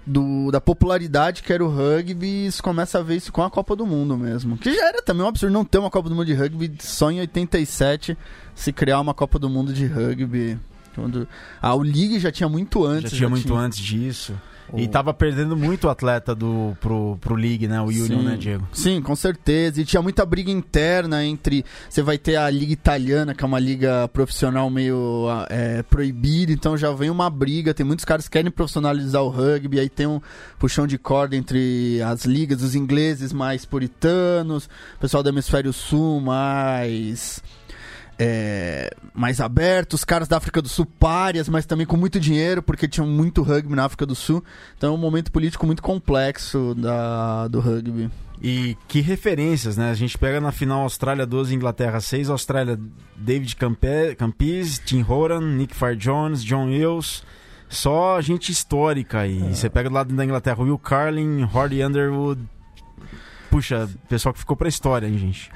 do, 0.06 0.52
da 0.52 0.60
popularidade 0.60 1.44
que 1.44 1.54
era 1.54 1.64
o 1.64 1.70
rugby, 1.70 2.28
eles 2.28 2.62
começam 2.62 3.02
a 3.02 3.04
ver 3.04 3.18
isso 3.18 3.32
com 3.32 3.44
a 3.44 3.50
Copa 3.50 3.76
do 3.76 3.86
Mundo 3.86 4.18
mesmo. 4.18 4.58
Que 4.58 4.74
já 4.74 4.88
era 4.88 5.02
também 5.02 5.24
um 5.24 5.28
absurdo 5.28 5.54
não 5.54 5.66
ter 5.66 5.78
uma 5.78 5.90
Copa 5.90 6.10
do 6.10 6.16
Mundo 6.16 6.26
de 6.26 6.34
rugby 6.34 6.72
só 6.80 7.12
em 7.12 7.20
87 7.20 8.18
se 8.56 8.74
criar 8.74 9.00
uma 9.00 9.14
Copa 9.14 9.38
do 9.38 9.50
Mundo 9.50 9.74
de 9.74 9.86
rugby. 9.86 10.60
Quando... 10.96 11.28
Ah, 11.62 11.74
o 11.76 11.82
League 11.82 12.20
já 12.20 12.32
tinha 12.32 12.50
muito 12.50 12.86
antes. 12.86 13.12
já 13.12 13.18
tinha 13.18 13.30
muito 13.30 13.56
antes 13.56 13.80
disso. 13.80 14.34
E 14.76 14.86
O- 14.86 14.88
tava 14.90 15.14
perdendo 15.14 15.56
muito 15.58 15.90
atleta 15.90 16.34
do, 16.34 16.76
pro, 16.80 17.18
pro 17.20 17.36
League, 17.36 17.68
né? 17.68 17.82
O 17.82 17.86
Union, 17.86 18.06
Sim. 18.06 18.24
né, 18.24 18.38
Diego? 18.38 18.68
Sim, 18.72 19.02
com 19.02 19.16
certeza. 19.16 19.82
E 19.82 19.86
tinha 19.86 20.02
muita 20.02 20.26
briga 20.26 20.50
interna 20.52 21.24
entre. 21.26 21.66
Você 21.90 22.02
vai 22.02 22.18
ter 22.18 22.36
a 22.38 22.50
Liga 22.50 22.72
Italiana, 22.74 23.34
que 23.34 23.44
é 23.44 23.48
uma 23.48 23.60
liga 23.60 24.08
profissional 24.10 24.70
meio 24.70 25.28
ah, 25.30 25.46
é, 25.50 25.84
proibida, 25.84 26.52
então 26.52 26.78
já 26.78 26.92
vem 26.92 27.10
uma 27.10 27.30
briga. 27.30 27.74
Tem 27.74 27.86
muitos 27.86 28.06
caras 28.06 28.26
que 28.28 28.32
querem 28.32 28.52
profissionalizar 28.52 29.22
o 29.24 29.30
rugby, 29.30 29.80
aí 29.80 29.90
tem 29.90 30.08
um 30.08 30.22
puxão 30.58 30.88
de 30.88 30.98
corda 30.98 31.36
entre 31.36 32.02
as 32.04 32.26
ligas, 32.26 32.62
os 32.62 32.76
ingleses 32.76 33.34
mais 33.34 33.66
puritanos, 33.66 34.66
o 34.96 35.00
pessoal 35.00 35.22
do 35.24 35.30
hemisfério 35.30 35.74
sul 35.74 36.22
mais. 36.22 37.42
É, 38.20 38.92
mais 39.14 39.42
aberto, 39.42 39.94
os 39.94 40.04
caras 40.04 40.28
da 40.28 40.38
África 40.38 40.62
do 40.62 40.70
Sul 40.70 40.86
párias, 40.86 41.50
mas 41.50 41.66
também 41.66 41.86
com 41.86 41.98
muito 41.98 42.20
dinheiro, 42.20 42.62
porque 42.62 42.88
tinham 42.88 43.08
muito 43.08 43.42
rugby 43.42 43.76
na 43.76 43.86
África 43.86 44.06
do 44.06 44.16
Sul. 44.16 44.44
Então 44.78 44.92
é 44.92 44.96
um 44.96 45.00
momento 45.00 45.32
político 45.32 45.66
muito 45.66 45.82
complexo 45.82 46.76
da, 46.76 47.48
do 47.48 47.60
rugby. 47.60 48.10
E 48.44 48.76
que 48.88 49.02
referências, 49.02 49.78
né? 49.78 49.92
A 49.92 49.94
gente 49.94 50.18
pega 50.18 50.42
na 50.42 50.52
final 50.52 50.82
Austrália 50.82 51.28
12, 51.28 51.54
Inglaterra 51.54 52.02
6, 52.02 52.30
Austrália 52.30 52.80
David 53.16 53.56
Campe, 53.56 54.16
Campis, 54.18 54.80
Tim 54.80 55.06
Horan, 55.08 55.42
Nick 55.42 55.76
Fire 55.76 55.96
Jones, 55.96 56.44
John 56.44 56.68
Wills. 56.68 57.24
Só 57.70 58.20
gente 58.20 58.52
histórica 58.52 59.20
aí. 59.20 59.40
Você 59.56 59.70
pega 59.70 59.90
do 59.90 59.96
lado 59.96 60.14
da 60.14 60.26
Inglaterra 60.26 60.62
Will 60.62 60.78
Carlin, 60.78 61.48
Hordy 61.54 61.84
Underwood. 61.84 62.42
Puxa, 63.50 63.90
pessoal 64.10 64.34
que 64.34 64.40
ficou 64.40 64.58
pra 64.58 64.68
história, 64.68 65.08
hein, 65.08 65.18
gente? 65.18 65.52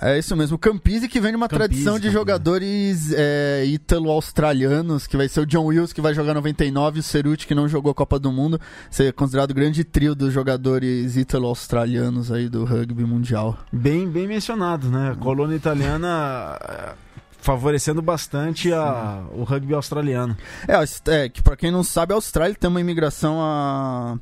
É 0.00 0.18
isso 0.18 0.36
mesmo. 0.36 0.56
O 0.56 0.58
Campisi 0.58 1.08
que 1.08 1.20
vem 1.20 1.30
de 1.30 1.36
uma 1.36 1.48
Campisi, 1.48 1.68
tradição 1.68 1.94
de 1.94 2.00
Campisi. 2.00 2.12
jogadores 2.12 3.12
é, 3.12 3.64
ítalo-australianos, 3.66 5.06
que 5.06 5.16
vai 5.16 5.28
ser 5.28 5.40
o 5.40 5.46
John 5.46 5.66
Wills 5.66 5.92
que 5.92 6.00
vai 6.00 6.14
jogar 6.14 6.34
99 6.34 6.98
e 6.98 7.00
o 7.00 7.02
Ceruti 7.02 7.46
que 7.46 7.54
não 7.54 7.68
jogou 7.68 7.92
a 7.92 7.94
Copa 7.94 8.18
do 8.18 8.30
Mundo. 8.30 8.60
Ser 8.90 9.12
considerado 9.12 9.50
o 9.50 9.54
grande 9.54 9.84
trio 9.84 10.14
dos 10.14 10.32
jogadores 10.32 11.16
ítalo-australianos 11.16 12.30
aí 12.30 12.48
do 12.48 12.64
rugby 12.64 13.04
mundial. 13.04 13.58
Bem, 13.72 14.08
bem 14.08 14.26
mencionado, 14.26 14.90
né? 14.90 15.12
A 15.12 15.16
colônia 15.16 15.56
italiana 15.56 16.58
eh, 16.62 16.92
favorecendo 17.40 18.00
bastante 18.00 18.72
a, 18.72 19.24
o 19.32 19.44
rugby 19.44 19.74
australiano. 19.74 20.36
É, 20.68 21.24
é 21.24 21.28
que 21.28 21.42
pra 21.42 21.56
quem 21.56 21.70
não 21.70 21.82
sabe, 21.82 22.12
a 22.12 22.16
Austrália 22.16 22.54
tem 22.54 22.68
uma 22.68 22.80
imigração 22.80 23.40
a... 23.40 24.18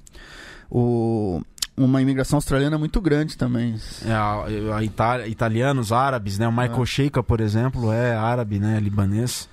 O, 0.71 1.41
uma 1.79 2.03
imigração 2.03 2.37
australiana 2.37 2.77
muito 2.77 3.01
grande 3.01 3.37
também. 3.37 3.77
É, 4.05 4.13
a, 4.13 4.77
a 4.77 4.85
Itália, 4.85 5.27
italianos, 5.27 5.93
árabes, 5.93 6.39
né? 6.39 6.49
O 6.49 6.53
Michael 6.53 6.85
Sheikha, 6.85 7.23
por 7.23 7.41
exemplo, 7.41 7.93
é 7.93 8.15
árabe, 8.15 8.59
né? 8.59 8.81
Libanês. 8.81 9.49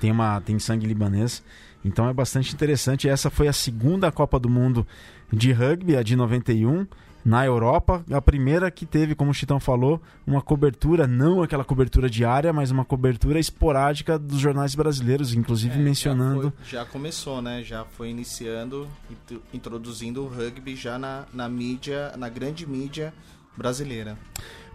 Tem, 0.00 0.10
uma, 0.10 0.40
tem 0.40 0.58
sangue 0.58 0.86
libanês. 0.86 1.42
Então 1.84 2.08
é 2.08 2.12
bastante 2.12 2.54
interessante. 2.54 3.08
Essa 3.08 3.30
foi 3.30 3.48
a 3.48 3.52
segunda 3.52 4.12
Copa 4.12 4.38
do 4.38 4.48
Mundo 4.48 4.86
de 5.32 5.52
rugby, 5.52 5.96
a 5.96 6.02
de 6.02 6.16
91, 6.16 6.86
na 7.24 7.44
Europa. 7.44 8.04
A 8.10 8.20
primeira 8.20 8.70
que 8.70 8.86
teve, 8.86 9.14
como 9.14 9.30
o 9.30 9.34
Chitão 9.34 9.60
falou, 9.60 10.00
uma 10.26 10.40
cobertura, 10.40 11.06
não 11.06 11.42
aquela 11.42 11.64
cobertura 11.64 12.08
diária, 12.08 12.52
mas 12.52 12.70
uma 12.70 12.84
cobertura 12.84 13.38
esporádica 13.38 14.18
dos 14.18 14.38
jornais 14.38 14.74
brasileiros, 14.74 15.34
inclusive 15.34 15.74
É, 15.74 15.78
mencionando. 15.82 16.44
Já, 16.44 16.50
foi- 16.50 16.64
já 16.70 16.84
começou, 16.84 17.42
né? 17.42 17.62
Já 17.62 17.84
foi 17.84 18.08
iniciando, 18.10 18.88
int- 19.10 19.40
introduzindo 19.52 20.22
o 20.24 20.28
rugby 20.28 20.74
já 20.76 20.98
na, 20.98 21.24
na 21.32 21.48
mídia, 21.48 22.12
na 22.16 22.28
grande 22.28 22.66
mídia 22.66 23.12
brasileira. 23.56 24.16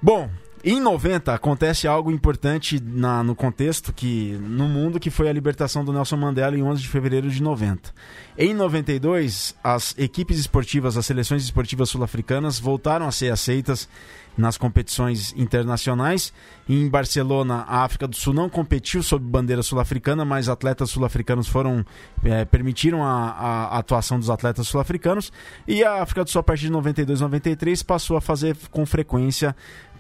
Bom, 0.01 0.29
Em 0.67 0.82
90 0.82 1.32
acontece 1.32 1.88
algo 1.88 2.10
importante 2.10 2.82
na, 2.84 3.23
no 3.23 3.36
contexto 3.36 3.93
que 3.93 4.32
no 4.41 4.67
mundo 4.67 4.99
que 4.99 5.12
foi 5.12 5.30
a 5.30 5.32
libertação 5.32 5.86
do 5.86 5.93
Nelson 5.93 6.17
Mandela 6.17 6.58
em 6.58 6.63
11 6.63 6.82
de 6.82 6.89
fevereiro 6.89 7.30
de 7.30 7.39
90. 7.39 7.93
Em 8.36 8.51
92, 8.51 9.56
as 9.63 9.95
equipes 9.95 10.39
esportivas, 10.39 10.97
as 10.97 11.06
seleções 11.06 11.43
esportivas 11.43 11.91
sul-africanas 11.91 12.58
voltaram 12.58 13.08
a 13.08 13.12
ser 13.12 13.32
aceitas 13.32 13.88
nas 14.36 14.58
competições 14.58 15.34
internacionais. 15.38 16.34
Em 16.67 16.89
Barcelona, 16.89 17.63
a 17.67 17.84
África 17.84 18.08
do 18.08 18.15
Sul 18.15 18.34
não 18.34 18.49
competiu 18.49 19.04
sob 19.04 19.23
bandeira 19.23 19.62
sul-africana, 19.62 20.25
mas 20.25 20.49
atletas 20.49 20.89
sul-africanos 20.89 21.47
foram 21.47 21.86
é, 22.23 22.43
permitiram 22.43 23.04
a, 23.04 23.30
a, 23.30 23.78
atuação 23.78 24.19
dos 24.19 24.32
atletas 24.32 24.67
sul-africanos. 24.67 25.32
E 25.67 25.84
a 25.84 26.01
África 26.01 26.23
do 26.23 26.30
Sul, 26.30 26.39
a 26.39 26.43
partir 26.43 26.63
de 26.63 26.71
92, 26.71 27.21
93, 27.21 27.84
passou 27.84 28.18
a 28.18 28.22
fazer 28.22 28.57
com 28.72 28.84
frequência 28.86 29.55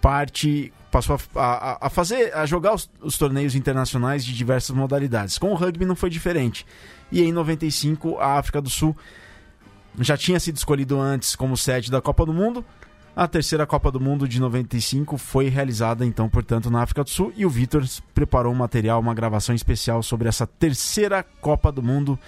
parte 0.05 0.71
passou 0.91 1.17
a, 1.35 1.41
a, 1.41 1.87
a, 1.87 1.89
fazer 1.89 2.31
a 2.35 2.45
jogar 2.45 2.75
os, 2.75 2.87
os, 3.01 3.17
torneios 3.17 3.55
internacionais 3.55 4.23
de 4.23 4.35
diversas 4.35 4.75
modalidades. 4.75 5.39
Com 5.39 5.49
o 5.51 5.55
rugby 5.55 5.83
não 5.83 5.95
foi 5.95 6.11
diferente. 6.11 6.63
E 7.11 7.23
em 7.23 7.33
95 7.33 8.19
a 8.19 8.37
África 8.37 8.61
do 8.61 8.69
Sul 8.69 8.95
já 9.99 10.15
tinha 10.15 10.39
sido 10.39 10.57
escolhido 10.57 10.99
antes 10.99 11.35
como 11.35 11.57
sede 11.57 11.89
da 11.89 11.99
Copa 12.01 12.23
do 12.23 12.31
Mundo, 12.31 12.63
a 13.15 13.27
terceira 13.27 13.65
Copa 13.65 13.89
do 13.89 13.99
Mundo 13.99 14.27
de 14.27 14.39
95 14.39 15.17
foi 15.17 15.49
realizada, 15.49 16.05
então, 16.05 16.29
portanto, 16.29 16.69
na 16.69 16.83
África 16.83 17.03
do 17.03 17.09
Sul. 17.09 17.33
E 17.35 17.43
o 17.43 17.49
Vitor 17.49 17.83
preparou 18.13 18.53
um 18.53 18.55
material, 18.55 18.99
uma 18.99 19.13
gravação 19.15 19.55
especial 19.55 20.03
sobre 20.03 20.27
essa 20.27 20.45
terceira 20.45 21.25
Copa 21.41 21.71
do 21.71 21.81
Mundo, 21.81 22.19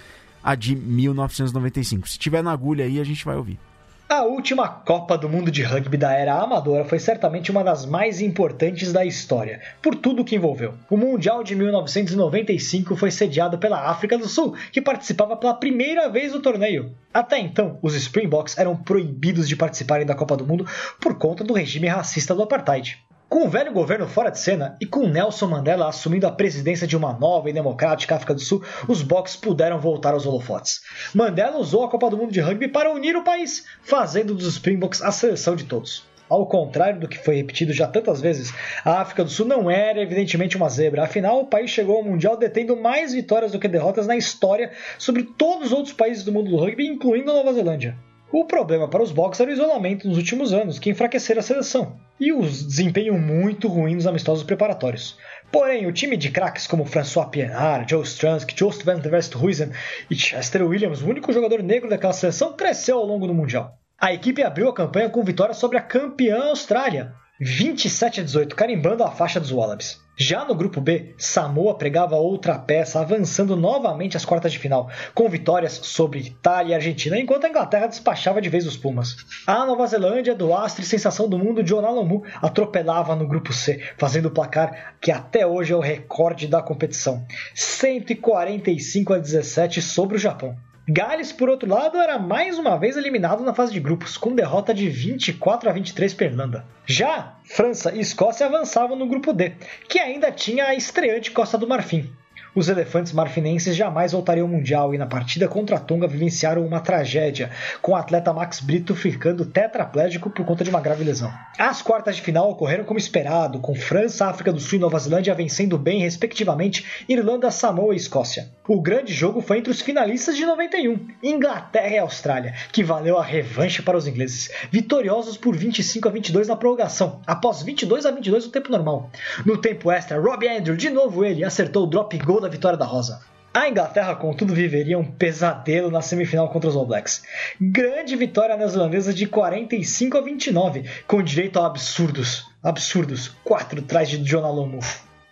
a 0.42 0.56
de 0.56 0.74
1995. 0.74 2.08
Se 2.08 2.18
tiver 2.18 2.42
na 2.42 2.50
agulha 2.50 2.86
aí, 2.86 2.98
a 2.98 3.04
gente 3.04 3.24
vai 3.24 3.36
ouvir. 3.36 3.67
A 4.10 4.22
última 4.22 4.66
Copa 4.66 5.18
do 5.18 5.28
Mundo 5.28 5.50
de 5.50 5.62
Rugby 5.62 5.98
da 5.98 6.14
era 6.14 6.40
amadora 6.40 6.82
foi 6.82 6.98
certamente 6.98 7.50
uma 7.50 7.62
das 7.62 7.84
mais 7.84 8.22
importantes 8.22 8.90
da 8.90 9.04
história, 9.04 9.60
por 9.82 9.94
tudo 9.94 10.24
que 10.24 10.34
envolveu. 10.34 10.72
O 10.88 10.96
Mundial 10.96 11.44
de 11.44 11.54
1995 11.54 12.96
foi 12.96 13.10
sediado 13.10 13.58
pela 13.58 13.90
África 13.90 14.16
do 14.16 14.26
Sul, 14.26 14.56
que 14.72 14.80
participava 14.80 15.36
pela 15.36 15.52
primeira 15.52 16.08
vez 16.08 16.32
do 16.32 16.40
torneio. 16.40 16.90
Até 17.12 17.38
então, 17.38 17.78
os 17.82 17.94
Springboks 17.94 18.56
eram 18.56 18.74
proibidos 18.74 19.46
de 19.46 19.54
participarem 19.54 20.06
da 20.06 20.14
Copa 20.14 20.38
do 20.38 20.46
Mundo 20.46 20.66
por 20.98 21.18
conta 21.18 21.44
do 21.44 21.52
regime 21.52 21.86
racista 21.86 22.34
do 22.34 22.42
apartheid. 22.42 22.98
Com 23.28 23.44
o 23.44 23.48
velho 23.50 23.74
governo 23.74 24.08
fora 24.08 24.30
de 24.30 24.38
cena 24.38 24.74
e 24.80 24.86
com 24.86 25.06
Nelson 25.06 25.48
Mandela 25.48 25.86
assumindo 25.86 26.26
a 26.26 26.32
presidência 26.32 26.86
de 26.86 26.96
uma 26.96 27.12
nova 27.12 27.50
e 27.50 27.52
democrática 27.52 28.14
África 28.14 28.32
do 28.32 28.40
Sul, 28.40 28.64
os 28.88 29.02
Boks 29.02 29.36
puderam 29.36 29.78
voltar 29.78 30.14
aos 30.14 30.24
holofotes. 30.24 30.80
Mandela 31.14 31.58
usou 31.58 31.84
a 31.84 31.90
Copa 31.90 32.08
do 32.08 32.16
Mundo 32.16 32.32
de 32.32 32.40
Rugby 32.40 32.68
para 32.68 32.90
unir 32.90 33.14
o 33.16 33.22
país, 33.22 33.66
fazendo 33.82 34.34
dos 34.34 34.46
Springboks 34.46 35.02
a 35.02 35.12
seleção 35.12 35.54
de 35.54 35.64
todos. 35.64 36.06
Ao 36.26 36.46
contrário 36.46 37.00
do 37.00 37.08
que 37.08 37.18
foi 37.18 37.36
repetido 37.36 37.70
já 37.70 37.86
tantas 37.86 38.18
vezes, 38.18 38.50
a 38.82 39.02
África 39.02 39.22
do 39.22 39.30
Sul 39.30 39.44
não 39.44 39.70
era 39.70 40.00
evidentemente 40.00 40.56
uma 40.56 40.70
zebra. 40.70 41.04
Afinal, 41.04 41.40
o 41.40 41.46
país 41.46 41.70
chegou 41.70 41.96
ao 41.98 42.02
Mundial 42.02 42.34
detendo 42.34 42.78
mais 42.78 43.12
vitórias 43.12 43.52
do 43.52 43.58
que 43.58 43.68
derrotas 43.68 44.06
na 44.06 44.16
história 44.16 44.72
sobre 44.98 45.22
todos 45.22 45.66
os 45.66 45.72
outros 45.72 45.92
países 45.92 46.24
do 46.24 46.32
mundo 46.32 46.48
do 46.48 46.56
rugby, 46.56 46.86
incluindo 46.86 47.30
a 47.30 47.34
Nova 47.34 47.52
Zelândia. 47.52 47.94
O 48.30 48.44
problema 48.44 48.86
para 48.86 49.02
os 49.02 49.10
Boks 49.10 49.40
era 49.40 49.50
o 49.50 49.52
isolamento 49.54 50.06
nos 50.06 50.18
últimos 50.18 50.52
anos, 50.52 50.78
que 50.78 50.90
enfraqueceram 50.90 51.40
a 51.40 51.42
seleção, 51.42 51.96
e 52.20 52.30
os 52.30 52.62
desempenho 52.62 53.18
muito 53.18 53.68
ruim 53.68 53.94
nos 53.94 54.06
amistosos 54.06 54.44
preparatórios. 54.44 55.16
Porém, 55.50 55.86
o 55.86 55.92
time 55.92 56.14
de 56.14 56.30
craques 56.30 56.66
como 56.66 56.84
François 56.84 57.30
Pienaar, 57.30 57.88
Joe 57.88 58.02
Stransky, 58.02 58.54
Joost 58.54 58.84
van 58.84 58.98
der 58.98 59.14
Westhuizen 59.14 59.70
e 60.10 60.14
Chester 60.14 60.62
Williams, 60.62 61.00
o 61.00 61.08
único 61.08 61.32
jogador 61.32 61.62
negro 61.62 61.88
daquela 61.88 62.12
seleção, 62.12 62.52
cresceu 62.52 62.98
ao 62.98 63.06
longo 63.06 63.26
do 63.26 63.32
Mundial. 63.32 63.78
A 63.98 64.12
equipe 64.12 64.42
abriu 64.42 64.68
a 64.68 64.74
campanha 64.74 65.08
com 65.08 65.24
vitória 65.24 65.54
sobre 65.54 65.78
a 65.78 65.82
campeã 65.82 66.50
Austrália, 66.50 67.14
27 67.40 68.20
a 68.20 68.24
18, 68.24 68.54
carimbando 68.54 69.04
a 69.04 69.10
faixa 69.10 69.40
dos 69.40 69.50
Wallabies. 69.50 69.98
Já 70.20 70.44
no 70.44 70.52
grupo 70.52 70.80
B, 70.80 71.14
Samoa 71.16 71.78
pregava 71.78 72.16
outra 72.16 72.58
peça, 72.58 72.98
avançando 72.98 73.54
novamente 73.54 74.16
às 74.16 74.24
quartas 74.24 74.50
de 74.50 74.58
final, 74.58 74.90
com 75.14 75.28
vitórias 75.28 75.74
sobre 75.74 76.18
Itália 76.18 76.72
e 76.72 76.74
Argentina, 76.74 77.16
enquanto 77.16 77.44
a 77.44 77.48
Inglaterra 77.48 77.86
despachava 77.86 78.42
de 78.42 78.48
vez 78.48 78.66
os 78.66 78.76
Pumas. 78.76 79.16
A 79.46 79.64
Nova 79.64 79.86
Zelândia, 79.86 80.34
do 80.34 80.52
astro 80.52 80.82
e 80.82 80.86
sensação 80.86 81.28
do 81.28 81.38
mundo, 81.38 81.62
John 81.62 81.86
Alomu, 81.86 82.24
atropelava 82.42 83.14
no 83.14 83.28
grupo 83.28 83.52
C, 83.52 83.80
fazendo 83.96 84.26
o 84.26 84.32
placar 84.32 84.96
que 85.00 85.12
até 85.12 85.46
hoje 85.46 85.72
é 85.72 85.76
o 85.76 85.80
recorde 85.80 86.48
da 86.48 86.60
competição: 86.60 87.24
145 87.54 89.14
a 89.14 89.18
17 89.18 89.80
sobre 89.80 90.16
o 90.16 90.18
Japão. 90.18 90.56
Gales, 90.90 91.32
por 91.32 91.50
outro 91.50 91.68
lado, 91.68 91.98
era 91.98 92.18
mais 92.18 92.58
uma 92.58 92.78
vez 92.78 92.96
eliminado 92.96 93.44
na 93.44 93.52
fase 93.52 93.74
de 93.74 93.78
grupos, 93.78 94.16
com 94.16 94.34
derrota 94.34 94.72
de 94.72 94.88
24 94.88 95.68
a 95.68 95.72
23 95.74 96.14
para 96.14 96.26
Irlanda. 96.26 96.64
Já 96.86 97.34
França 97.44 97.92
e 97.94 98.00
Escócia 98.00 98.46
avançavam 98.46 98.96
no 98.96 99.06
grupo 99.06 99.34
D, 99.34 99.52
que 99.86 99.98
ainda 99.98 100.32
tinha 100.32 100.64
a 100.64 100.74
estreante 100.74 101.30
Costa 101.30 101.58
do 101.58 101.68
Marfim. 101.68 102.10
Os 102.54 102.68
elefantes 102.68 103.12
marfinenses 103.12 103.76
jamais 103.76 104.12
voltariam 104.12 104.46
ao 104.46 104.52
Mundial 104.52 104.94
e 104.94 104.98
na 104.98 105.06
partida 105.06 105.46
contra 105.46 105.76
a 105.76 105.80
Tonga 105.80 106.08
vivenciaram 106.08 106.64
uma 106.64 106.80
tragédia, 106.80 107.50
com 107.82 107.92
o 107.92 107.96
atleta 107.96 108.32
Max 108.32 108.60
Brito 108.60 108.94
ficando 108.94 109.44
tetraplégico 109.44 110.30
por 110.30 110.44
conta 110.44 110.64
de 110.64 110.70
uma 110.70 110.80
grave 110.80 111.04
lesão. 111.04 111.32
As 111.58 111.82
quartas 111.82 112.16
de 112.16 112.22
final 112.22 112.50
ocorreram 112.50 112.84
como 112.84 112.98
esperado, 112.98 113.60
com 113.60 113.74
França, 113.74 114.26
África 114.26 114.52
do 114.52 114.60
Sul 114.60 114.78
e 114.78 114.80
Nova 114.80 114.98
Zelândia 114.98 115.34
vencendo 115.34 115.76
bem, 115.76 116.00
respectivamente, 116.00 116.84
Irlanda, 117.08 117.50
Samoa 117.50 117.94
e 117.94 117.96
Escócia. 117.96 118.48
O 118.66 118.80
grande 118.80 119.12
jogo 119.12 119.40
foi 119.40 119.58
entre 119.58 119.70
os 119.70 119.80
finalistas 119.80 120.36
de 120.36 120.44
91, 120.44 121.06
Inglaterra 121.22 121.94
e 121.94 121.98
Austrália, 121.98 122.54
que 122.72 122.84
valeu 122.84 123.18
a 123.18 123.24
revanche 123.24 123.82
para 123.82 123.96
os 123.96 124.06
ingleses, 124.06 124.50
vitoriosos 124.70 125.36
por 125.36 125.56
25 125.56 126.08
a 126.08 126.10
22 126.10 126.48
na 126.48 126.56
prorrogação, 126.56 127.20
após 127.26 127.62
22 127.62 128.04
a 128.04 128.10
22 128.10 128.46
no 128.46 128.52
tempo 128.52 128.70
normal. 128.70 129.10
No 129.44 129.56
tempo 129.56 129.90
extra, 129.90 130.20
Robbie 130.20 130.48
Andrew, 130.48 130.76
de 130.76 130.90
novo 130.90 131.24
ele, 131.24 131.44
acertou 131.44 131.84
o 131.84 131.86
drop 131.86 132.16
goal 132.18 132.37
da 132.40 132.48
da 132.48 132.52
vitória 132.52 132.78
da 132.78 132.84
Rosa. 132.84 133.20
A 133.52 133.68
Inglaterra, 133.68 134.14
contudo, 134.14 134.54
viveria 134.54 134.98
um 134.98 135.04
pesadelo 135.04 135.90
na 135.90 136.02
semifinal 136.02 136.48
contra 136.48 136.68
os 136.68 136.76
All 136.76 136.86
Blacks. 136.86 137.22
Grande 137.60 138.16
vitória 138.16 138.56
neozelandesa 138.56 139.12
de 139.12 139.26
45 139.26 140.18
a 140.18 140.20
29, 140.20 140.84
com 141.06 141.22
direito 141.22 141.58
a 141.58 141.66
absurdos, 141.66 142.46
absurdos, 142.62 143.28
quatro 143.44 143.82
trás 143.82 144.08
de 144.08 144.18
John 144.18 144.44
Alomu, 144.44 144.80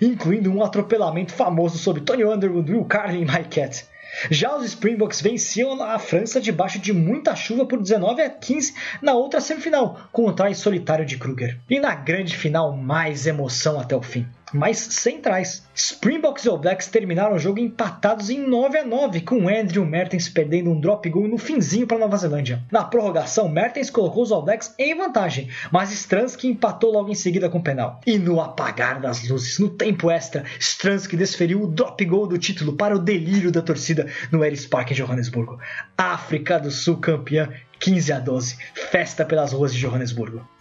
incluindo 0.01 0.51
um 0.51 0.63
atropelamento 0.63 1.33
famoso 1.33 1.79
sobre 1.79 2.03
Tony 2.03 2.25
Underwood, 2.25 2.73
Will 2.73 2.85
Carlin 2.85 3.23
e 3.23 3.25
Mike 3.25 3.61
Cat. 3.61 3.87
Já 4.31 4.57
os 4.57 4.65
Springboks 4.65 5.21
venciam 5.21 5.81
a 5.83 5.99
França 5.99 6.41
debaixo 6.41 6.79
de 6.79 6.93
muita 6.93 7.37
chuva 7.37 7.67
por 7.67 7.81
19 7.81 8.23
a 8.23 8.31
15 8.31 8.75
na 9.03 9.13
outra 9.13 9.41
semifinal, 9.41 10.09
com 10.11 10.27
o 10.27 10.33
trai 10.33 10.55
solitário 10.55 11.05
de 11.05 11.19
Kruger. 11.19 11.59
E 11.69 11.79
na 11.79 11.95
grande 11.95 12.35
final, 12.37 12.75
mais 12.75 13.27
emoção 13.27 13.79
até 13.79 13.95
o 13.95 14.03
fim 14.03 14.27
mas 14.57 14.79
centrais. 14.79 15.63
Springboks 15.75 16.45
e 16.45 16.49
All 16.49 16.59
Blacks 16.59 16.87
terminaram 16.89 17.37
o 17.37 17.39
jogo 17.39 17.61
empatados 17.61 18.31
em 18.31 18.39
9 18.39 18.79
a 18.79 18.85
9 18.85 19.21
com 19.21 19.49
Andrew 19.49 19.85
Mertens 19.85 20.29
perdendo 20.29 20.71
um 20.71 20.81
drop 20.81 21.09
goal 21.11 21.29
no 21.29 21.37
finzinho 21.37 21.87
para 21.87 21.99
Nova 21.99 22.17
Zelândia. 22.17 22.63
Na 22.73 22.83
prorrogação, 22.83 23.49
Mertens 23.49 23.91
colocou 23.91 24.23
os 24.23 24.33
All 24.33 24.43
Blacks 24.43 24.75
em 24.79 24.97
vantagem, 24.97 25.51
mas 25.71 25.93
Stransky 25.93 26.49
empatou 26.49 26.91
logo 26.91 27.11
em 27.11 27.15
seguida 27.15 27.51
com 27.51 27.61
penal. 27.61 28.01
E 28.07 28.19
no 28.19 28.41
apagar 28.41 29.01
das 29.01 29.29
luzes, 29.29 29.59
no 29.59 29.69
tempo 29.69 30.11
extra, 30.11 30.45
Stransky 30.59 31.17
desferiu 31.17 31.63
o 31.63 31.67
drop 31.67 32.03
goal 32.05 32.27
do 32.27 32.39
título 32.39 32.73
para 32.73 32.97
o 32.97 32.99
delírio 32.99 33.53
da 33.53 33.61
torcida 33.61 34.07
no 34.33 34.43
Ellis 34.43 34.67
Park 34.67 34.93
em 34.93 34.95
Johannesburgo. 34.95 35.59
África 35.99 36.59
do 36.59 36.71
Sul 36.71 36.97
campeã 36.97 37.51
15 37.79 38.13
a 38.13 38.19
12. 38.19 38.57
Festa 38.75 39.25
pelas 39.25 39.53
ruas 39.53 39.75
de 39.75 39.81
Johannesburgo 39.81 40.56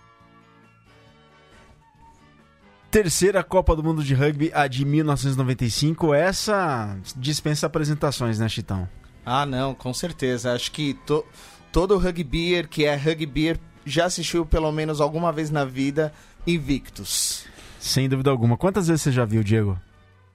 terceira 2.96 3.44
Copa 3.44 3.76
do 3.76 3.84
Mundo 3.84 4.02
de 4.02 4.14
Rugby, 4.14 4.50
a 4.54 4.68
de 4.68 4.86
1995. 4.86 6.14
Essa 6.14 6.98
dispensa 7.18 7.68
apresentações, 7.68 8.40
né, 8.40 8.48
Chitão? 8.48 8.88
Ah, 9.26 9.46
não, 9.46 9.76
com 9.76 9.94
certeza. 9.94 10.54
Acho 10.54 10.72
que 10.72 10.94
to, 11.06 11.26
todo 11.74 11.98
rugbyer 11.98 12.70
que 12.70 12.86
é 12.86 12.96
rugbyer 12.96 13.60
já 13.86 14.06
assistiu 14.06 14.46
pelo 14.46 14.72
menos 14.72 15.02
alguma 15.02 15.34
vez 15.34 15.52
na 15.52 15.66
vida 15.66 16.14
Invictus. 16.48 17.46
Sem 17.82 18.08
dúvida 18.08 18.32
alguma. 18.32 18.56
Quantas 18.56 18.88
vezes 18.88 19.02
você 19.02 19.12
já 19.12 19.26
viu, 19.26 19.44
Diego? 19.44 19.78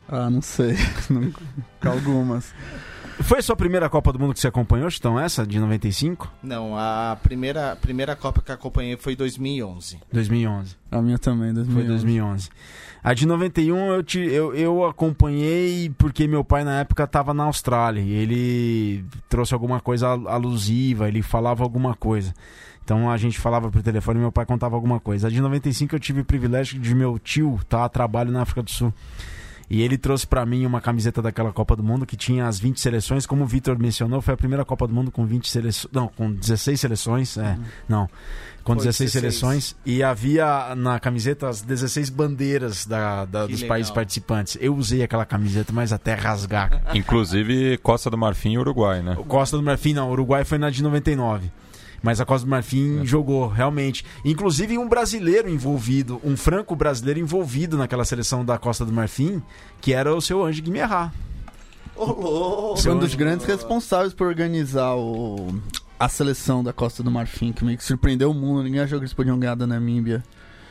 Ah, 0.07 0.29
não 0.29 0.43
sei. 0.43 0.77
Algumas. 1.81 2.53
Foi 3.23 3.39
a 3.39 3.43
sua 3.43 3.55
primeira 3.55 3.89
Copa 3.89 4.12
do 4.12 4.18
Mundo 4.18 4.35
que 4.35 4.41
você 4.41 4.49
acompanhou, 4.49 4.91
Chitão, 4.91 5.18
essa, 5.18 5.47
de 5.47 5.59
95? 5.61 6.33
Não, 6.43 6.77
a 6.77 7.16
primeira, 7.23 7.77
primeira 7.77 8.16
Copa 8.16 8.43
que 8.43 8.51
acompanhei 8.51 8.97
foi 8.97 9.14
2011. 9.14 9.99
2011. 10.12 10.77
A 10.91 11.03
minha 11.03 11.18
também, 11.18 11.53
2011. 11.53 11.73
Foi 11.73 11.85
2011. 11.85 12.51
A 13.03 13.14
de 13.14 13.27
91 13.27 13.93
eu, 13.93 14.03
te, 14.03 14.18
eu, 14.18 14.55
eu 14.55 14.85
acompanhei 14.85 15.91
porque 15.97 16.27
meu 16.27 16.45
pai 16.45 16.64
na 16.64 16.81
época 16.81 17.05
estava 17.05 17.33
na 17.33 17.45
Austrália 17.45 18.01
e 18.01 18.12
ele 18.12 19.05
trouxe 19.29 19.55
alguma 19.55 19.81
coisa 19.81 20.09
alusiva, 20.09 21.09
ele 21.09 21.23
falava 21.23 21.62
alguma 21.62 21.95
coisa. 21.95 22.35
Então 22.85 23.11
a 23.11 23.16
gente 23.16 23.39
falava 23.39 23.71
por 23.71 23.83
telefone 23.83 24.18
e 24.18 24.23
meu 24.23 24.33
pai 24.33 24.45
contava 24.45 24.75
alguma 24.75 24.99
coisa. 24.99 25.29
A 25.29 25.31
de 25.31 25.41
95 25.41 25.95
eu 25.95 26.01
tive 26.01 26.21
o 26.21 26.25
privilégio 26.25 26.79
de 26.79 26.95
meu 26.95 27.18
tio 27.18 27.55
estar 27.55 27.79
tá 27.79 27.85
a 27.85 27.89
trabalho 27.89 28.33
na 28.33 28.43
África 28.43 28.62
do 28.62 28.71
Sul. 28.71 28.93
E 29.71 29.83
ele 29.83 29.97
trouxe 29.97 30.27
pra 30.27 30.45
mim 30.45 30.66
uma 30.66 30.81
camiseta 30.81 31.23
daquela 31.23 31.53
Copa 31.53 31.77
do 31.77 31.83
Mundo 31.85 32.05
que 32.05 32.16
tinha 32.16 32.49
as 32.49 32.59
20 32.59 32.81
seleções, 32.81 33.25
como 33.25 33.45
o 33.45 33.47
Vitor 33.47 33.79
mencionou, 33.79 34.21
foi 34.21 34.35
a 34.35 34.37
primeira 34.37 34.64
Copa 34.64 34.85
do 34.85 34.93
Mundo 34.93 35.12
com 35.12 35.25
20 35.25 35.49
seleções, 35.49 35.93
não, 35.93 36.09
com 36.09 36.33
16 36.33 36.81
seleções, 36.81 37.37
é, 37.39 37.57
não, 37.89 38.09
com 38.64 38.73
Foi 38.75 38.85
16, 38.85 39.12
16. 39.12 39.12
seleções 39.12 39.77
e 39.87 40.03
havia 40.03 40.75
na 40.75 40.99
camiseta 40.99 41.49
as 41.49 41.62
16 41.62 42.11
bandeiras 42.11 42.85
da, 42.85 43.25
da- 43.25 43.47
dos 43.47 43.61
legal. 43.61 43.68
países 43.68 43.93
participantes. 43.93 44.59
Eu 44.61 44.75
usei 44.75 45.05
aquela 45.05 45.25
camiseta, 45.25 45.73
mas 45.73 45.93
até 45.93 46.14
rasgar. 46.14 46.83
Inclusive 46.93 47.79
Costa 47.79 48.11
do 48.11 48.18
Marfim 48.18 48.55
e 48.55 48.59
Uruguai, 48.59 49.03
né? 49.03 49.14
O 49.18 49.25
Costa 49.25 49.57
do 49.57 49.62
Marfim 49.62 49.93
não, 49.95 50.09
o 50.09 50.12
Uruguai 50.12 50.45
foi 50.45 50.59
na 50.59 50.68
de 50.68 50.83
99. 50.83 51.49
Mas 52.03 52.21
a 52.21 52.25
Costa 52.25 52.47
do 52.47 52.51
Marfim 52.51 53.05
jogou, 53.05 53.47
realmente. 53.47 54.05
Inclusive 54.25 54.79
um 54.79 54.89
brasileiro 54.89 55.49
envolvido, 55.49 56.21
um 56.25 56.37
franco 56.37 56.75
brasileiro 56.75 57.21
envolvido 57.21 57.77
naquela 57.77 58.05
seleção 58.05 58.45
da 58.45 58.59
Costa 58.59 58.85
do 58.85 58.93
Marfim, 58.93 59.43
que 59.81 59.93
era 59.93 60.15
o 60.15 60.21
seu 60.21 60.45
Anjo 60.45 60.63
Guimerá. 60.63 61.13
Ô, 61.95 62.05
louco. 62.07 62.81
Foi 62.81 62.93
um 62.93 62.99
dos 62.99 63.15
grandes 63.15 63.45
responsáveis 63.45 64.15
por 64.15 64.27
organizar 64.27 64.95
o... 64.97 65.61
a 65.99 66.09
seleção 66.09 66.65
da 66.65 66.73
Costa 66.73 67.03
do 67.03 67.11
Marfim, 67.11 67.53
que 67.53 67.65
meio 67.65 67.77
que 67.77 67.85
surpreendeu 67.85 68.31
o 68.31 68.35
mundo. 68.35 68.63
Ninguém 68.63 68.81
achou 68.81 68.99
que 68.99 69.05
eles 69.05 69.13
podiam 69.13 69.39
ganhar 69.39 69.55
da 69.55 69.67
Namíbia. 69.67 70.23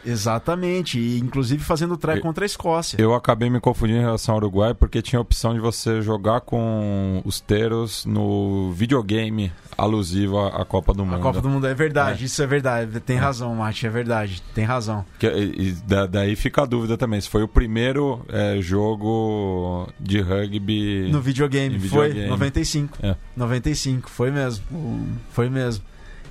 Exatamente, 0.06 1.00
e 1.00 1.20
inclusive 1.20 1.64
fazendo 1.64 1.98
try 1.98 2.20
contra 2.20 2.46
a 2.46 2.48
Escócia. 2.48 2.98
Eu 3.00 3.14
acabei 3.14 3.50
me 3.50 3.60
confundindo 3.60 4.00
em 4.00 4.04
relação 4.04 4.34
ao 4.36 4.40
Uruguai 4.40 4.74
porque 4.74 5.02
tinha 5.02 5.20
a 5.20 5.22
opção 5.22 5.54
de 5.54 5.60
você 5.60 6.02
jogar 6.02 6.42
com 6.42 7.22
os 7.26 7.40
teros 7.40 8.06
no 8.06 8.72
videogame 8.74 9.52
alusivo 9.78 10.40
à 10.40 10.66
Copa 10.66 10.94
do 10.94 11.04
A 11.04 11.06
Mundo. 11.06 11.22
Copa 11.22 11.40
do 11.42 11.50
Mundo 11.50 11.66
é 11.66 11.74
verdade, 11.74 12.24
É. 12.24 12.26
isso 12.26 12.42
é 12.44 12.48
verdade. 12.48 13.00
Tem 13.00 13.16
razão, 13.18 13.56
Mate, 13.56 13.86
é 13.88 13.90
verdade. 13.90 14.42
Tem 14.54 14.66
razão. 14.66 15.06
Que- 15.18 15.28
e- 15.28 15.72
da- 15.88 16.06
daí 16.06 16.36
fica 16.36 16.64
a 16.64 16.66
dúvida 16.66 16.98
também, 16.98 17.20
se 17.22 17.30
foi 17.30 17.44
o 17.44 17.48
primeiro 17.48 18.26
é, 18.30 18.60
jogo 18.62 19.88
de 20.00 20.20
rugby. 20.22 21.10
No 21.12 21.22
videogame, 21.22 21.76
Em 21.76 21.80
foi 21.80 22.08
videogame. 22.10 22.30
95. 22.30 22.98
É. 23.02 23.16
95, 23.36 24.10
foi 24.10 24.32
mesmo. 24.32 24.64
Foi 25.32 25.50
mesmo. 25.50 25.84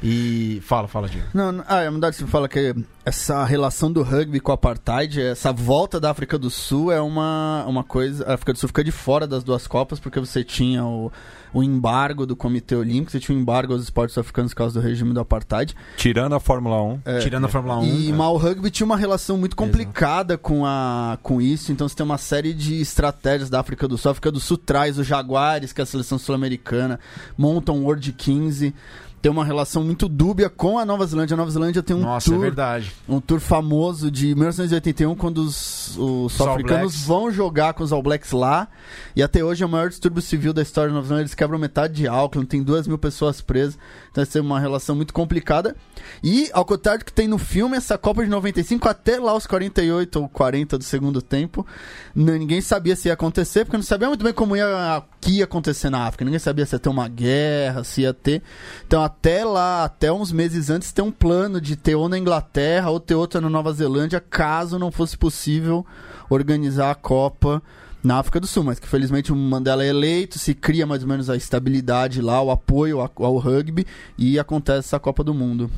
E 0.02 0.60
fala, 0.62 0.86
fala, 0.86 1.08
Diego. 1.08 1.26
Não, 1.34 1.50
não- 1.50 1.64
ah, 1.66 1.80
é 1.80 1.90
verdade, 1.90 2.16
você 2.16 2.26
fala 2.26 2.48
que 2.48 2.74
essa 3.04 3.44
relação 3.44 3.90
do 3.90 4.02
rugby 4.02 4.38
com 4.38 4.52
o 4.52 4.54
apartheid, 4.54 5.20
essa 5.20 5.52
volta 5.52 5.98
da 5.98 6.10
África 6.10 6.38
do 6.38 6.50
Sul 6.50 6.92
é 6.92 7.00
uma, 7.00 7.64
uma 7.66 7.82
coisa. 7.82 8.24
A 8.26 8.34
África 8.34 8.52
do 8.52 8.58
Sul 8.58 8.68
fica 8.68 8.84
de 8.84 8.92
fora 8.92 9.26
das 9.26 9.42
duas 9.42 9.66
Copas 9.66 9.98
porque 9.98 10.20
você 10.20 10.44
tinha 10.44 10.84
o, 10.84 11.10
o 11.52 11.62
embargo 11.62 12.26
do 12.26 12.36
Comitê 12.36 12.76
Olímpico, 12.76 13.10
você 13.10 13.18
tinha 13.18 13.36
o 13.36 13.40
embargo 13.40 13.72
aos 13.72 13.82
esportes 13.82 14.16
africanos 14.16 14.52
por 14.52 14.58
causa 14.58 14.80
do 14.80 14.86
regime 14.86 15.12
do 15.12 15.20
apartheid. 15.20 15.74
Tirando 15.96 16.34
a 16.34 16.40
Fórmula 16.40 16.80
1. 16.82 17.00
É, 17.04 17.18
Tirando 17.18 17.46
a 17.46 17.48
Fórmula 17.48 17.78
1. 17.78 17.84
E 17.84 18.10
é. 18.10 18.12
mas 18.12 18.28
o 18.28 18.36
rugby 18.36 18.70
tinha 18.70 18.84
uma 18.84 18.96
relação 18.96 19.36
muito 19.36 19.56
complicada 19.56 20.38
com, 20.38 20.64
a, 20.64 21.18
com 21.22 21.40
isso, 21.40 21.72
então 21.72 21.88
você 21.88 21.96
tem 21.96 22.04
uma 22.04 22.18
série 22.18 22.52
de 22.54 22.80
estratégias 22.80 23.50
da 23.50 23.58
África 23.58 23.88
do 23.88 23.98
Sul. 23.98 24.10
A 24.10 24.12
África 24.12 24.30
do 24.30 24.38
Sul 24.38 24.58
traz 24.58 24.98
os 24.98 25.06
Jaguares, 25.06 25.72
que 25.72 25.80
é 25.80 25.84
a 25.84 25.86
seleção 25.86 26.18
sul-americana, 26.18 27.00
montam 27.36 27.78
o 27.78 27.84
World 27.84 28.12
15. 28.12 28.74
Tem 29.20 29.32
uma 29.32 29.44
relação 29.44 29.82
muito 29.82 30.08
dúbia 30.08 30.48
com 30.48 30.78
a 30.78 30.84
Nova 30.84 31.04
Zelândia. 31.04 31.34
A 31.34 31.36
Nova 31.36 31.50
Zelândia 31.50 31.82
tem 31.82 31.96
um 31.96 32.00
Nossa, 32.00 32.28
é 32.28 32.32
tour 32.32 32.40
verdade. 32.40 32.92
um 33.08 33.20
tour 33.20 33.40
famoso 33.40 34.10
de 34.12 34.34
1981, 34.34 35.14
quando 35.16 35.38
os, 35.38 35.96
os 35.98 36.32
sul-africanos 36.34 36.92
Blacks. 36.92 37.06
vão 37.06 37.30
jogar 37.30 37.74
com 37.74 37.82
os 37.82 37.92
All 37.92 38.02
Blacks 38.02 38.30
lá. 38.30 38.68
E 39.16 39.22
até 39.22 39.42
hoje 39.42 39.62
é 39.64 39.66
o 39.66 39.68
maior 39.68 39.88
distúrbio 39.88 40.22
civil 40.22 40.52
da 40.52 40.62
história 40.62 40.90
da 40.90 40.94
Nova 40.94 41.08
Zelândia. 41.08 41.24
Eles 41.24 41.34
quebram 41.34 41.58
metade 41.58 41.94
de 41.94 42.06
Auckland, 42.06 42.46
tem 42.48 42.62
duas 42.62 42.86
mil 42.86 42.96
pessoas 42.98 43.40
presas. 43.40 43.74
Então 44.10 44.22
vai 44.24 44.26
ser 44.26 44.38
uma 44.40 44.60
relação 44.60 44.94
muito 44.94 45.12
complicada. 45.12 45.74
E, 46.22 46.48
ao 46.52 46.64
contrário 46.64 47.00
do 47.00 47.04
que 47.04 47.12
tem 47.12 47.26
no 47.26 47.38
filme, 47.38 47.76
essa 47.76 47.98
Copa 47.98 48.22
de 48.22 48.30
95, 48.30 48.88
até 48.88 49.18
lá 49.18 49.34
os 49.34 49.46
48 49.48 50.20
ou 50.20 50.28
40 50.28 50.78
do 50.78 50.84
segundo 50.84 51.20
tempo, 51.20 51.66
n- 52.14 52.38
ninguém 52.38 52.60
sabia 52.60 52.94
se 52.94 53.08
ia 53.08 53.14
acontecer, 53.14 53.64
porque 53.64 53.76
não 53.76 53.84
sabia 53.84 54.06
muito 54.08 54.22
bem 54.22 54.32
como 54.32 54.56
ia, 54.56 55.02
que 55.20 55.38
ia 55.38 55.44
acontecer 55.44 55.90
na 55.90 56.06
África. 56.06 56.24
Ninguém 56.24 56.38
sabia 56.38 56.64
se 56.64 56.74
ia 56.74 56.78
ter 56.78 56.88
uma 56.88 57.08
guerra, 57.08 57.84
se 57.84 58.02
ia 58.02 58.14
ter. 58.14 58.42
Então, 58.86 59.02
até 59.02 59.44
lá, 59.44 59.84
até 59.84 60.12
uns 60.12 60.32
meses 60.32 60.70
antes, 60.70 60.92
tem 60.92 61.04
um 61.04 61.10
plano 61.10 61.60
de 61.60 61.76
ter 61.76 61.94
ou 61.94 62.08
na 62.08 62.18
Inglaterra 62.18 62.90
ou 62.90 63.00
ter 63.00 63.14
outra 63.14 63.40
na 63.40 63.50
Nova 63.50 63.72
Zelândia, 63.72 64.20
caso 64.20 64.78
não 64.78 64.90
fosse 64.90 65.16
possível 65.16 65.84
organizar 66.30 66.90
a 66.90 66.94
Copa 66.94 67.62
na 68.02 68.18
África 68.18 68.40
do 68.40 68.46
Sul. 68.46 68.64
Mas 68.64 68.78
que 68.78 68.88
felizmente 68.88 69.32
o 69.32 69.36
Mandela 69.36 69.84
é 69.84 69.88
eleito, 69.88 70.38
se 70.38 70.54
cria 70.54 70.86
mais 70.86 71.02
ou 71.02 71.08
menos 71.08 71.28
a 71.28 71.36
estabilidade 71.36 72.20
lá, 72.20 72.40
o 72.40 72.50
apoio 72.50 73.00
ao, 73.00 73.10
ao 73.16 73.38
rugby 73.38 73.86
e 74.16 74.38
acontece 74.38 74.80
essa 74.80 75.00
Copa 75.00 75.24
do 75.24 75.34
Mundo. 75.34 75.70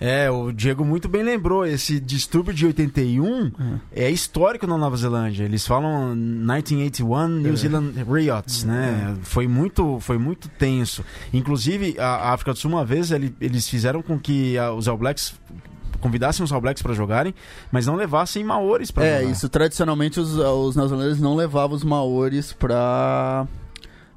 É, 0.00 0.30
o 0.30 0.52
Diego 0.52 0.84
muito 0.84 1.08
bem 1.08 1.22
lembrou. 1.24 1.66
Esse 1.66 1.98
distúrbio 1.98 2.54
de 2.54 2.64
81 2.66 3.50
é 3.92 4.08
histórico 4.10 4.66
na 4.66 4.78
Nova 4.78 4.96
Zelândia. 4.96 5.42
Eles 5.44 5.66
falam 5.66 6.14
1981 6.14 7.28
New 7.28 7.56
Zealand 7.56 7.92
Riots, 8.08 8.62
né? 8.64 9.16
Foi 9.22 9.48
muito, 9.48 9.98
foi 10.00 10.16
muito 10.18 10.48
tenso. 10.50 11.04
Inclusive, 11.32 11.96
a 11.98 12.28
a 12.28 12.32
África 12.34 12.52
do 12.52 12.58
Sul, 12.58 12.70
uma 12.70 12.84
vez, 12.84 13.10
ele- 13.10 13.34
eles 13.40 13.68
fizeram 13.68 14.02
com 14.02 14.18
que 14.18 14.56
ah, 14.58 14.72
os 14.72 14.86
All 14.86 14.96
Blacks 14.98 15.34
convidassem 16.00 16.44
os 16.44 16.52
All 16.52 16.60
Blacks 16.60 16.80
para 16.82 16.94
jogarem, 16.94 17.34
mas 17.72 17.86
não 17.86 17.96
levassem 17.96 18.44
maores 18.44 18.90
para 18.92 19.04
É, 19.04 19.20
jogar. 19.20 19.32
isso 19.32 19.48
tradicionalmente 19.48 20.20
os, 20.20 20.36
os 20.36 20.76
neozelandeses 20.76 21.20
não 21.20 21.34
levavam 21.34 21.76
os 21.76 21.82
maores 21.82 22.52
pra, 22.52 23.48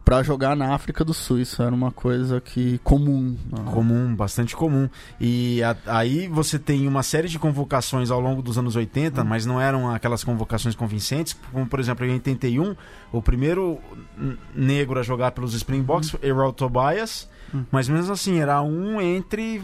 pra 0.04 0.24
jogar 0.24 0.56
na 0.56 0.74
África 0.74 1.06
do 1.06 1.14
Sul. 1.14 1.39
Isso 1.39 1.62
era 1.62 1.74
uma 1.74 1.91
coisa 1.91 2.41
que 2.41 2.80
comum. 2.84 3.38
Comum, 3.72 4.16
bastante 4.16 4.56
comum. 4.56 4.89
E 5.20 5.62
a- 5.64 5.76
aí 5.86 6.28
você 6.28 6.58
tem 6.58 6.88
uma 6.88 7.04
série 7.04 7.28
de 7.28 7.38
convocações 7.39 8.10
ao 8.12 8.20
longo 8.20 8.41
dos 8.41 8.58
anos 8.58 8.76
80, 8.76 9.24
mas 9.24 9.45
não 9.45 9.62
eram 9.62 9.89
aquelas 9.93 10.24
convocações 10.24 10.76
convincentes, 10.76 11.36
como 11.52 11.66
por 11.68 11.80
exemplo 11.80 12.06
em 12.06 12.12
81, 12.14 12.76
o 13.12 13.22
primeiro 13.22 13.80
negro 14.56 14.99
a 14.99 15.04
jogar 15.04 15.32
pelos 15.32 15.54
Springboks 15.54 16.10
foi 16.12 16.20
Errol 16.24 16.52
Tobias, 16.54 17.30
mas 17.72 17.88
mesmo 17.88 18.12
assim 18.14 18.39
era 18.39 18.62
um 18.62 18.99
entre 19.02 19.62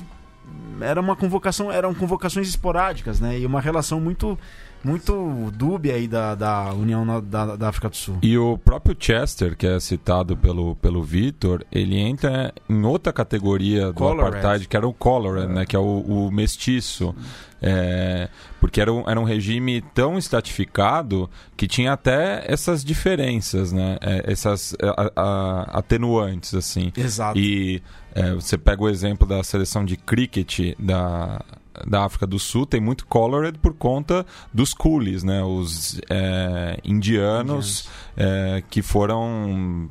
era 0.80 1.02
uma 1.02 1.16
convocação, 1.16 1.70
eram 1.72 1.94
convocações 1.94 2.48
esporádicas, 2.48 3.20
né? 3.20 3.38
E 3.40 3.46
uma 3.46 3.60
relação 3.60 4.00
muito 4.00 4.38
muito 4.84 5.52
dúbia 5.56 5.96
aí 5.96 6.08
da, 6.08 6.36
da 6.36 6.74
União 6.74 7.06
da, 7.22 7.56
da 7.56 7.70
África 7.70 7.90
do 7.90 7.96
Sul. 7.96 8.18
E 8.22 8.38
o 8.38 8.58
próprio 8.58 8.96
Chester, 8.98 9.56
que 9.58 9.66
é 9.68 9.80
citado 9.80 10.38
pelo, 10.38 10.76
pelo 10.78 11.04
Vitor, 11.04 11.64
ele 11.72 11.98
entra 11.98 12.54
em 12.70 12.84
outra 12.86 13.12
categoria 13.12 13.88
do 13.88 13.94
Colored. 13.94 14.28
apartheid, 14.38 14.68
que 14.68 14.78
era 14.78 14.88
o 14.88 14.94
colored, 14.94 15.52
né? 15.52 15.66
Que 15.66 15.76
é 15.76 15.80
o, 15.80 16.00
o 16.28 16.32
mestiço. 16.32 17.14
É, 17.60 18.30
porque 18.60 18.80
era 18.80 18.94
um, 18.94 19.10
era 19.10 19.20
um 19.20 19.24
regime 19.24 19.82
tão 19.96 20.16
estratificado 20.18 21.28
que 21.56 21.68
tinha 21.68 21.92
até 21.94 22.44
essas 22.48 22.84
diferenças, 22.84 23.72
né? 23.72 23.98
É, 24.00 24.32
essas 24.32 24.76
a- 24.82 25.12
a- 25.16 25.80
atenuantes, 25.80 26.54
assim. 26.54 26.92
Exato. 26.96 27.38
E 27.40 27.82
é, 28.14 28.34
você 28.34 28.58
pega 28.58 28.84
o 28.84 28.90
exemplo 28.90 29.28
da 29.28 29.42
seleção 29.44 29.84
de 29.84 29.98
cricket 29.98 30.76
da, 30.80 31.42
da 31.86 32.06
África 32.06 32.26
do 32.26 32.40
Sul, 32.40 32.66
tem 32.66 32.80
muito 32.80 33.06
colored 33.06 33.58
por 33.60 33.74
conta 33.74 34.26
dos 34.54 34.74
coolies, 34.74 35.24
né? 35.24 35.44
Os 35.44 36.00
é, 36.10 36.80
indianos 36.84 37.90
é, 38.16 38.64
que 38.70 38.82
foram 38.82 39.90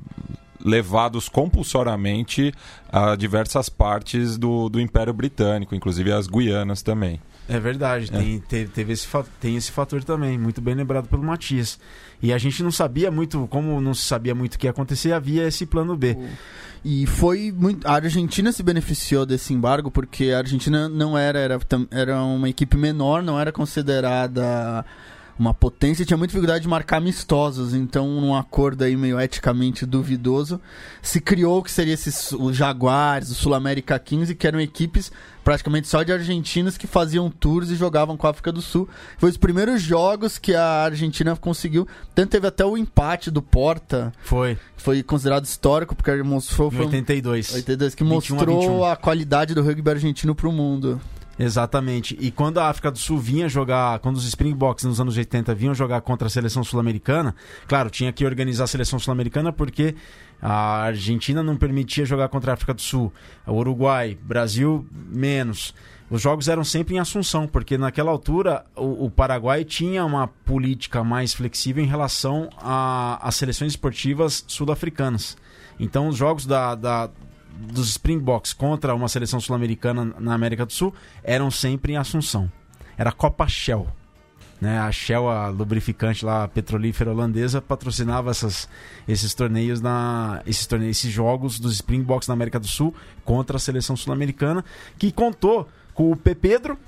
levados 0.65 1.29
compulsoriamente 1.29 2.53
a 2.91 3.15
diversas 3.15 3.69
partes 3.69 4.37
do, 4.37 4.69
do 4.69 4.81
Império 4.81 5.13
Britânico, 5.13 5.75
inclusive 5.75 6.13
as 6.13 6.27
Guianas 6.27 6.83
também. 6.83 7.21
É 7.49 7.61
verdade, 7.61 8.11
Tem, 8.11 8.41
teve, 8.41 8.73
teve 8.73 8.93
esse, 8.93 9.07
tem 9.41 9.57
esse 9.57 9.71
fator 9.71 10.03
também, 10.03 10.37
muito 10.37 10.61
bem 10.61 10.75
lembrado 10.75 11.07
pelo 11.07 11.23
Matias. 11.23 11.79
E 12.23 12.33
a 12.33 12.39
gente 12.39 12.63
não 12.63 12.71
sabia 12.71 13.11
muito, 13.11 13.47
como 13.49 13.81
não 13.81 13.95
se 13.95 14.03
sabia 14.03 14.35
muito 14.35 14.55
o 14.55 14.59
que 14.59 14.67
ia 14.67 14.71
acontecer, 14.71 15.13
havia 15.13 15.47
esse 15.47 15.67
plano 15.67 15.97
B. 15.97 16.17
E 16.85 17.07
foi 17.07 17.53
muito. 17.53 17.87
A 17.87 17.95
Argentina 17.95 18.53
se 18.53 18.63
beneficiou 18.63 19.27
desse 19.27 19.53
embargo 19.53 19.91
porque 19.91 20.31
a 20.31 20.39
Argentina 20.39 20.89
não 20.89 21.17
era, 21.17 21.39
era, 21.39 21.59
era 21.91 22.23
uma 22.23 22.49
equipe 22.49 22.77
menor, 22.77 23.23
não 23.23 23.39
era 23.39 23.53
considerada 23.53 24.85
uma 25.39 25.53
potência 25.53 26.05
tinha 26.05 26.17
muita 26.17 26.31
dificuldade 26.31 26.63
de 26.63 26.69
marcar 26.69 26.97
amistosos. 26.97 27.75
Então, 27.75 28.09
num 28.21 28.35
acordo 28.35 28.85
aí 28.85 28.97
meio 28.97 29.21
eticamente 29.21 29.85
duvidoso, 29.85 30.61
se 31.03 31.21
criou 31.21 31.59
o 31.59 31.63
que 31.63 31.71
seria 31.71 31.95
esses, 31.95 32.33
os 32.33 32.57
Jaguares, 32.57 33.31
o 33.31 33.35
Sul-América 33.35 33.99
15, 33.99 34.35
que 34.35 34.47
eram 34.47 34.61
equipes 34.61 35.13
praticamente 35.47 35.87
só 35.87 36.03
de 36.03 36.13
argentinos 36.13 36.77
que 36.77 36.89
faziam 36.89 37.31
tours 37.31 37.71
e 37.71 37.77
jogavam 37.77 38.17
com 38.17 38.27
a 38.27 38.31
África 38.31 38.51
do 38.51 38.61
Sul. 38.61 38.89
Foi 39.17 39.31
os 39.31 39.37
primeiros 39.37 39.81
jogos 39.81 40.39
que 40.39 40.53
a 40.57 40.83
Argentina 40.83 41.37
conseguiu. 41.37 41.87
Tanto 42.17 42.31
teve 42.31 42.49
até 42.49 42.65
o 42.65 42.77
empate 42.77 43.31
do 43.31 43.41
Porta, 43.41 44.13
Foi, 44.25 44.59
foi 44.77 45.05
considerado 45.05 45.45
histórico, 45.45 45.95
porque 45.95 46.11
ele 46.11 46.25
mostrou 46.25 46.69
foi 46.69 46.81
um- 46.81 46.87
82. 46.87 47.55
82, 47.55 47.95
que 47.95 48.03
21 48.03 48.11
a 48.13 48.39
mostrou 48.41 48.61
21. 48.61 48.85
a 48.87 48.97
qualidade 48.97 49.55
do 49.55 49.63
rugby 49.63 49.89
argentino 49.89 50.35
pro 50.35 50.51
mundo. 50.51 51.01
Exatamente. 51.39 52.17
E 52.19 52.31
quando 52.31 52.59
a 52.59 52.69
África 52.69 52.91
do 52.91 52.99
Sul 52.99 53.19
vinha 53.19 53.49
jogar, 53.49 53.99
quando 53.99 54.17
os 54.17 54.27
Springboks 54.27 54.85
nos 54.85 55.01
anos 55.01 55.17
80 55.17 55.55
vinham 55.55 55.75
jogar 55.75 56.01
contra 56.01 56.29
a 56.29 56.31
seleção 56.31 56.65
sul-americana, 56.65 57.35
claro, 57.69 57.91
tinha 57.91 58.13
que 58.13 58.25
organizar 58.25 58.65
a 58.65 58.67
seleção 58.67 58.99
sul-americana 58.99 59.53
porque 59.53 59.95
a 60.41 60.83
Argentina 60.83 61.43
não 61.43 61.57
permitia 61.57 62.07
jogar 62.07 62.29
contra 62.29 62.53
a 62.53 62.55
África 62.55 62.73
do 62.73 62.81
Sul, 62.81 63.13
o 63.47 63.53
Uruguai, 63.53 64.17
Brasil 64.23 64.87
menos. 64.93 65.75
Os 66.09 66.23
jogos 66.23 66.47
eram 66.47 66.63
sempre 66.63 66.95
em 66.95 66.99
Assunção, 67.01 67.49
porque 67.49 67.77
naquela 67.77 68.13
altura 68.13 68.65
o, 68.77 69.07
o 69.07 69.11
Paraguai 69.11 69.65
tinha 69.65 70.05
uma 70.05 70.29
política 70.29 71.03
mais 71.03 71.35
flexível 71.35 71.83
em 71.83 71.87
relação 71.87 72.49
às 73.21 73.35
seleções 73.35 73.73
esportivas 73.73 74.45
sul-africanas. 74.47 75.37
Então 75.81 76.09
os 76.09 76.17
jogos 76.17 76.47
da, 76.47 76.75
da, 76.75 77.11
dos 77.59 77.91
Springboks 77.91 78.53
contra 78.53 78.95
uma 78.95 79.09
seleção 79.09 79.41
sul-americana 79.41 80.15
na 80.19 80.35
América 80.35 80.67
do 80.67 80.73
Sul 80.73 80.95
eram 81.23 81.51
sempre 81.51 81.93
em 81.93 81.97
Assunção. 81.97 82.51
Era 82.97 83.13
Copa 83.13 83.47
Shell. 83.49 83.87
Né? 84.61 84.79
A 84.79 84.91
Shell, 84.91 85.29
a 85.29 85.49
lubrificante 85.49 86.25
lá, 86.25 86.49
petrolífera 86.49 87.11
holandesa, 87.11 87.61
patrocinava 87.61 88.31
essas, 88.31 88.69
esses 89.07 89.35
torneios 89.35 89.81
na 89.81 90.43
esses 90.47 90.67
torneios, 90.67 90.97
esses 90.97 91.13
jogos 91.13 91.61
dos 91.61 91.75
Springboks 91.75 92.29
na 92.29 92.35
América 92.35 92.59
do 92.59 92.67
Sul 92.67 92.95
contra 93.25 93.57
a 93.57 93.61
seleção 93.61 93.97
sul-americana, 93.97 94.65
que 94.99 95.13
contou 95.13 95.69
com 95.93 96.11
o 96.11 96.17
P. 96.17 96.35
Pedro 96.35 96.79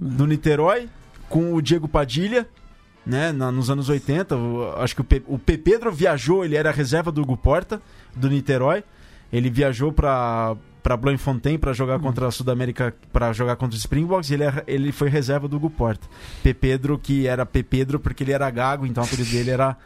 do 0.00 0.26
Niterói, 0.26 0.88
com 1.28 1.54
o 1.54 1.62
Diego 1.62 1.86
Padilha, 1.86 2.48
né, 3.04 3.32
na, 3.32 3.50
nos 3.50 3.70
anos 3.70 3.88
80, 3.88 4.36
o, 4.36 4.72
acho 4.76 4.94
que 4.94 5.00
o 5.00 5.04
P, 5.04 5.22
o. 5.26 5.38
Pedro 5.38 5.92
viajou, 5.92 6.44
ele 6.44 6.56
era 6.56 6.70
reserva 6.70 7.10
do 7.10 7.22
Hugo 7.22 7.36
Porta, 7.36 7.80
do 8.14 8.28
Niterói. 8.28 8.84
Ele 9.32 9.50
viajou 9.50 9.92
para 9.92 10.56
para 10.82 10.96
Bloemfontein 10.96 11.58
para 11.58 11.72
jogar 11.72 11.94
uhum. 11.94 12.02
contra 12.02 12.26
a 12.26 12.30
Sudamérica, 12.30 12.92
para 13.12 13.32
jogar 13.32 13.56
contra 13.56 13.76
o 13.76 13.78
Springboks, 13.78 14.30
e 14.30 14.34
ele, 14.34 14.44
é, 14.44 14.64
ele 14.66 14.90
foi 14.90 15.08
reserva 15.08 15.46
do 15.46 15.56
Hugo 15.56 15.70
Porta. 15.70 16.06
P. 16.42 16.52
Pedro, 16.52 16.98
que 16.98 17.26
era 17.26 17.46
P. 17.46 17.62
Pedro 17.62 18.00
porque 18.00 18.24
ele 18.24 18.32
era 18.32 18.50
gago, 18.50 18.84
então 18.84 19.04
o 19.04 19.06
apelido 19.06 19.30
dele 19.30 19.50
era 19.50 19.76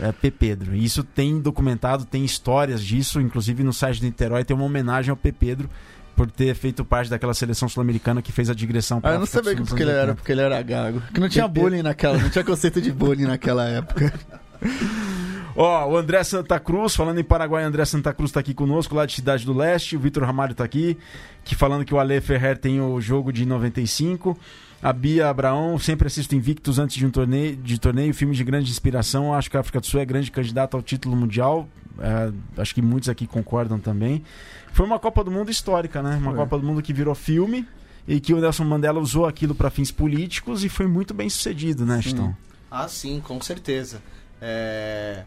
é, 0.00 0.10
P. 0.10 0.30
Pedro. 0.30 0.74
E 0.74 0.84
isso 0.84 1.04
tem 1.04 1.40
documentado, 1.40 2.04
tem 2.04 2.24
histórias 2.24 2.82
disso, 2.82 3.20
inclusive 3.20 3.62
no 3.62 3.72
site 3.72 4.00
do 4.00 4.06
Niterói 4.06 4.44
tem 4.44 4.56
uma 4.56 4.66
homenagem 4.66 5.10
ao 5.10 5.16
P. 5.16 5.30
Pedro 5.30 5.70
por 6.16 6.30
ter 6.30 6.54
feito 6.54 6.84
parte 6.84 7.08
daquela 7.08 7.32
seleção 7.32 7.68
sul-americana 7.68 8.20
que 8.20 8.30
fez 8.32 8.50
a 8.50 8.54
digressão 8.54 9.00
para 9.00 9.12
ah, 9.12 9.14
eu 9.14 9.20
não 9.20 9.26
sabia 9.26 9.54
que 9.54 9.62
porque 9.62 9.82
ele 9.82 9.92
era, 9.92 10.14
porque 10.14 10.32
ele 10.32 10.42
era 10.42 10.60
gago. 10.60 11.00
Que 11.14 11.20
não 11.20 11.28
tinha 11.28 11.48
bullying 11.48 11.82
naquela, 11.82 12.18
não 12.18 12.28
tinha 12.28 12.44
conceito 12.44 12.82
de 12.82 12.92
bullying 12.92 13.24
naquela 13.24 13.66
época. 13.66 14.12
Ó, 15.54 15.90
o 15.90 15.96
André 15.96 16.22
Santa 16.24 16.58
Cruz, 16.58 16.96
falando 16.96 17.18
em 17.20 17.24
Paraguai, 17.24 17.62
André 17.64 17.84
Santa 17.84 18.12
Cruz 18.12 18.32
tá 18.32 18.40
aqui 18.40 18.54
conosco, 18.54 18.94
lá 18.94 19.04
de 19.04 19.14
Cidade 19.14 19.44
do 19.44 19.52
Leste. 19.52 19.96
O 19.96 20.00
Vitor 20.00 20.24
Ramalho 20.24 20.54
tá 20.54 20.64
aqui, 20.64 20.96
que 21.44 21.54
falando 21.54 21.84
que 21.84 21.94
o 21.94 21.98
Ale 21.98 22.20
Ferrer 22.20 22.58
tem 22.58 22.80
o 22.80 23.00
jogo 23.00 23.32
de 23.32 23.44
95. 23.44 24.36
A 24.82 24.92
Bia 24.92 25.28
Abraão 25.28 25.78
sempre 25.78 26.08
assisto 26.08 26.34
Invictus 26.34 26.78
antes 26.78 26.96
de 26.96 27.06
um 27.06 27.10
torneio, 27.10 27.54
de 27.56 27.78
torneio, 27.78 28.12
filme 28.12 28.34
de 28.34 28.42
grande 28.42 28.70
inspiração. 28.70 29.32
Acho 29.32 29.50
que 29.50 29.56
a 29.56 29.60
África 29.60 29.80
do 29.80 29.86
Sul 29.86 30.00
é 30.00 30.04
grande 30.04 30.30
candidata 30.30 30.76
ao 30.76 30.82
título 30.82 31.14
mundial. 31.14 31.68
É, 32.00 32.60
acho 32.60 32.74
que 32.74 32.82
muitos 32.82 33.08
aqui 33.08 33.26
concordam 33.26 33.78
também. 33.78 34.24
Foi 34.72 34.84
uma 34.84 34.98
Copa 34.98 35.22
do 35.22 35.30
Mundo 35.30 35.50
histórica, 35.50 36.02
né? 36.02 36.16
Uma 36.16 36.30
foi. 36.32 36.40
Copa 36.40 36.58
do 36.58 36.66
Mundo 36.66 36.82
que 36.82 36.92
virou 36.92 37.14
filme 37.14 37.66
e 38.08 38.18
que 38.18 38.34
o 38.34 38.40
Nelson 38.40 38.64
Mandela 38.64 38.98
usou 38.98 39.26
aquilo 39.26 39.54
para 39.54 39.70
fins 39.70 39.92
políticos 39.92 40.64
e 40.64 40.68
foi 40.68 40.86
muito 40.86 41.14
bem 41.14 41.28
sucedido, 41.28 41.86
né, 41.86 42.00
Stone? 42.02 42.34
Ah, 42.70 42.88
sim, 42.88 43.20
com 43.20 43.40
certeza. 43.40 44.02
É... 44.40 45.22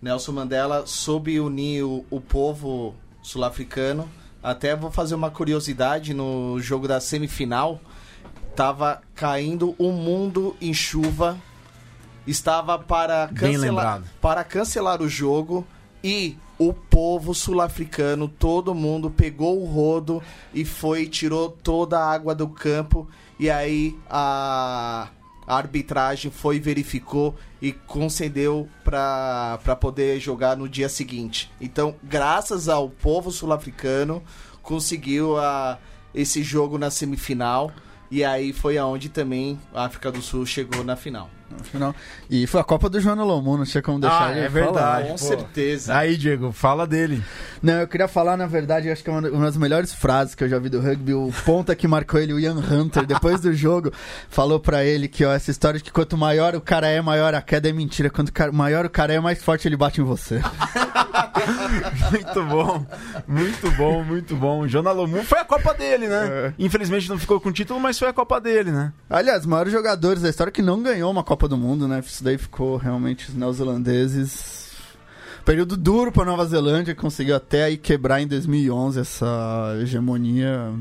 Nelson 0.00 0.32
Mandela 0.32 0.86
soube 0.86 1.38
unir 1.38 1.84
o, 1.84 2.04
o 2.10 2.20
povo 2.20 2.94
sul-africano. 3.22 4.08
Até 4.42 4.74
vou 4.74 4.90
fazer 4.90 5.14
uma 5.14 5.30
curiosidade 5.30 6.14
no 6.14 6.58
jogo 6.58 6.88
da 6.88 7.00
semifinal. 7.00 7.80
Tava 8.56 9.02
caindo 9.14 9.74
o 9.78 9.88
um 9.88 9.92
mundo 9.92 10.56
em 10.60 10.72
chuva. 10.72 11.36
Estava 12.26 12.78
para 12.78 13.28
cancelar, 13.28 14.02
para 14.20 14.44
cancelar 14.44 15.02
o 15.02 15.08
jogo 15.08 15.66
e 16.02 16.36
o 16.58 16.72
povo 16.74 17.34
sul-africano, 17.34 18.28
todo 18.28 18.74
mundo 18.74 19.10
pegou 19.10 19.62
o 19.62 19.64
rodo 19.64 20.22
e 20.52 20.64
foi 20.64 21.06
tirou 21.06 21.48
toda 21.48 21.98
a 21.98 22.12
água 22.12 22.34
do 22.34 22.46
campo 22.48 23.08
e 23.38 23.48
aí 23.48 23.98
a 24.08 25.08
a 25.50 25.56
arbitragem 25.56 26.30
foi, 26.30 26.60
verificou 26.60 27.34
e 27.60 27.72
concedeu 27.72 28.68
para 28.84 29.58
poder 29.80 30.20
jogar 30.20 30.56
no 30.56 30.68
dia 30.68 30.88
seguinte. 30.88 31.50
Então, 31.60 31.96
graças 32.04 32.68
ao 32.68 32.88
povo 32.88 33.32
sul-africano, 33.32 34.22
conseguiu 34.62 35.36
a, 35.38 35.76
esse 36.14 36.44
jogo 36.44 36.78
na 36.78 36.88
semifinal. 36.88 37.72
E 38.12 38.22
aí 38.22 38.52
foi 38.52 38.78
aonde 38.78 39.08
também 39.08 39.58
a 39.74 39.86
África 39.86 40.12
do 40.12 40.22
Sul 40.22 40.46
chegou 40.46 40.84
na 40.84 40.94
final. 40.94 41.28
Final. 41.64 41.94
E 42.28 42.46
foi 42.46 42.60
a 42.60 42.64
Copa 42.64 42.88
do 42.88 43.00
João 43.00 43.24
Lomu, 43.24 43.56
não 43.56 43.64
tinha 43.64 43.82
como 43.82 44.00
deixar 44.00 44.30
ah, 44.30 44.32
de 44.32 44.38
é 44.38 44.48
verdade, 44.48 44.74
falar. 44.74 45.02
Com 45.02 45.08
pô. 45.10 45.18
certeza. 45.18 45.96
Aí, 45.96 46.16
Diego, 46.16 46.52
fala 46.52 46.86
dele. 46.86 47.22
Não, 47.62 47.74
eu 47.74 47.88
queria 47.88 48.08
falar, 48.08 48.36
na 48.36 48.46
verdade, 48.46 48.90
acho 48.90 49.02
que 49.02 49.10
é 49.10 49.12
uma 49.12 49.46
das 49.46 49.56
melhores 49.56 49.92
frases 49.92 50.34
que 50.34 50.44
eu 50.44 50.48
já 50.48 50.58
vi 50.58 50.68
do 50.68 50.80
rugby. 50.80 51.14
O 51.14 51.32
ponta 51.44 51.74
que 51.74 51.86
marcou 51.86 52.18
ele, 52.18 52.32
o 52.32 52.40
Ian 52.40 52.56
Hunter, 52.56 53.04
depois 53.04 53.40
do 53.40 53.52
jogo, 53.54 53.92
falou 54.28 54.58
para 54.58 54.84
ele 54.84 55.08
que 55.08 55.24
ó, 55.24 55.32
essa 55.32 55.50
história 55.50 55.78
de 55.78 55.84
que 55.84 55.92
quanto 55.92 56.16
maior 56.16 56.54
o 56.54 56.60
cara 56.60 56.88
é, 56.88 57.00
maior 57.00 57.34
a 57.34 57.42
queda 57.42 57.68
é 57.68 57.72
mentira. 57.72 58.10
Quanto 58.10 58.32
maior 58.52 58.86
o 58.86 58.90
cara 58.90 59.12
é, 59.12 59.20
mais 59.20 59.42
forte 59.42 59.68
ele 59.68 59.76
bate 59.76 60.00
em 60.00 60.04
você. 60.04 60.40
muito 62.10 62.44
bom, 62.44 62.86
muito 63.26 63.70
bom, 63.72 64.04
muito 64.04 64.36
bom. 64.36 64.68
Jona 64.68 64.92
Lomu 64.92 65.22
foi 65.24 65.38
a 65.38 65.44
Copa 65.44 65.74
dele, 65.74 66.06
né? 66.06 66.28
É. 66.30 66.52
Infelizmente 66.58 67.08
não 67.08 67.18
ficou 67.18 67.40
com 67.40 67.48
o 67.48 67.52
título, 67.52 67.80
mas 67.80 67.98
foi 67.98 68.08
a 68.08 68.12
Copa 68.12 68.40
dele, 68.40 68.70
né? 68.70 68.92
Aliás, 69.08 69.44
maiores 69.44 69.72
jogadores 69.72 70.22
da 70.22 70.28
história 70.28 70.52
que 70.52 70.62
não 70.62 70.82
ganhou 70.82 71.10
uma 71.10 71.24
Copa 71.24 71.39
do 71.48 71.56
Mundo, 71.56 71.86
né? 71.86 72.00
Isso 72.00 72.22
daí 72.22 72.38
ficou 72.38 72.76
realmente 72.76 73.28
os 73.28 73.34
neozelandeses. 73.34 74.70
Período 75.44 75.76
duro 75.76 76.12
para 76.12 76.24
Nova 76.24 76.44
Zelândia, 76.46 76.94
conseguiu 76.94 77.36
até 77.36 77.64
aí 77.64 77.76
quebrar 77.76 78.20
em 78.20 78.26
2011 78.26 79.00
essa 79.00 79.76
hegemonia 79.80 80.74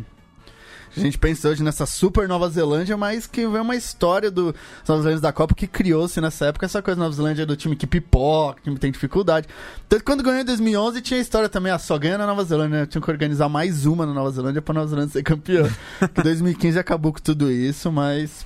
a 0.95 0.99
gente 0.99 1.17
pensa 1.17 1.49
hoje 1.49 1.63
nessa 1.63 1.85
super 1.85 2.27
Nova 2.27 2.49
Zelândia, 2.49 2.97
mas 2.97 3.27
que 3.27 3.47
vem 3.47 3.61
uma 3.61 3.75
história 3.75 4.31
do 4.31 4.55
Nova 4.87 5.01
Zelândia 5.01 5.21
da 5.21 5.31
Copa 5.31 5.53
que 5.53 5.67
criou-se 5.67 6.19
nessa 6.19 6.47
época 6.47 6.65
essa 6.65 6.81
coisa 6.81 6.99
Nova 6.99 7.13
Zelândia 7.13 7.45
do 7.45 7.55
time 7.55 7.75
que 7.75 7.85
pipoca, 7.85 8.61
que 8.61 8.75
tem 8.77 8.91
dificuldade. 8.91 9.47
Tanto 9.87 10.03
quando 10.03 10.23
ganhou 10.23 10.41
em 10.41 10.45
2011 10.45 11.01
tinha 11.01 11.19
a 11.19 11.21
história 11.21 11.47
também, 11.47 11.71
ah, 11.71 11.79
só 11.79 11.97
ganha 11.97 12.17
na 12.17 12.25
Nova 12.25 12.43
Zelândia, 12.43 12.81
né? 12.81 12.85
tinha 12.85 13.01
que 13.01 13.09
organizar 13.11 13.47
mais 13.47 13.85
uma 13.85 14.05
na 14.05 14.13
Nova 14.13 14.31
Zelândia 14.31 14.61
para 14.61 14.73
Nova 14.73 14.87
Zelândia 14.87 15.13
ser 15.13 15.23
campeã. 15.23 15.69
que 16.13 16.23
2015 16.23 16.79
acabou 16.79 17.13
com 17.13 17.19
tudo 17.19 17.51
isso, 17.51 17.91
mas 17.91 18.45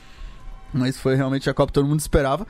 mas 0.73 0.97
foi 0.97 1.15
realmente 1.15 1.49
a 1.49 1.53
Copa 1.53 1.67
que 1.67 1.73
todo 1.73 1.87
mundo 1.87 1.99
esperava 1.99 2.45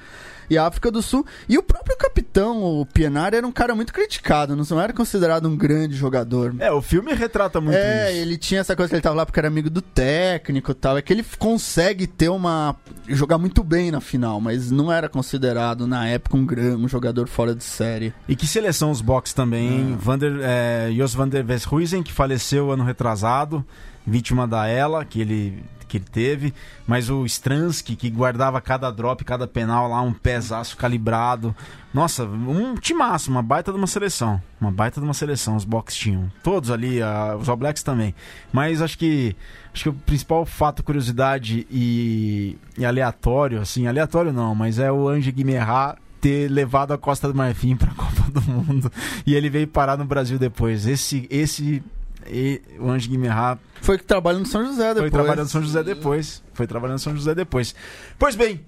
e 0.50 0.58
a 0.58 0.66
África 0.66 0.92
do 0.92 1.02
Sul. 1.02 1.26
E 1.48 1.58
o 1.58 1.64
próprio 1.64 1.98
capitão, 1.98 2.64
o 2.64 2.86
Pienaar, 2.86 3.34
era 3.34 3.46
um 3.46 3.52
cara 3.52 3.76
muito 3.76 3.94
criticado, 3.94 4.56
não 4.56 4.80
era 4.80 4.94
considerado 4.94 5.48
um 5.48 5.56
grande 5.56 5.96
jogador. 5.96 6.56
É, 6.60 6.72
o 6.72 6.82
filme 6.82 7.14
retrata 7.14 7.60
muito 7.60 7.76
é, 7.76 8.12
isso. 8.12 8.18
É, 8.18 8.22
ele 8.22 8.38
tinha 8.38 8.62
essa 8.62 8.76
coisa 8.76 8.90
que 8.90 8.96
ele 8.96 9.02
tava 9.02 9.16
lá 9.16 9.26
porque 9.26 9.40
era 9.40 9.48
amigo 9.48 9.70
do 9.70 9.82
técnico 9.82 10.72
e 10.72 10.76
tal. 10.76 10.98
É 10.98 11.02
que 11.02 11.12
ele 11.12 11.26
consegue 11.38 12.08
ter 12.08 12.30
uma. 12.30 12.76
jogar 13.08 13.38
muito 13.38 13.64
bem 13.64 13.92
na 13.92 14.02
final, 14.02 14.40
mas 14.40 14.72
não 14.72 14.92
era 14.92 15.10
considerado 15.10 15.88
na 15.88 16.08
época 16.08 16.38
um, 16.38 16.46
grande, 16.46 16.84
um 16.84 16.88
jogador 16.88 17.28
fora 17.28 17.56
de 17.56 17.64
série. 17.64 18.14
E 18.28 18.36
que 18.36 18.48
seleção 18.48 18.92
os 18.92 19.02
box 19.02 19.34
também, 19.34 19.94
ah. 19.94 19.98
Vander, 20.00 20.40
é, 20.42 20.92
Jos 20.96 21.14
van 21.14 21.28
der 21.28 21.46
Westhuizen, 21.46 22.04
que 22.04 22.12
faleceu 22.12 22.72
ano 22.72 22.84
retrasado, 22.84 23.66
vítima 24.06 24.48
da 24.48 24.68
ela, 24.68 25.06
que 25.06 25.22
ele 25.22 25.64
que 25.94 25.98
ele 25.98 26.06
teve, 26.12 26.54
mas 26.88 27.08
o 27.12 27.24
Stransky, 27.24 27.96
que 27.96 28.10
guardava 28.10 28.60
cada 28.60 28.90
drop, 28.90 29.24
cada 29.24 29.48
penal 29.48 29.88
lá, 29.88 30.02
um 30.02 30.12
pesaço 30.12 30.76
calibrado. 30.76 31.56
Nossa, 31.94 32.26
um 32.26 32.74
timaço, 32.74 33.30
uma 33.30 33.44
baita 33.44 33.72
de 33.72 33.78
uma 33.78 33.86
seleção. 33.86 34.42
Uma 34.60 34.72
baita 34.72 35.00
de 35.00 35.06
uma 35.06 35.14
seleção, 35.14 35.56
os 35.56 35.64
box 35.64 35.96
tinham. 35.96 36.32
Todos 36.42 36.72
ali, 36.72 37.00
uh, 37.00 37.38
os 37.40 37.48
All 37.48 37.56
Blacks 37.56 37.84
também. 37.84 38.16
Mas 38.52 38.82
acho 38.82 38.98
que 38.98 39.36
acho 39.72 39.84
que 39.84 39.90
o 39.90 39.94
principal 39.94 40.48
fato, 40.48 40.82
curiosidade 40.82 41.68
e, 41.70 42.58
e 42.76 42.84
aleatório, 42.84 43.62
assim, 43.62 43.86
aleatório 43.86 44.34
não, 44.34 44.56
mas 44.56 44.80
é 44.80 44.92
o 44.92 45.08
Ange 45.08 45.32
Guimerá 45.32 45.96
ter 46.20 46.50
levado 46.50 46.92
a 46.92 46.98
Costa 46.98 47.28
do 47.28 47.36
Marfim 47.36 47.76
para 47.76 47.92
a 47.92 47.94
Copa 47.96 48.32
do 48.32 48.42
Mundo 48.42 48.92
e 49.28 49.36
ele 49.36 49.50
veio 49.50 49.68
parar 49.68 49.96
no 49.96 50.06
Brasil 50.06 50.40
depois. 50.40 50.88
Esse 50.88 51.28
esse 51.30 51.84
e 52.28 52.62
o 52.80 52.90
Ange 52.90 53.10
Guimerá 53.10 53.60
foi 53.84 53.98
trabalhando 53.98 54.44
no 54.44 54.48
São 54.48 54.66
José 54.66 54.94
depois. 54.94 55.02
Foi 55.02 55.12
trabalhando 55.12 55.44
no 55.44 55.50
São 55.50 55.62
José 55.62 55.84
depois. 55.84 56.44
Foi 56.54 56.68
trabalhando 56.68 56.94
no 56.94 57.00
São 57.00 57.16
José 57.16 57.36
depois. 57.36 57.76
Pois 58.18 58.34
bem, 58.34 58.62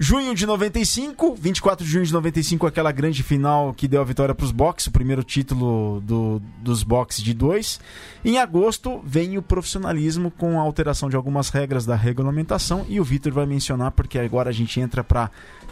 junho 0.00 0.34
de 0.34 0.44
95, 0.46 1.36
24 1.36 1.86
de 1.86 1.90
junho 1.90 2.04
de 2.04 2.12
95, 2.12 2.66
aquela 2.66 2.90
grande 2.90 3.22
final 3.22 3.72
que 3.72 3.86
deu 3.86 4.00
a 4.00 4.04
vitória 4.04 4.34
para 4.34 4.44
os 4.44 4.50
boxes, 4.50 4.88
o 4.88 4.90
primeiro 4.90 5.22
título 5.22 6.00
do, 6.00 6.42
dos 6.60 6.82
boxes 6.82 7.22
de 7.22 7.32
dois. 7.32 7.80
Em 8.24 8.38
agosto 8.38 9.00
vem 9.04 9.38
o 9.38 9.42
profissionalismo 9.42 10.28
com 10.28 10.58
a 10.58 10.62
alteração 10.62 11.08
de 11.08 11.14
algumas 11.14 11.50
regras 11.50 11.86
da 11.86 11.94
regulamentação 11.94 12.84
e 12.88 12.98
o 12.98 13.04
Vitor 13.04 13.32
vai 13.32 13.46
mencionar 13.46 13.92
porque 13.92 14.18
agora 14.18 14.50
a 14.50 14.52
gente 14.52 14.80
entra 14.80 15.04
para 15.04 15.30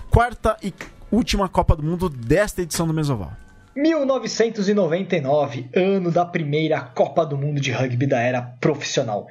quarta 0.08 0.56
e 0.62 0.72
última 1.10 1.48
Copa 1.48 1.74
do 1.74 1.82
Mundo 1.82 2.08
desta 2.08 2.62
edição 2.62 2.86
do 2.86 2.94
Mesoval. 2.94 3.32
1999, 3.76 5.68
ano 5.76 6.10
da 6.10 6.24
primeira 6.24 6.80
Copa 6.80 7.26
do 7.26 7.36
Mundo 7.36 7.60
de 7.60 7.70
Rugby 7.70 8.06
da 8.06 8.18
era 8.18 8.40
profissional. 8.40 9.26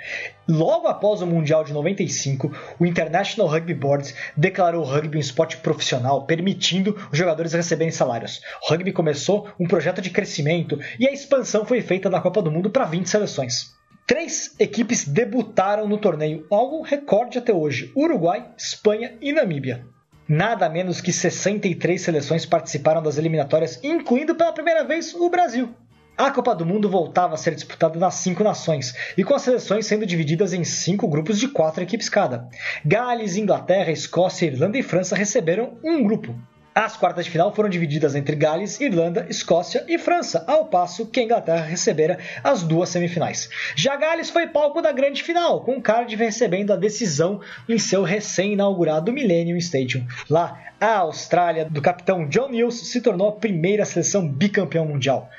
Logo 0.47 0.87
após 0.87 1.23
o 1.23 1.25
Mundial 1.25 1.63
de 1.63 1.73
95, 1.73 2.55
o 2.79 2.85
International 2.85 3.47
Rugby 3.47 3.73
Board 3.73 4.13
declarou 4.37 4.83
o 4.83 4.87
rugby 4.87 5.17
um 5.17 5.19
esporte 5.19 5.57
profissional, 5.57 6.27
permitindo 6.27 6.95
os 7.11 7.17
jogadores 7.17 7.53
receberem 7.53 7.89
salários. 7.89 8.39
O 8.61 8.69
rugby 8.69 8.91
começou 8.91 9.49
um 9.59 9.67
projeto 9.67 9.99
de 9.99 10.11
crescimento 10.11 10.79
e 10.99 11.07
a 11.07 11.11
expansão 11.11 11.65
foi 11.65 11.81
feita 11.81 12.07
na 12.07 12.21
Copa 12.21 12.39
do 12.39 12.51
Mundo 12.51 12.69
para 12.69 12.85
20 12.85 13.09
seleções. 13.09 13.73
Três 14.05 14.53
equipes 14.59 15.07
debutaram 15.07 15.87
no 15.87 15.97
torneio, 15.97 16.45
algo 16.51 16.83
recorde 16.83 17.39
até 17.39 17.51
hoje: 17.51 17.91
Uruguai, 17.95 18.47
Espanha 18.55 19.17
e 19.19 19.33
Namíbia. 19.33 19.94
Nada 20.27 20.67
menos 20.67 21.01
que 21.01 21.13
63 21.13 22.01
seleções 22.01 22.45
participaram 22.47 23.03
das 23.03 23.17
eliminatórias, 23.17 23.79
incluindo 23.83 24.33
pela 24.33 24.51
primeira 24.51 24.83
vez 24.83 25.13
o 25.13 25.29
Brasil. 25.29 25.69
A 26.17 26.31
Copa 26.31 26.55
do 26.55 26.65
Mundo 26.65 26.89
voltava 26.89 27.35
a 27.35 27.37
ser 27.37 27.53
disputada 27.53 27.99
nas 27.99 28.15
cinco 28.15 28.43
nações, 28.43 28.95
e 29.15 29.23
com 29.23 29.35
as 29.35 29.41
seleções 29.41 29.85
sendo 29.85 30.05
divididas 30.05 30.53
em 30.53 30.63
cinco 30.63 31.07
grupos 31.07 31.37
de 31.37 31.47
quatro 31.47 31.83
equipes 31.83 32.09
cada. 32.09 32.47
Gales, 32.83 33.35
Inglaterra, 33.35 33.91
Escócia, 33.91 34.47
Irlanda 34.47 34.77
e 34.77 34.83
França 34.83 35.15
receberam 35.15 35.77
um 35.83 36.03
grupo. 36.03 36.33
As 36.77 36.97
quartas 36.97 37.23
de 37.23 37.31
final 37.31 37.55
foram 37.55 37.69
divididas 37.69 38.15
entre 38.15 38.35
Gales, 38.35 38.81
Irlanda, 38.81 39.25
Escócia 39.29 39.85
e 39.87 39.97
França, 39.97 40.43
ao 40.45 40.65
passo 40.65 41.05
que 41.05 41.21
a 41.21 41.23
Inglaterra 41.23 41.63
recebera 41.63 42.19
as 42.43 42.63
duas 42.63 42.89
semifinais. 42.89 43.49
Já 43.77 43.95
Gales 43.95 44.29
foi 44.29 44.47
palco 44.47 44.81
da 44.81 44.91
grande 44.91 45.23
final, 45.23 45.61
com 45.61 45.81
Cardiff 45.81 46.21
recebendo 46.21 46.73
a 46.73 46.75
decisão 46.75 47.39
em 47.69 47.77
seu 47.77 48.03
recém-inaugurado 48.03 49.13
Millennium 49.13 49.55
Stadium. 49.55 50.05
Lá, 50.29 50.65
a 50.81 50.97
Austrália, 50.97 51.63
do 51.63 51.81
capitão 51.81 52.27
John 52.27 52.49
News, 52.49 52.89
se 52.89 52.99
tornou 52.99 53.29
a 53.29 53.31
primeira 53.31 53.85
seleção 53.85 54.27
bicampeão 54.27 54.85
mundial. 54.85 55.29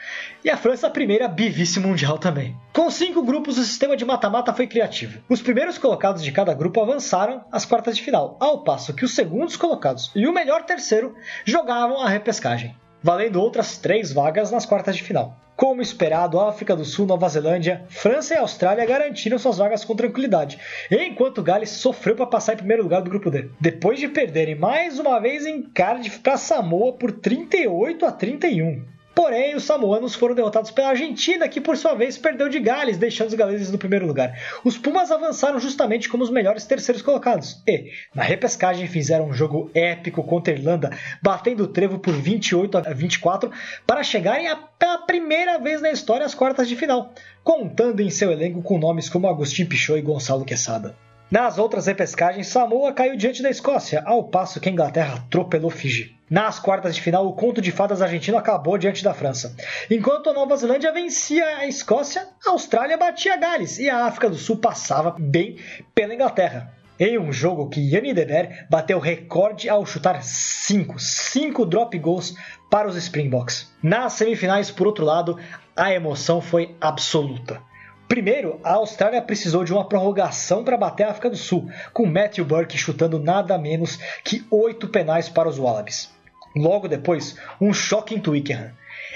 E 0.44 0.50
a 0.50 0.56
França, 0.56 0.86
a 0.86 0.90
primeira 0.90 1.26
bivice 1.26 1.80
mundial 1.80 2.18
também. 2.18 2.56
Com 2.72 2.90
cinco 2.90 3.22
grupos, 3.22 3.58
o 3.58 3.64
sistema 3.64 3.96
de 3.96 4.04
mata-mata 4.04 4.52
foi 4.52 4.66
criativo. 4.66 5.20
Os 5.28 5.42
primeiros 5.42 5.78
colocados 5.78 6.22
de 6.22 6.30
cada 6.30 6.54
grupo 6.54 6.80
avançaram 6.80 7.44
às 7.50 7.64
quartas 7.64 7.96
de 7.96 8.02
final, 8.02 8.36
ao 8.38 8.62
passo 8.62 8.94
que 8.94 9.04
os 9.04 9.14
segundos 9.14 9.56
colocados 9.56 10.10
e 10.14 10.26
o 10.26 10.32
melhor 10.32 10.64
terceiro 10.64 11.14
jogavam 11.44 12.00
a 12.00 12.08
repescagem, 12.08 12.76
valendo 13.02 13.40
outras 13.40 13.78
três 13.78 14.12
vagas 14.12 14.50
nas 14.50 14.66
quartas 14.66 14.96
de 14.96 15.02
final. 15.02 15.36
Como 15.56 15.80
esperado, 15.80 16.38
África 16.38 16.76
do 16.76 16.84
Sul, 16.84 17.06
Nova 17.06 17.26
Zelândia, 17.30 17.86
França 17.88 18.34
e 18.34 18.36
Austrália 18.36 18.84
garantiram 18.84 19.38
suas 19.38 19.56
vagas 19.56 19.86
com 19.86 19.96
tranquilidade, 19.96 20.58
enquanto 20.90 21.42
Gales 21.42 21.70
sofreu 21.70 22.14
para 22.14 22.26
passar 22.26 22.52
em 22.52 22.58
primeiro 22.58 22.82
lugar 22.82 23.00
do 23.00 23.08
grupo 23.08 23.30
D. 23.30 23.48
Depois 23.58 23.98
de 23.98 24.06
perderem 24.06 24.54
mais 24.54 24.98
uma 24.98 25.18
vez 25.18 25.46
em 25.46 25.62
Cardiff 25.62 26.18
para 26.18 26.36
Samoa 26.36 26.92
por 26.92 27.10
38 27.10 28.04
a 28.04 28.12
31. 28.12 28.95
Porém, 29.16 29.56
os 29.56 29.64
samoanos 29.64 30.14
foram 30.14 30.34
derrotados 30.34 30.70
pela 30.70 30.90
Argentina, 30.90 31.48
que 31.48 31.58
por 31.58 31.74
sua 31.78 31.94
vez 31.94 32.18
perdeu 32.18 32.50
de 32.50 32.60
Gales, 32.60 32.98
deixando 32.98 33.28
os 33.28 33.34
galeses 33.34 33.72
no 33.72 33.78
primeiro 33.78 34.06
lugar. 34.06 34.38
Os 34.62 34.76
Pumas 34.76 35.10
avançaram 35.10 35.58
justamente 35.58 36.06
como 36.06 36.22
os 36.22 36.28
melhores 36.28 36.66
terceiros 36.66 37.00
colocados 37.00 37.62
e, 37.66 37.92
na 38.14 38.22
repescagem, 38.22 38.86
fizeram 38.86 39.28
um 39.28 39.32
jogo 39.32 39.70
épico 39.72 40.22
contra 40.22 40.52
a 40.52 40.56
Irlanda, 40.58 40.90
batendo 41.22 41.64
o 41.64 41.68
trevo 41.68 41.98
por 41.98 42.12
28 42.12 42.76
a 42.76 42.92
24 42.92 43.50
para 43.86 44.02
chegarem 44.02 44.54
pela 44.78 44.98
primeira 44.98 45.56
vez 45.58 45.80
na 45.80 45.90
história 45.90 46.26
às 46.26 46.34
quartas 46.34 46.68
de 46.68 46.76
final, 46.76 47.14
contando 47.42 48.02
em 48.02 48.10
seu 48.10 48.30
elenco 48.30 48.60
com 48.60 48.78
nomes 48.78 49.08
como 49.08 49.28
Agostinho 49.28 49.66
Pichot 49.66 49.98
e 49.98 50.02
Gonçalo 50.02 50.44
Quesada. 50.44 50.94
Nas 51.30 51.56
outras 51.56 51.86
repescagens, 51.86 52.48
Samoa 52.48 52.92
caiu 52.92 53.16
diante 53.16 53.42
da 53.42 53.48
Escócia, 53.48 54.02
ao 54.04 54.24
passo 54.24 54.60
que 54.60 54.68
a 54.68 54.72
Inglaterra 54.72 55.14
atropelou 55.14 55.70
Fiji. 55.70 56.15
Nas 56.28 56.58
quartas 56.58 56.96
de 56.96 57.00
final, 57.00 57.24
o 57.24 57.34
conto 57.34 57.60
de 57.60 57.70
fadas 57.70 58.02
argentino 58.02 58.36
acabou 58.36 58.76
diante 58.76 59.04
da 59.04 59.14
França. 59.14 59.54
Enquanto 59.88 60.28
a 60.28 60.32
Nova 60.32 60.56
Zelândia 60.56 60.92
vencia 60.92 61.44
a 61.58 61.68
Escócia, 61.68 62.26
a 62.44 62.50
Austrália 62.50 62.96
batia 62.96 63.36
Gales 63.36 63.78
e 63.78 63.88
a 63.88 64.06
África 64.06 64.28
do 64.28 64.34
Sul 64.34 64.56
passava 64.56 65.14
bem 65.16 65.56
pela 65.94 66.12
Inglaterra. 66.12 66.74
Em 66.98 67.16
um 67.16 67.32
jogo 67.32 67.68
que 67.68 67.80
Yanni 67.80 68.12
Deber 68.12 68.66
bateu 68.68 68.98
recorde 68.98 69.68
ao 69.68 69.86
chutar 69.86 70.20
5, 70.20 70.98
5 70.98 71.64
drop 71.64 71.96
goals 71.98 72.34
para 72.68 72.88
os 72.88 72.96
Springboks. 72.96 73.70
Nas 73.80 74.14
semifinais, 74.14 74.68
por 74.68 74.88
outro 74.88 75.04
lado, 75.04 75.38
a 75.76 75.92
emoção 75.92 76.40
foi 76.40 76.74
absoluta. 76.80 77.62
Primeiro, 78.08 78.58
a 78.64 78.74
Austrália 78.74 79.22
precisou 79.22 79.62
de 79.62 79.72
uma 79.72 79.88
prorrogação 79.88 80.64
para 80.64 80.76
bater 80.76 81.04
a 81.04 81.10
África 81.10 81.30
do 81.30 81.36
Sul, 81.36 81.70
com 81.92 82.06
Matthew 82.06 82.44
Burke 82.44 82.78
chutando 82.78 83.20
nada 83.20 83.56
menos 83.58 83.96
que 84.24 84.44
oito 84.50 84.88
penais 84.88 85.28
para 85.28 85.48
os 85.48 85.58
Wallabies. 85.58 86.15
Logo 86.56 86.88
depois, 86.88 87.36
um 87.60 87.72
choque 87.74 88.14
em 88.14 88.18
Twickenham. 88.18 88.70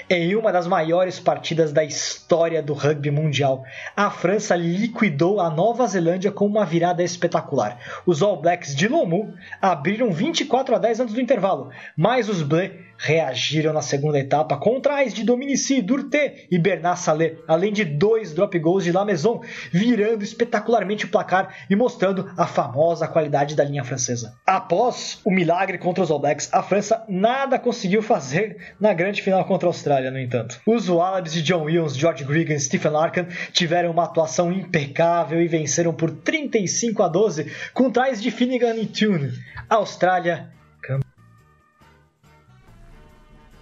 Em 0.09 0.35
uma 0.35 0.51
das 0.51 0.67
maiores 0.67 1.19
partidas 1.19 1.71
da 1.71 1.83
história 1.83 2.61
do 2.61 2.73
rugby 2.73 3.11
mundial, 3.11 3.63
a 3.95 4.09
França 4.09 4.55
liquidou 4.55 5.39
a 5.39 5.49
Nova 5.49 5.87
Zelândia 5.87 6.31
com 6.31 6.45
uma 6.45 6.65
virada 6.65 7.03
espetacular. 7.03 7.77
Os 8.05 8.21
All 8.21 8.41
Blacks 8.41 8.75
de 8.75 8.87
Lomu 8.87 9.33
abriram 9.61 10.11
24 10.11 10.75
a 10.75 10.79
10 10.79 10.99
antes 11.01 11.13
do 11.13 11.21
intervalo, 11.21 11.69
mas 11.95 12.27
os 12.27 12.41
Bleus 12.41 12.91
reagiram 13.01 13.73
na 13.73 13.81
segunda 13.81 14.19
etapa 14.19 14.57
com 14.57 14.79
trás 14.79 15.13
de 15.13 15.23
Dominici, 15.23 15.81
Durté 15.81 16.45
e 16.51 16.59
Bernard 16.59 16.99
Salé, 16.99 17.35
além 17.47 17.73
de 17.73 17.83
dois 17.83 18.31
drop 18.31 18.57
goals 18.59 18.83
de 18.83 18.91
La 18.91 19.03
Maison, 19.03 19.41
virando 19.71 20.23
espetacularmente 20.23 21.05
o 21.05 21.09
placar 21.09 21.65
e 21.67 21.75
mostrando 21.75 22.31
a 22.37 22.45
famosa 22.45 23.07
qualidade 23.07 23.55
da 23.55 23.63
linha 23.63 23.83
francesa. 23.83 24.35
Após 24.45 25.19
o 25.25 25.31
milagre 25.31 25.79
contra 25.79 26.03
os 26.03 26.11
All 26.11 26.19
Blacks, 26.19 26.49
a 26.53 26.61
França 26.61 27.03
nada 27.09 27.57
conseguiu 27.57 28.03
fazer 28.03 28.75
na 28.79 28.93
grande 28.93 29.21
final 29.21 29.43
contra 29.45 29.67
Austrália, 29.71 30.11
no 30.11 30.19
entanto. 30.19 30.59
Os 30.65 30.89
Wallabies 30.89 31.33
de 31.33 31.41
John 31.41 31.63
Williams, 31.63 31.97
George 31.97 32.23
Gregan 32.23 32.53
e 32.53 32.59
Stephen 32.59 32.91
Larkin 32.91 33.25
tiveram 33.51 33.91
uma 33.91 34.03
atuação 34.03 34.51
impecável 34.51 35.41
e 35.41 35.47
venceram 35.47 35.93
por 35.93 36.11
35 36.11 37.01
a 37.01 37.07
12 37.07 37.51
com 37.73 37.89
trás 37.89 38.21
de 38.21 38.29
Finnegan 38.29 38.75
e 38.75 38.85
Tune. 38.85 39.31
Austrália 39.69 40.49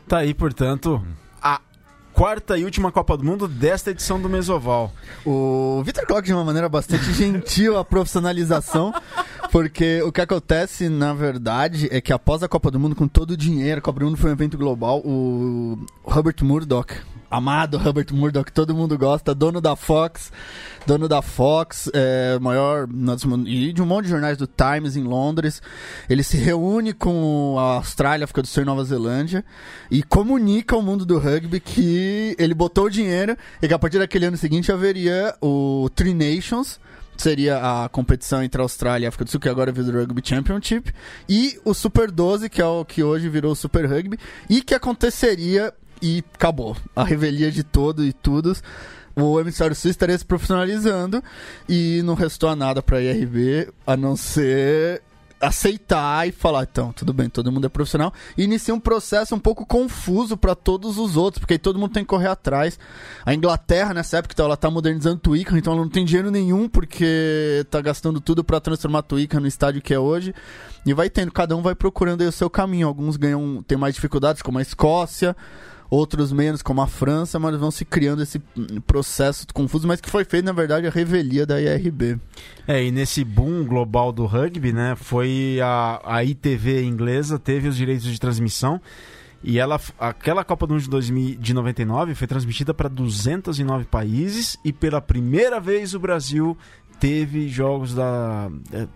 Tá 0.09 0.17
aí, 0.17 0.33
portanto, 0.33 1.05
quarta 2.19 2.57
e 2.57 2.65
última 2.65 2.91
Copa 2.91 3.15
do 3.15 3.23
Mundo 3.23 3.47
desta 3.47 3.91
edição 3.91 4.21
do 4.21 4.27
Mesoval. 4.27 4.91
O 5.25 5.81
Vitor 5.85 6.05
coloca 6.05 6.25
de 6.25 6.33
uma 6.33 6.43
maneira 6.43 6.67
bastante 6.67 7.13
gentil 7.13 7.77
a 7.77 7.85
profissionalização, 7.85 8.93
porque 9.53 10.01
o 10.01 10.11
que 10.11 10.19
acontece, 10.19 10.89
na 10.89 11.13
verdade, 11.13 11.87
é 11.89 12.01
que 12.01 12.11
após 12.11 12.43
a 12.43 12.49
Copa 12.49 12.69
do 12.69 12.77
Mundo, 12.77 12.93
com 12.93 13.07
todo 13.07 13.31
o 13.31 13.37
dinheiro, 13.37 13.79
a 13.79 13.81
Copa 13.81 14.01
do 14.01 14.07
Mundo 14.07 14.17
foi 14.17 14.31
um 14.31 14.33
evento 14.33 14.57
global, 14.57 14.99
o 15.05 15.79
Robert 16.03 16.35
Murdoch, 16.41 16.93
amado 17.29 17.77
Robert 17.77 18.07
Murdoch, 18.11 18.51
todo 18.51 18.73
mundo 18.73 18.97
gosta, 18.97 19.35
dono 19.35 19.61
da 19.61 19.75
Fox, 19.75 20.31
dono 20.85 21.07
da 21.07 21.21
Fox, 21.21 21.89
é, 21.93 22.39
maior 22.39 22.87
e 23.45 23.71
de 23.71 23.81
um 23.81 23.85
monte 23.85 24.05
de 24.05 24.11
jornais 24.11 24.37
do 24.37 24.47
Times 24.47 24.95
em 24.95 25.03
Londres. 25.03 25.61
Ele 26.09 26.23
se 26.23 26.37
reúne 26.37 26.93
com 26.93 27.55
a 27.57 27.75
Austrália, 27.75 28.23
África 28.23 28.41
do 28.41 28.47
Sul 28.47 28.63
e 28.63 28.65
Nova 28.65 28.83
Zelândia 28.83 29.45
e 29.91 30.01
comunica 30.01 30.75
ao 30.75 30.81
mundo 30.81 31.05
do 31.05 31.19
rugby 31.19 31.59
que 31.59 32.35
ele 32.39 32.53
botou 32.53 32.85
o 32.85 32.89
dinheiro 32.89 33.37
e 33.61 33.67
que 33.67 33.73
a 33.73 33.79
partir 33.79 33.99
daquele 33.99 34.25
ano 34.25 34.37
seguinte 34.37 34.71
haveria 34.71 35.35
o 35.41 35.89
Three 35.95 36.13
Nations 36.13 36.79
seria 37.21 37.83
a 37.83 37.89
competição 37.89 38.41
entre 38.41 38.61
a 38.61 38.63
Austrália 38.63 39.05
e 39.05 39.07
a 39.07 39.09
África 39.09 39.25
do 39.25 39.31
Sul, 39.31 39.39
que 39.39 39.49
agora 39.49 39.71
virou 39.71 39.93
o 39.93 39.99
Rugby 39.99 40.21
Championship, 40.23 40.93
e 41.27 41.59
o 41.65 41.73
Super 41.73 42.09
12, 42.09 42.49
que 42.49 42.61
é 42.61 42.65
o 42.65 42.85
que 42.85 43.03
hoje 43.03 43.27
virou 43.27 43.51
o 43.51 43.55
Super 43.55 43.85
Rugby, 43.85 44.17
e 44.49 44.61
que 44.61 44.73
aconteceria 44.73 45.73
e 46.01 46.23
acabou. 46.33 46.75
A 46.95 47.03
revelia 47.03 47.51
de 47.51 47.63
todo 47.63 48.05
e 48.05 48.13
tudo. 48.13 48.55
O 49.15 49.39
emissário 49.39 49.75
sul 49.75 49.91
estaria 49.91 50.17
se 50.17 50.25
profissionalizando 50.25 51.21
e 51.67 52.01
não 52.03 52.13
restou 52.13 52.55
nada 52.55 52.81
para 52.81 52.97
a 52.97 53.01
IRB 53.01 53.69
a 53.85 53.97
não 53.97 54.15
ser 54.15 55.01
aceitar 55.41 56.27
e 56.27 56.31
falar, 56.31 56.67
então, 56.69 56.91
tudo 56.91 57.13
bem, 57.13 57.29
todo 57.29 57.51
mundo 57.51 57.65
é 57.65 57.69
profissional. 57.69 58.13
E 58.37 58.43
inicia 58.43 58.73
um 58.73 58.79
processo 58.79 59.33
um 59.33 59.39
pouco 59.39 59.65
confuso 59.65 60.35
para 60.35 60.53
todos 60.53 60.97
os 60.97 61.15
outros, 61.15 61.39
porque 61.39 61.53
aí 61.53 61.59
todo 61.59 61.79
mundo 61.79 61.93
tem 61.93 62.03
que 62.03 62.09
correr 62.09 62.27
atrás. 62.27 62.77
A 63.25 63.33
Inglaterra, 63.33 63.93
nessa 63.93 64.17
época, 64.17 64.33
então, 64.33 64.45
ela 64.45 64.57
tá 64.57 64.69
modernizando 64.69 65.15
o 65.15 65.19
Twickenham, 65.19 65.57
então 65.57 65.73
ela 65.73 65.81
não 65.81 65.89
tem 65.89 66.03
dinheiro 66.03 66.29
nenhum, 66.29 66.67
porque 66.67 67.65
tá 67.69 67.79
gastando 67.81 68.19
tudo 68.19 68.43
para 68.43 68.59
transformar 68.59 69.03
Twickenham 69.03 69.41
no 69.41 69.47
estádio 69.47 69.81
que 69.81 69.93
é 69.93 69.99
hoje. 69.99 70.33
E 70.85 70.93
vai 70.93 71.09
tendo, 71.09 71.31
cada 71.31 71.55
um 71.55 71.61
vai 71.61 71.75
procurando 71.75 72.21
aí 72.21 72.27
o 72.27 72.31
seu 72.31 72.49
caminho. 72.49 72.87
Alguns 72.87 73.15
ganham, 73.15 73.63
tem 73.65 73.77
mais 73.77 73.95
dificuldades, 73.95 74.41
como 74.41 74.59
a 74.59 74.61
Escócia 74.61 75.35
outros 75.89 76.31
menos, 76.31 76.61
como 76.61 76.81
a 76.81 76.87
França, 76.87 77.39
mas 77.39 77.55
vão 77.55 77.71
se 77.71 77.83
criando 77.83 78.21
esse 78.21 78.39
processo 78.85 79.45
confuso, 79.53 79.87
mas 79.87 79.99
que 79.99 80.09
foi 80.09 80.23
feito, 80.23 80.45
na 80.45 80.51
verdade, 80.51 80.85
a 80.85 80.91
revelia 80.91 81.45
da 81.45 81.59
IRB. 81.59 82.19
É, 82.67 82.83
e 82.83 82.91
nesse 82.91 83.23
boom 83.23 83.63
global 83.65 84.11
do 84.11 84.25
rugby, 84.25 84.71
né, 84.71 84.95
foi 84.95 85.59
a, 85.63 85.99
a 86.05 86.23
ITV 86.23 86.83
inglesa, 86.83 87.39
teve 87.39 87.67
os 87.67 87.75
direitos 87.75 88.05
de 88.05 88.19
transmissão, 88.19 88.79
e 89.41 89.57
ela, 89.57 89.79
aquela 89.97 90.43
Copa 90.43 90.67
do 90.67 90.73
Mundo 90.73 90.83
de, 90.83 90.89
2000, 90.89 91.37
de 91.39 91.53
99 91.53 92.13
foi 92.13 92.27
transmitida 92.27 92.73
para 92.73 92.89
209 92.89 93.85
países, 93.85 94.57
e 94.63 94.71
pela 94.71 95.01
primeira 95.01 95.59
vez 95.59 95.93
o 95.93 95.99
Brasil 95.99 96.57
teve 96.99 97.47
jogos 97.47 97.95
da... 97.95 98.49
É, 98.73 98.87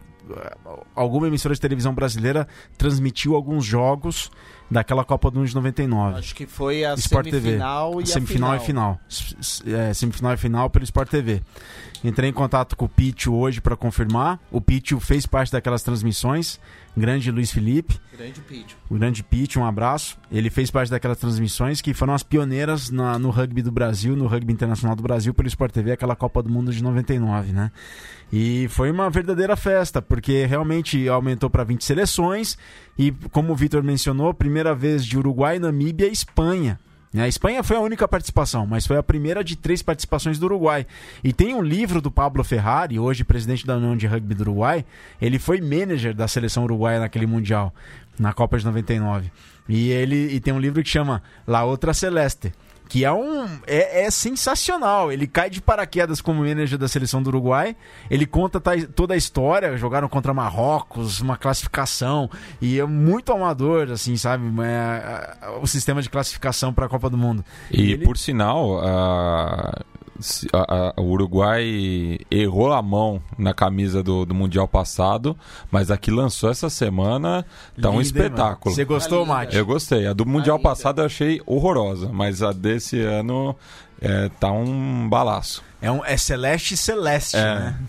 alguma 0.96 1.28
emissora 1.28 1.54
de 1.54 1.60
televisão 1.60 1.94
brasileira 1.94 2.48
transmitiu 2.78 3.36
alguns 3.36 3.66
jogos 3.66 4.32
daquela 4.70 5.04
Copa 5.04 5.30
do 5.30 5.38
Mundo 5.40 5.48
de 5.50 5.56
99. 5.56 6.20
Acho 6.20 6.36
que 6.36 6.46
foi 6.46 6.84
a 6.86 6.94
Sport 6.96 7.26
TV. 7.26 7.40
semifinal 7.42 8.02
e 8.02 8.06
semifinal 8.08 8.52
a 8.52 8.58
e 8.58 8.60
final. 8.60 9.00
S- 9.10 9.36
s- 9.40 9.74
é, 9.76 9.94
semifinal 9.94 10.34
e 10.34 10.38
final 10.38 10.70
pelo 10.70 10.84
Sport 10.84 11.10
TV. 11.10 11.42
Entrei 12.04 12.30
em 12.30 12.34
contato 12.34 12.76
com 12.76 12.84
o 12.86 12.90
Pitio 12.90 13.34
hoje 13.34 13.62
para 13.62 13.78
confirmar. 13.78 14.38
O 14.52 14.60
Pitio 14.60 15.00
fez 15.00 15.26
parte 15.26 15.52
daquelas 15.54 15.84
transmissões. 15.84 16.60
Grande 16.96 17.32
Luiz 17.32 17.50
Felipe, 17.52 17.98
Grande 18.16 18.40
pitch. 18.42 18.74
o 18.88 18.94
grande 18.96 19.24
Pitio, 19.24 19.62
um 19.62 19.66
abraço. 19.66 20.18
Ele 20.32 20.50
fez 20.52 20.70
parte 20.70 20.92
daquelas 20.92 21.18
transmissões 21.18 21.82
que 21.82 21.92
foram 21.94 22.14
as 22.14 22.22
pioneiras 22.22 22.92
na- 22.92 23.18
no 23.18 23.30
rugby 23.32 23.64
do 23.64 23.72
Brasil, 23.72 24.16
no 24.16 24.28
rugby 24.28 24.54
internacional 24.54 24.96
do 24.96 25.02
Brasil 25.02 25.34
pelo 25.34 25.48
Sport 25.48 25.72
TV, 25.74 25.94
aquela 25.94 26.16
Copa 26.16 26.44
do 26.44 26.50
Mundo 26.50 26.72
de 26.72 26.84
99, 26.84 27.52
né? 27.52 27.72
E 28.32 28.68
foi 28.70 28.92
uma 28.92 29.10
verdadeira 29.10 29.56
festa, 29.56 30.02
porque 30.04 30.46
realmente 30.46 31.08
aumentou 31.08 31.50
para 31.50 31.64
20 31.64 31.84
seleções 31.84 32.58
e, 32.98 33.12
como 33.32 33.54
o 33.54 33.56
Vitor 33.56 33.82
mencionou, 33.82 34.34
primeira 34.34 34.76
vez 34.76 35.04
de 35.06 35.18
Uruguai, 35.18 35.58
Namíbia 35.58 36.08
e 36.08 36.12
Espanha. 36.12 36.80
Né? 37.14 37.24
A 37.24 37.28
Espanha 37.28 37.62
foi 37.62 37.78
a 37.78 37.80
única 37.80 38.08
participação, 38.08 38.66
mas 38.66 38.88
foi 38.88 38.98
a 38.98 39.04
primeira 39.04 39.44
de 39.44 39.56
três 39.56 39.82
participações 39.84 40.40
do 40.40 40.46
Uruguai. 40.46 40.86
E 41.24 41.32
tem 41.32 41.54
um 41.54 41.62
livro 41.62 42.02
do 42.02 42.10
Pablo 42.10 42.44
Ferrari, 42.44 42.98
hoje 42.98 43.24
presidente 43.24 43.68
da 43.68 43.78
União 43.78 43.96
de 43.96 44.08
Rugby 44.08 44.34
do 44.34 44.42
Uruguai. 44.42 44.84
Ele 45.22 45.38
foi 45.38 45.62
manager 45.62 46.16
da 46.16 46.28
seleção 46.28 46.64
uruguaia 46.64 47.00
naquele 47.00 47.28
Mundial, 47.28 47.74
na 48.18 48.34
Copa 48.34 48.58
de 48.58 48.66
99. 48.66 49.32
E 49.70 49.90
ele 49.92 50.34
e 50.34 50.40
tem 50.40 50.54
um 50.54 50.60
livro 50.60 50.82
que 50.82 50.90
chama 50.90 51.22
La 51.46 51.64
Outra 51.64 51.94
Celeste. 51.94 52.52
Que 52.90 53.04
é 53.06 53.12
um. 53.12 53.46
É, 53.66 54.06
é 54.06 54.12
sensacional. 54.12 55.12
Ele 55.12 55.26
cai 55.26 55.50
de 55.50 55.62
paraquedas 55.62 56.22
como 56.22 56.44
manager 56.46 56.78
da 56.78 56.88
seleção 56.88 57.24
do 57.24 57.28
Uruguai. 57.28 57.76
Ele 58.10 58.26
conta 58.26 58.60
ta- 58.60 58.72
toda 58.96 59.14
a 59.14 59.18
história. 59.18 59.76
Jogaram 59.78 60.08
contra 60.08 60.34
Marrocos, 60.34 61.20
uma 61.20 61.36
classificação. 61.38 62.30
E 62.62 62.80
é 62.80 62.86
muito 62.86 63.32
amador, 63.34 63.90
assim, 63.92 64.16
sabe? 64.16 64.44
É, 64.62 65.38
é, 65.42 65.50
o 65.62 65.66
sistema 65.66 66.02
de 66.02 66.10
classificação 66.10 66.74
para 66.74 66.86
a 66.86 66.90
Copa 66.90 67.10
do 67.10 67.18
Mundo. 67.18 67.44
E 67.72 67.94
ele- 67.94 68.06
por 68.06 68.18
sinal, 68.18 68.80
a- 68.86 69.82
a- 70.54 70.92
a- 70.98 71.02
o 71.02 71.04
Uruguai 71.12 72.18
errou 72.32 72.72
a 72.74 72.82
mão 72.82 73.22
na 73.38 73.54
camisa 73.54 74.02
do, 74.04 74.26
do 74.26 74.34
Mundial 74.34 74.68
passado, 74.68 75.38
mas 75.72 75.90
a 75.92 75.98
que 75.98 76.10
lançou 76.12 76.50
essa 76.50 76.70
semana 76.70 77.46
tá 77.82 77.90
um 77.90 78.02
espetáculo. 78.02 78.60
mano? 78.66 78.76
Você 78.76 78.86
gostou, 78.86 79.26
Tá. 79.26 79.34
Mate? 79.34 79.56
Eu 79.58 79.66
gostei. 79.66 80.08
A 80.08 80.14
do 80.14 80.26
Mundial 80.26 80.58
linda. 80.58 80.70
passado 80.70 81.02
eu 81.02 81.06
achei 81.06 81.42
horrorosa, 81.46 82.10
mas 82.12 82.42
a 82.44 82.52
desse 82.52 83.00
ano 83.02 83.56
é, 84.02 84.30
tá 84.40 84.52
um 84.52 85.08
balaço. 85.10 85.64
É, 85.82 85.92
um, 85.92 86.04
é 86.06 86.16
Celeste 86.18 86.74
e 86.74 86.78
Celeste, 86.78 87.38
É. 87.38 87.42
né? 87.56 87.80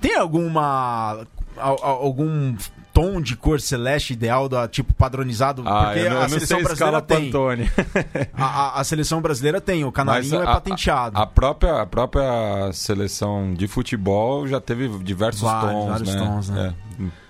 Tem 0.00 0.16
alguma. 0.16 1.24
al- 1.56 1.78
al- 1.84 2.02
algum 2.02 2.56
tom 2.92 3.20
de 3.20 3.36
cor 3.36 3.60
celeste 3.60 4.12
ideal, 4.12 4.48
da, 4.48 4.68
tipo 4.68 4.92
padronizado? 4.94 5.62
Ah, 5.66 5.86
Porque 5.86 6.08
não, 6.08 6.20
a 6.22 6.28
seleção 6.28 6.62
brasileira 6.62 7.00
tem. 7.02 7.32
A, 8.34 8.44
a- 8.44 8.80
a 8.80 8.84
seleção 8.84 9.20
brasileira 9.22 9.60
tem, 9.60 9.82
o 9.82 9.86
Mas 9.86 9.94
canarinho 9.94 10.34
é 10.40 10.42
a- 10.42 10.52
patenteado. 10.54 11.16
A, 11.18 11.22
a 11.22 11.26
própria, 11.26 11.80
a 11.82 11.86
própria 11.86 12.70
seleção 12.72 13.54
de 13.54 13.66
futebol 13.66 14.46
já 14.46 14.60
teve 14.60 14.88
diversos 14.98 15.42
Vários, 15.42 15.72
tons, 15.72 15.88
vários 15.88 16.14
né? 16.14 16.18
tons, 16.20 16.48
né? 16.50 16.74
É. 17.00 17.22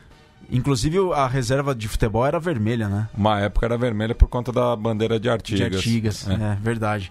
Inclusive 0.51 0.99
a 1.15 1.27
reserva 1.27 1.75
de 1.75 1.89
futebol 1.89 2.27
era 2.27 2.39
vermelha, 2.39 2.89
né? 2.89 3.09
Uma 3.17 3.41
época 3.41 3.65
era 3.65 3.79
vermelha 3.79 4.15
por 4.15 4.29
conta 4.29 4.53
da 4.53 4.77
bandeira 4.77 5.19
de 5.19 5.31
Artigas. 5.31 5.71
De 5.71 5.77
Artigas, 5.77 6.29
É. 6.29 6.35
é. 6.35 6.59
verdade. 6.61 7.11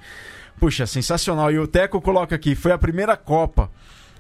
Puxa, 0.60 0.86
sensacional. 0.86 1.52
E 1.52 1.58
o 1.58 1.66
Teco 1.66 2.00
coloca 2.02 2.36
aqui, 2.36 2.54
foi 2.54 2.72
a 2.72 2.78
primeira 2.78 3.18
Copa, 3.18 3.72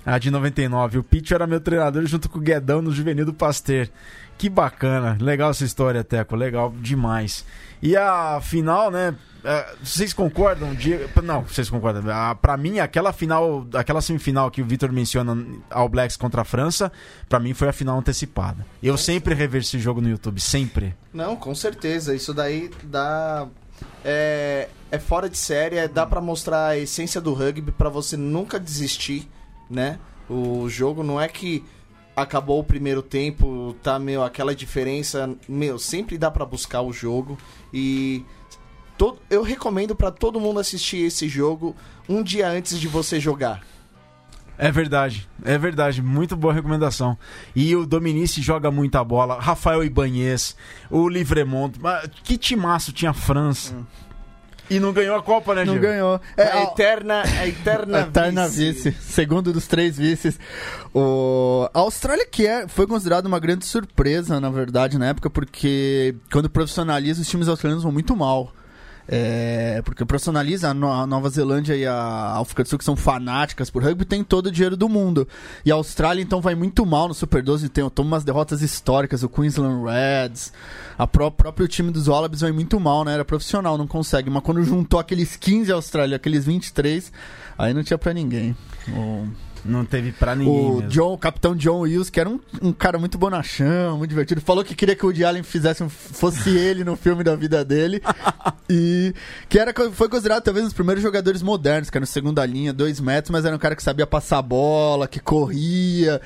a 0.03 0.17
de 0.17 0.31
99. 0.31 0.97
O 0.97 1.03
Pitch 1.03 1.29
era 1.31 1.45
meu 1.45 1.59
treinador 1.61 2.03
junto 2.07 2.27
com 2.27 2.39
o 2.39 2.41
Guedão 2.41 2.81
no 2.81 2.91
Juvenil 2.91 3.23
do 3.25 3.33
Pasteur. 3.33 3.87
Que 4.41 4.49
bacana. 4.49 5.15
Legal 5.21 5.51
essa 5.51 5.63
história, 5.63 6.03
Teco. 6.03 6.35
Legal 6.35 6.73
demais. 6.79 7.45
E 7.79 7.95
a 7.95 8.41
final, 8.41 8.89
né? 8.89 9.13
é, 9.43 9.75
Vocês 9.83 10.13
concordam? 10.13 10.69
Não, 11.23 11.43
vocês 11.43 11.69
concordam. 11.69 12.01
Ah, 12.11 12.33
Pra 12.33 12.57
mim, 12.57 12.79
aquela 12.79 13.13
final, 13.13 13.67
aquela 13.75 14.01
semifinal 14.01 14.49
que 14.49 14.59
o 14.59 14.65
Vitor 14.65 14.91
menciona, 14.91 15.37
All 15.69 15.87
Blacks 15.87 16.17
contra 16.17 16.41
a 16.41 16.43
França, 16.43 16.91
pra 17.29 17.39
mim 17.39 17.53
foi 17.53 17.67
a 17.67 17.71
final 17.71 17.99
antecipada. 17.99 18.65
Eu 18.81 18.97
sempre 18.97 19.35
rever 19.35 19.61
esse 19.61 19.77
jogo 19.77 20.01
no 20.01 20.09
YouTube, 20.09 20.41
sempre. 20.41 20.95
Não, 21.13 21.35
com 21.35 21.53
certeza. 21.53 22.15
Isso 22.15 22.33
daí 22.33 22.71
dá. 22.85 23.47
É, 24.03 24.69
é 24.89 24.97
fora 24.97 25.29
de 25.29 25.37
série, 25.37 25.75
é, 25.75 25.87
dá 25.87 26.03
pra 26.07 26.19
mostrar 26.19 26.65
a 26.69 26.77
essência 26.79 27.21
do 27.21 27.35
rugby 27.35 27.71
pra 27.71 27.89
você 27.89 28.17
nunca 28.17 28.59
desistir, 28.59 29.29
né? 29.69 29.99
O 30.27 30.67
jogo 30.67 31.03
não 31.03 31.21
é 31.21 31.27
que 31.27 31.63
acabou 32.21 32.59
o 32.59 32.63
primeiro 32.63 33.01
tempo, 33.01 33.75
tá, 33.83 33.97
meu, 33.99 34.23
aquela 34.23 34.55
diferença. 34.55 35.35
Meu, 35.47 35.77
sempre 35.79 36.17
dá 36.17 36.29
pra 36.31 36.45
buscar 36.45 36.81
o 36.81 36.91
jogo 36.93 37.37
e. 37.73 38.23
to- 38.97 39.17
eu 39.29 39.41
recomendo 39.43 39.95
pra 39.95 40.11
todo 40.11 40.39
mundo 40.39 40.59
assistir 40.59 40.97
esse 41.05 41.27
jogo 41.27 41.75
um 42.07 42.21
dia 42.23 42.47
antes 42.49 42.79
de 42.79 42.87
você 42.87 43.19
jogar. 43.19 43.61
É 44.57 44.71
verdade, 44.71 45.27
é 45.43 45.57
verdade, 45.57 46.03
muito 46.03 46.35
boa 46.35 46.53
recomendação. 46.53 47.17
E 47.55 47.75
o 47.75 47.83
Dominici 47.85 48.43
joga 48.43 48.69
muita 48.69 49.03
bola, 49.03 49.39
Rafael 49.39 49.83
Ibanez, 49.83 50.55
o 50.89 51.09
Livremont, 51.09 51.79
que 52.23 52.37
timaço 52.37 52.91
tinha 52.91 53.09
a 53.09 53.13
França. 53.13 53.75
E 54.71 54.79
não 54.79 54.93
ganhou 54.93 55.17
a 55.17 55.21
Copa, 55.21 55.53
né, 55.53 55.65
Não 55.65 55.73
Diego? 55.73 55.85
ganhou. 55.87 56.21
É, 56.37 56.43
a 56.43 56.63
eterna, 56.71 57.23
a 57.23 57.45
eterna, 57.45 57.97
a 57.97 58.01
eterna 58.03 58.47
vice. 58.47 58.93
segundo 59.01 59.51
dos 59.51 59.67
três 59.67 59.97
vices. 59.97 60.39
O... 60.93 61.69
A 61.73 61.79
Austrália 61.79 62.25
que 62.25 62.47
é, 62.47 62.67
foi 62.69 62.87
considerada 62.87 63.27
uma 63.27 63.37
grande 63.39 63.65
surpresa, 63.65 64.39
na 64.39 64.49
verdade, 64.49 64.97
na 64.97 65.07
época, 65.07 65.29
porque 65.29 66.15
quando 66.31 66.49
profissionaliza, 66.49 67.21
os 67.21 67.27
times 67.27 67.49
australianos 67.49 67.83
vão 67.83 67.91
muito 67.91 68.15
mal. 68.15 68.53
É, 69.07 69.81
porque 69.83 70.05
profissionaliza 70.05 70.69
a, 70.69 70.73
No- 70.73 70.91
a 70.91 71.05
Nova 71.05 71.29
Zelândia 71.29 71.75
e 71.75 71.85
a 71.85 72.37
África 72.39 72.63
do 72.63 72.69
Sul, 72.69 72.77
que 72.79 72.85
são 72.85 72.95
fanáticas 72.95 73.69
por 73.69 73.83
rugby, 73.83 74.05
tem 74.05 74.23
todo 74.23 74.47
o 74.47 74.51
dinheiro 74.51 74.77
do 74.77 74.87
mundo. 74.87 75.27
E 75.65 75.71
a 75.71 75.75
Austrália, 75.75 76.21
então, 76.21 76.39
vai 76.41 76.55
muito 76.55 76.85
mal 76.85 77.07
no 77.07 77.13
Super 77.13 77.41
12, 77.43 77.67
tem, 77.69 77.87
toma 77.89 78.07
umas 78.09 78.23
derrotas 78.23 78.61
históricas, 78.61 79.23
o 79.23 79.29
Queensland 79.29 79.83
Reds, 79.83 80.53
a 80.97 81.05
pró 81.07 81.29
próprio 81.31 81.67
time 81.67 81.91
dos 81.91 82.07
Wallabies 82.07 82.41
vai 82.41 82.51
muito 82.51 82.79
mal, 82.79 83.03
né? 83.03 83.13
Era 83.13 83.25
profissional, 83.25 83.77
não 83.77 83.87
consegue. 83.87 84.29
Mas 84.29 84.43
quando 84.43 84.63
juntou 84.63 84.99
aqueles 84.99 85.35
15 85.35 85.71
Austrália, 85.71 86.15
aqueles 86.15 86.45
23, 86.45 87.11
aí 87.57 87.73
não 87.73 87.83
tinha 87.83 87.97
pra 87.97 88.13
ninguém. 88.13 88.55
O, 88.89 89.27
Não 89.63 89.85
teve 89.85 90.11
pra 90.11 90.35
ninguém 90.35 90.53
o 90.53 90.75
mesmo. 90.75 90.89
John, 90.89 91.13
o 91.13 91.17
capitão 91.17 91.55
John 91.55 91.81
Wills, 91.81 92.11
que 92.11 92.19
era 92.19 92.29
um, 92.29 92.39
um 92.61 92.73
cara 92.73 92.97
muito 92.97 93.17
bonachão, 93.17 93.97
muito 93.97 94.09
divertido, 94.09 94.41
falou 94.41 94.63
que 94.63 94.73
queria 94.73 94.95
que 94.95 95.03
o 95.03 95.07
Woody 95.07 95.23
Allen 95.23 95.43
fizesse 95.43 95.83
um, 95.83 95.89
fosse 95.89 96.49
ele 96.57 96.83
no 96.83 96.95
filme 96.95 97.23
da 97.23 97.35
vida 97.35 97.63
dele. 97.63 98.01
e 98.69 99.13
que 99.47 99.59
era, 99.59 99.73
foi 99.91 100.09
considerado 100.09 100.43
talvez 100.43 100.65
um 100.65 100.67
dos 100.67 100.73
primeiros 100.73 101.03
jogadores 101.03 101.41
modernos, 101.41 101.89
que 101.89 101.97
era 101.97 102.01
no 102.01 102.07
segunda 102.07 102.45
linha, 102.45 102.73
dois 102.73 102.99
metros, 102.99 103.29
mas 103.31 103.45
era 103.45 103.55
um 103.55 103.59
cara 103.59 103.75
que 103.75 103.83
sabia 103.83 104.07
passar 104.07 104.41
bola, 104.41 105.07
que 105.07 105.19
corria, 105.19 106.19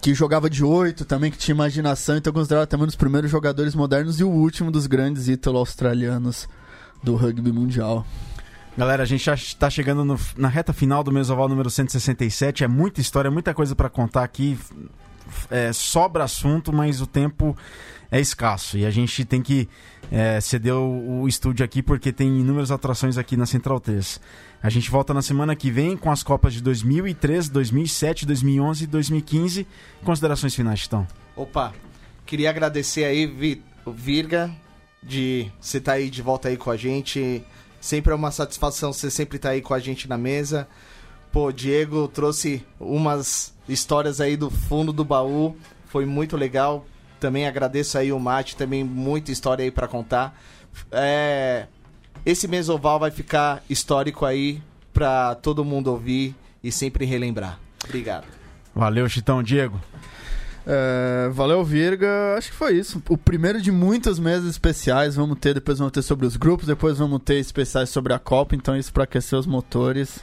que 0.00 0.14
jogava 0.14 0.48
de 0.48 0.64
oito 0.64 1.04
também, 1.04 1.30
que 1.30 1.38
tinha 1.38 1.54
imaginação, 1.54 2.16
então 2.16 2.32
considerado 2.32 2.68
também 2.68 2.84
um 2.84 2.86
dos 2.86 2.96
primeiros 2.96 3.30
jogadores 3.30 3.74
modernos 3.74 4.20
e 4.20 4.24
o 4.24 4.30
último 4.30 4.70
dos 4.70 4.86
grandes 4.86 5.26
ítalo-australianos 5.28 6.48
do 7.02 7.16
rugby 7.16 7.50
mundial. 7.50 8.06
Galera, 8.76 9.02
a 9.02 9.06
gente 9.06 9.24
já 9.24 9.34
está 9.34 9.70
chegando 9.70 10.04
no- 10.04 10.18
na 10.36 10.48
reta 10.48 10.72
final 10.72 11.02
do 11.02 11.10
Mesoval 11.10 11.48
número 11.48 11.70
167. 11.70 12.62
É 12.62 12.68
muita 12.68 13.00
história, 13.00 13.30
muita 13.30 13.54
coisa 13.54 13.74
pra 13.74 13.88
contar 13.88 14.22
aqui. 14.22 14.58
É, 15.50 15.72
sobra 15.72 16.24
assunto, 16.24 16.72
mas 16.72 17.00
o 17.00 17.06
tempo 17.06 17.56
é 18.10 18.20
escasso. 18.20 18.76
E 18.76 18.84
a 18.84 18.90
gente 18.90 19.24
tem 19.24 19.40
que 19.40 19.66
é, 20.12 20.40
ceder 20.40 20.74
o, 20.74 21.22
o 21.22 21.28
estúdio 21.28 21.64
aqui 21.64 21.82
porque 21.82 22.12
tem 22.12 22.28
inúmeras 22.40 22.70
atrações 22.70 23.16
aqui 23.16 23.34
na 23.36 23.46
Central 23.46 23.80
3. 23.80 24.20
A 24.62 24.68
gente 24.68 24.90
volta 24.90 25.14
na 25.14 25.22
semana 25.22 25.56
que 25.56 25.70
vem 25.70 25.96
com 25.96 26.10
as 26.10 26.22
Copas 26.22 26.52
de 26.52 26.62
2003, 26.62 27.48
2007, 27.48 28.26
2011 28.26 28.84
e 28.84 28.86
2015. 28.86 29.66
Considerações 30.04 30.54
finais, 30.54 30.80
Titão. 30.80 31.06
Opa, 31.34 31.72
queria 32.26 32.50
agradecer 32.50 33.04
aí, 33.04 33.26
Virga, 33.86 34.50
de 35.02 35.50
você 35.60 35.78
estar 35.78 35.92
aí 35.92 36.10
de 36.10 36.20
volta 36.22 36.48
aí 36.48 36.56
com 36.58 36.70
a 36.70 36.76
gente. 36.76 37.42
Sempre 37.86 38.12
é 38.12 38.16
uma 38.16 38.32
satisfação 38.32 38.92
você 38.92 39.08
sempre 39.08 39.36
estar 39.36 39.50
aí 39.50 39.62
com 39.62 39.72
a 39.72 39.78
gente 39.78 40.08
na 40.08 40.18
mesa. 40.18 40.66
Pô, 41.30 41.52
Diego 41.52 42.08
trouxe 42.08 42.66
umas 42.80 43.54
histórias 43.68 44.20
aí 44.20 44.36
do 44.36 44.50
fundo 44.50 44.92
do 44.92 45.04
baú. 45.04 45.56
Foi 45.84 46.04
muito 46.04 46.36
legal. 46.36 46.84
Também 47.20 47.46
agradeço 47.46 47.96
aí 47.96 48.10
o 48.10 48.18
Mate, 48.18 48.56
também 48.56 48.82
muita 48.82 49.30
história 49.30 49.62
aí 49.62 49.70
pra 49.70 49.86
contar. 49.86 50.36
É, 50.90 51.68
esse 52.24 52.48
mesoval 52.48 52.98
vai 52.98 53.12
ficar 53.12 53.62
histórico 53.70 54.26
aí 54.26 54.60
pra 54.92 55.36
todo 55.36 55.64
mundo 55.64 55.86
ouvir 55.86 56.34
e 56.64 56.72
sempre 56.72 57.04
relembrar. 57.04 57.56
Obrigado. 57.84 58.26
Valeu, 58.74 59.08
Chitão. 59.08 59.44
Diego. 59.44 59.80
É, 60.66 61.28
valeu, 61.32 61.64
Virga. 61.64 62.34
Acho 62.36 62.50
que 62.50 62.56
foi 62.56 62.76
isso. 62.76 63.00
O 63.08 63.16
primeiro 63.16 63.62
de 63.62 63.70
muitos 63.70 64.18
meses 64.18 64.50
especiais. 64.50 65.14
Vamos 65.14 65.38
ter, 65.38 65.54
depois 65.54 65.78
vamos 65.78 65.92
ter 65.92 66.02
sobre 66.02 66.26
os 66.26 66.36
grupos, 66.36 66.66
depois 66.66 66.98
vamos 66.98 67.20
ter 67.24 67.36
especiais 67.36 67.88
sobre 67.88 68.12
a 68.12 68.18
Copa. 68.18 68.56
Então, 68.56 68.76
isso 68.76 68.92
para 68.92 69.04
aquecer 69.04 69.38
os 69.38 69.46
motores. 69.46 70.18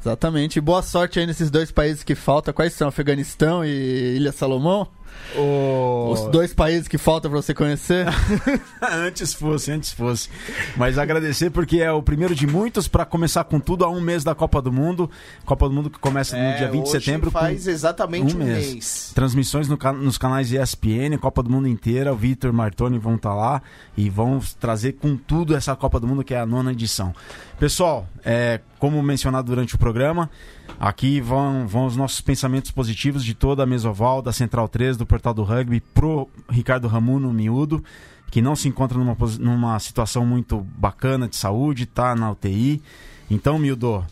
Exatamente. 0.00 0.56
E 0.56 0.60
boa 0.60 0.82
sorte 0.82 1.20
aí 1.20 1.26
nesses 1.26 1.50
dois 1.50 1.70
países 1.70 2.02
que 2.02 2.14
faltam. 2.14 2.52
Quais 2.52 2.72
são? 2.72 2.88
Afeganistão 2.88 3.64
e 3.64 4.16
Ilha 4.16 4.32
Salomão? 4.32 4.88
O... 5.36 6.10
Os 6.12 6.22
dois 6.32 6.52
países 6.52 6.88
que 6.88 6.98
faltam 6.98 7.30
pra 7.30 7.40
você 7.40 7.54
conhecer. 7.54 8.06
antes 8.82 9.32
fosse, 9.32 9.70
antes 9.70 9.92
fosse. 9.92 10.28
Mas 10.76 10.98
agradecer 10.98 11.50
porque 11.50 11.80
é 11.80 11.92
o 11.92 12.02
primeiro 12.02 12.34
de 12.34 12.46
muitos 12.46 12.88
para 12.88 13.04
começar 13.04 13.44
com 13.44 13.60
tudo 13.60 13.84
a 13.84 13.88
um 13.88 14.00
mês 14.00 14.24
da 14.24 14.34
Copa 14.34 14.60
do 14.60 14.72
Mundo. 14.72 15.08
Copa 15.44 15.68
do 15.68 15.74
Mundo 15.74 15.88
que 15.88 15.98
começa 15.98 16.36
no 16.36 16.42
É, 16.42 16.56
dia 16.56 16.68
20 16.70 16.84
de 16.84 16.90
setembro. 16.90 17.30
com 17.30 17.38
faz 17.38 17.66
exatamente 17.66 18.34
um 18.36 18.40
um 18.40 18.44
mês. 18.44 18.72
mês. 18.72 19.12
Transmissões 19.14 19.68
no 19.68 19.78
nos 19.94 20.18
canais 20.18 20.52
ESPN, 20.52 21.16
Copa 21.20 21.42
do 21.42 21.50
Mundo 21.50 21.68
inteira. 21.68 22.12
O 22.12 22.16
Vitor 22.16 22.50
e 22.50 22.52
o 22.52 22.56
Martoni 22.56 22.98
vão 22.98 23.14
estar 23.14 23.34
lá 23.34 23.62
e 23.96 24.10
vão 24.10 24.40
trazer 24.58 24.94
com 24.94 25.16
tudo 25.16 25.54
essa 25.54 25.76
Copa 25.76 26.00
do 26.00 26.06
Mundo 26.06 26.24
que 26.24 26.34
é 26.34 26.40
a 26.40 26.46
nona 26.46 26.72
edição. 26.72 27.14
Pessoal, 27.58 28.08
é, 28.24 28.60
como 28.78 29.00
mencionado 29.02 29.46
durante 29.48 29.74
o 29.74 29.78
programa, 29.78 30.30
aqui 30.78 31.20
vão, 31.20 31.66
vão 31.66 31.86
os 31.86 31.96
nossos 31.96 32.20
pensamentos 32.20 32.70
positivos 32.70 33.24
de 33.24 33.34
toda 33.34 33.62
a 33.62 33.66
Mesoval, 33.66 34.22
da 34.22 34.32
Central 34.32 34.68
3, 34.68 34.96
do 34.96 35.06
Portal 35.06 35.34
do 35.34 35.42
Rugby, 35.42 35.80
pro 35.80 36.28
Ricardo 36.48 36.88
Ramuno 36.88 37.32
Miúdo, 37.32 37.82
que 38.30 38.40
não 38.40 38.54
se 38.54 38.68
encontra 38.68 38.98
numa, 38.98 39.16
numa 39.38 39.78
situação 39.78 40.24
muito 40.24 40.60
bacana 40.76 41.28
de 41.28 41.36
saúde, 41.36 41.86
tá 41.86 42.14
na 42.14 42.30
UTI. 42.30 42.82
Então, 43.30 43.58
Miúdo, 43.58 44.04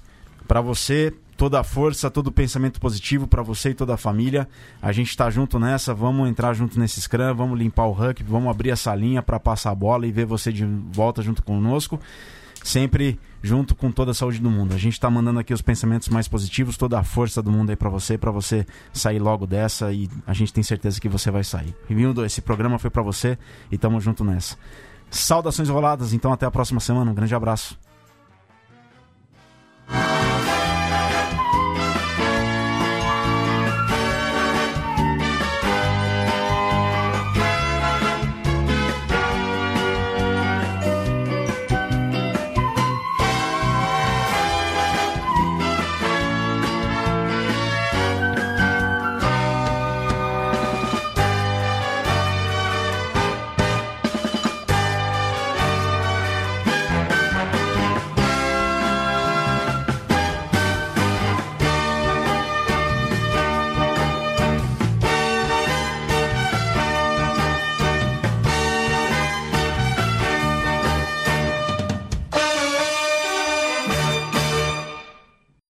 para 0.46 0.60
você, 0.60 1.14
toda 1.38 1.60
a 1.60 1.64
força, 1.64 2.10
todo 2.10 2.26
o 2.26 2.32
pensamento 2.32 2.80
positivo 2.80 3.28
para 3.28 3.42
você 3.42 3.70
e 3.70 3.74
toda 3.74 3.94
a 3.94 3.96
família. 3.96 4.48
A 4.82 4.90
gente 4.90 5.16
tá 5.16 5.30
junto 5.30 5.58
nessa, 5.58 5.94
vamos 5.94 6.28
entrar 6.28 6.52
junto 6.52 6.78
nesse 6.80 7.00
scrum, 7.00 7.32
vamos 7.32 7.56
limpar 7.56 7.86
o 7.86 7.92
rugby, 7.92 8.28
vamos 8.28 8.50
abrir 8.50 8.70
essa 8.70 8.92
linha 8.92 9.22
para 9.22 9.38
passar 9.38 9.70
a 9.70 9.74
bola 9.74 10.04
e 10.04 10.10
ver 10.10 10.26
você 10.26 10.52
de 10.52 10.64
volta 10.64 11.22
junto 11.22 11.42
conosco 11.44 12.00
sempre 12.68 13.18
junto 13.42 13.74
com 13.74 13.90
toda 13.90 14.10
a 14.10 14.14
saúde 14.14 14.38
do 14.38 14.50
mundo. 14.50 14.74
A 14.74 14.78
gente 14.78 14.92
está 14.92 15.08
mandando 15.08 15.40
aqui 15.40 15.54
os 15.54 15.62
pensamentos 15.62 16.08
mais 16.08 16.28
positivos, 16.28 16.76
toda 16.76 16.98
a 16.98 17.04
força 17.04 17.42
do 17.42 17.50
mundo 17.50 17.70
aí 17.70 17.76
para 17.76 17.88
você, 17.88 18.18
para 18.18 18.30
você 18.30 18.66
sair 18.92 19.18
logo 19.18 19.46
dessa 19.46 19.90
e 19.92 20.08
a 20.26 20.34
gente 20.34 20.52
tem 20.52 20.62
certeza 20.62 21.00
que 21.00 21.08
você 21.08 21.30
vai 21.30 21.42
sair. 21.42 21.74
Rimildo, 21.88 22.24
esse 22.24 22.42
programa 22.42 22.78
foi 22.78 22.90
para 22.90 23.02
você 23.02 23.38
e 23.72 23.78
tamo 23.78 24.00
junto 24.00 24.22
nessa. 24.22 24.56
Saudações 25.10 25.68
roladas, 25.68 26.12
então 26.12 26.32
até 26.32 26.44
a 26.44 26.50
próxima 26.50 26.80
semana. 26.80 27.10
Um 27.10 27.14
grande 27.14 27.34
abraço. 27.34 27.78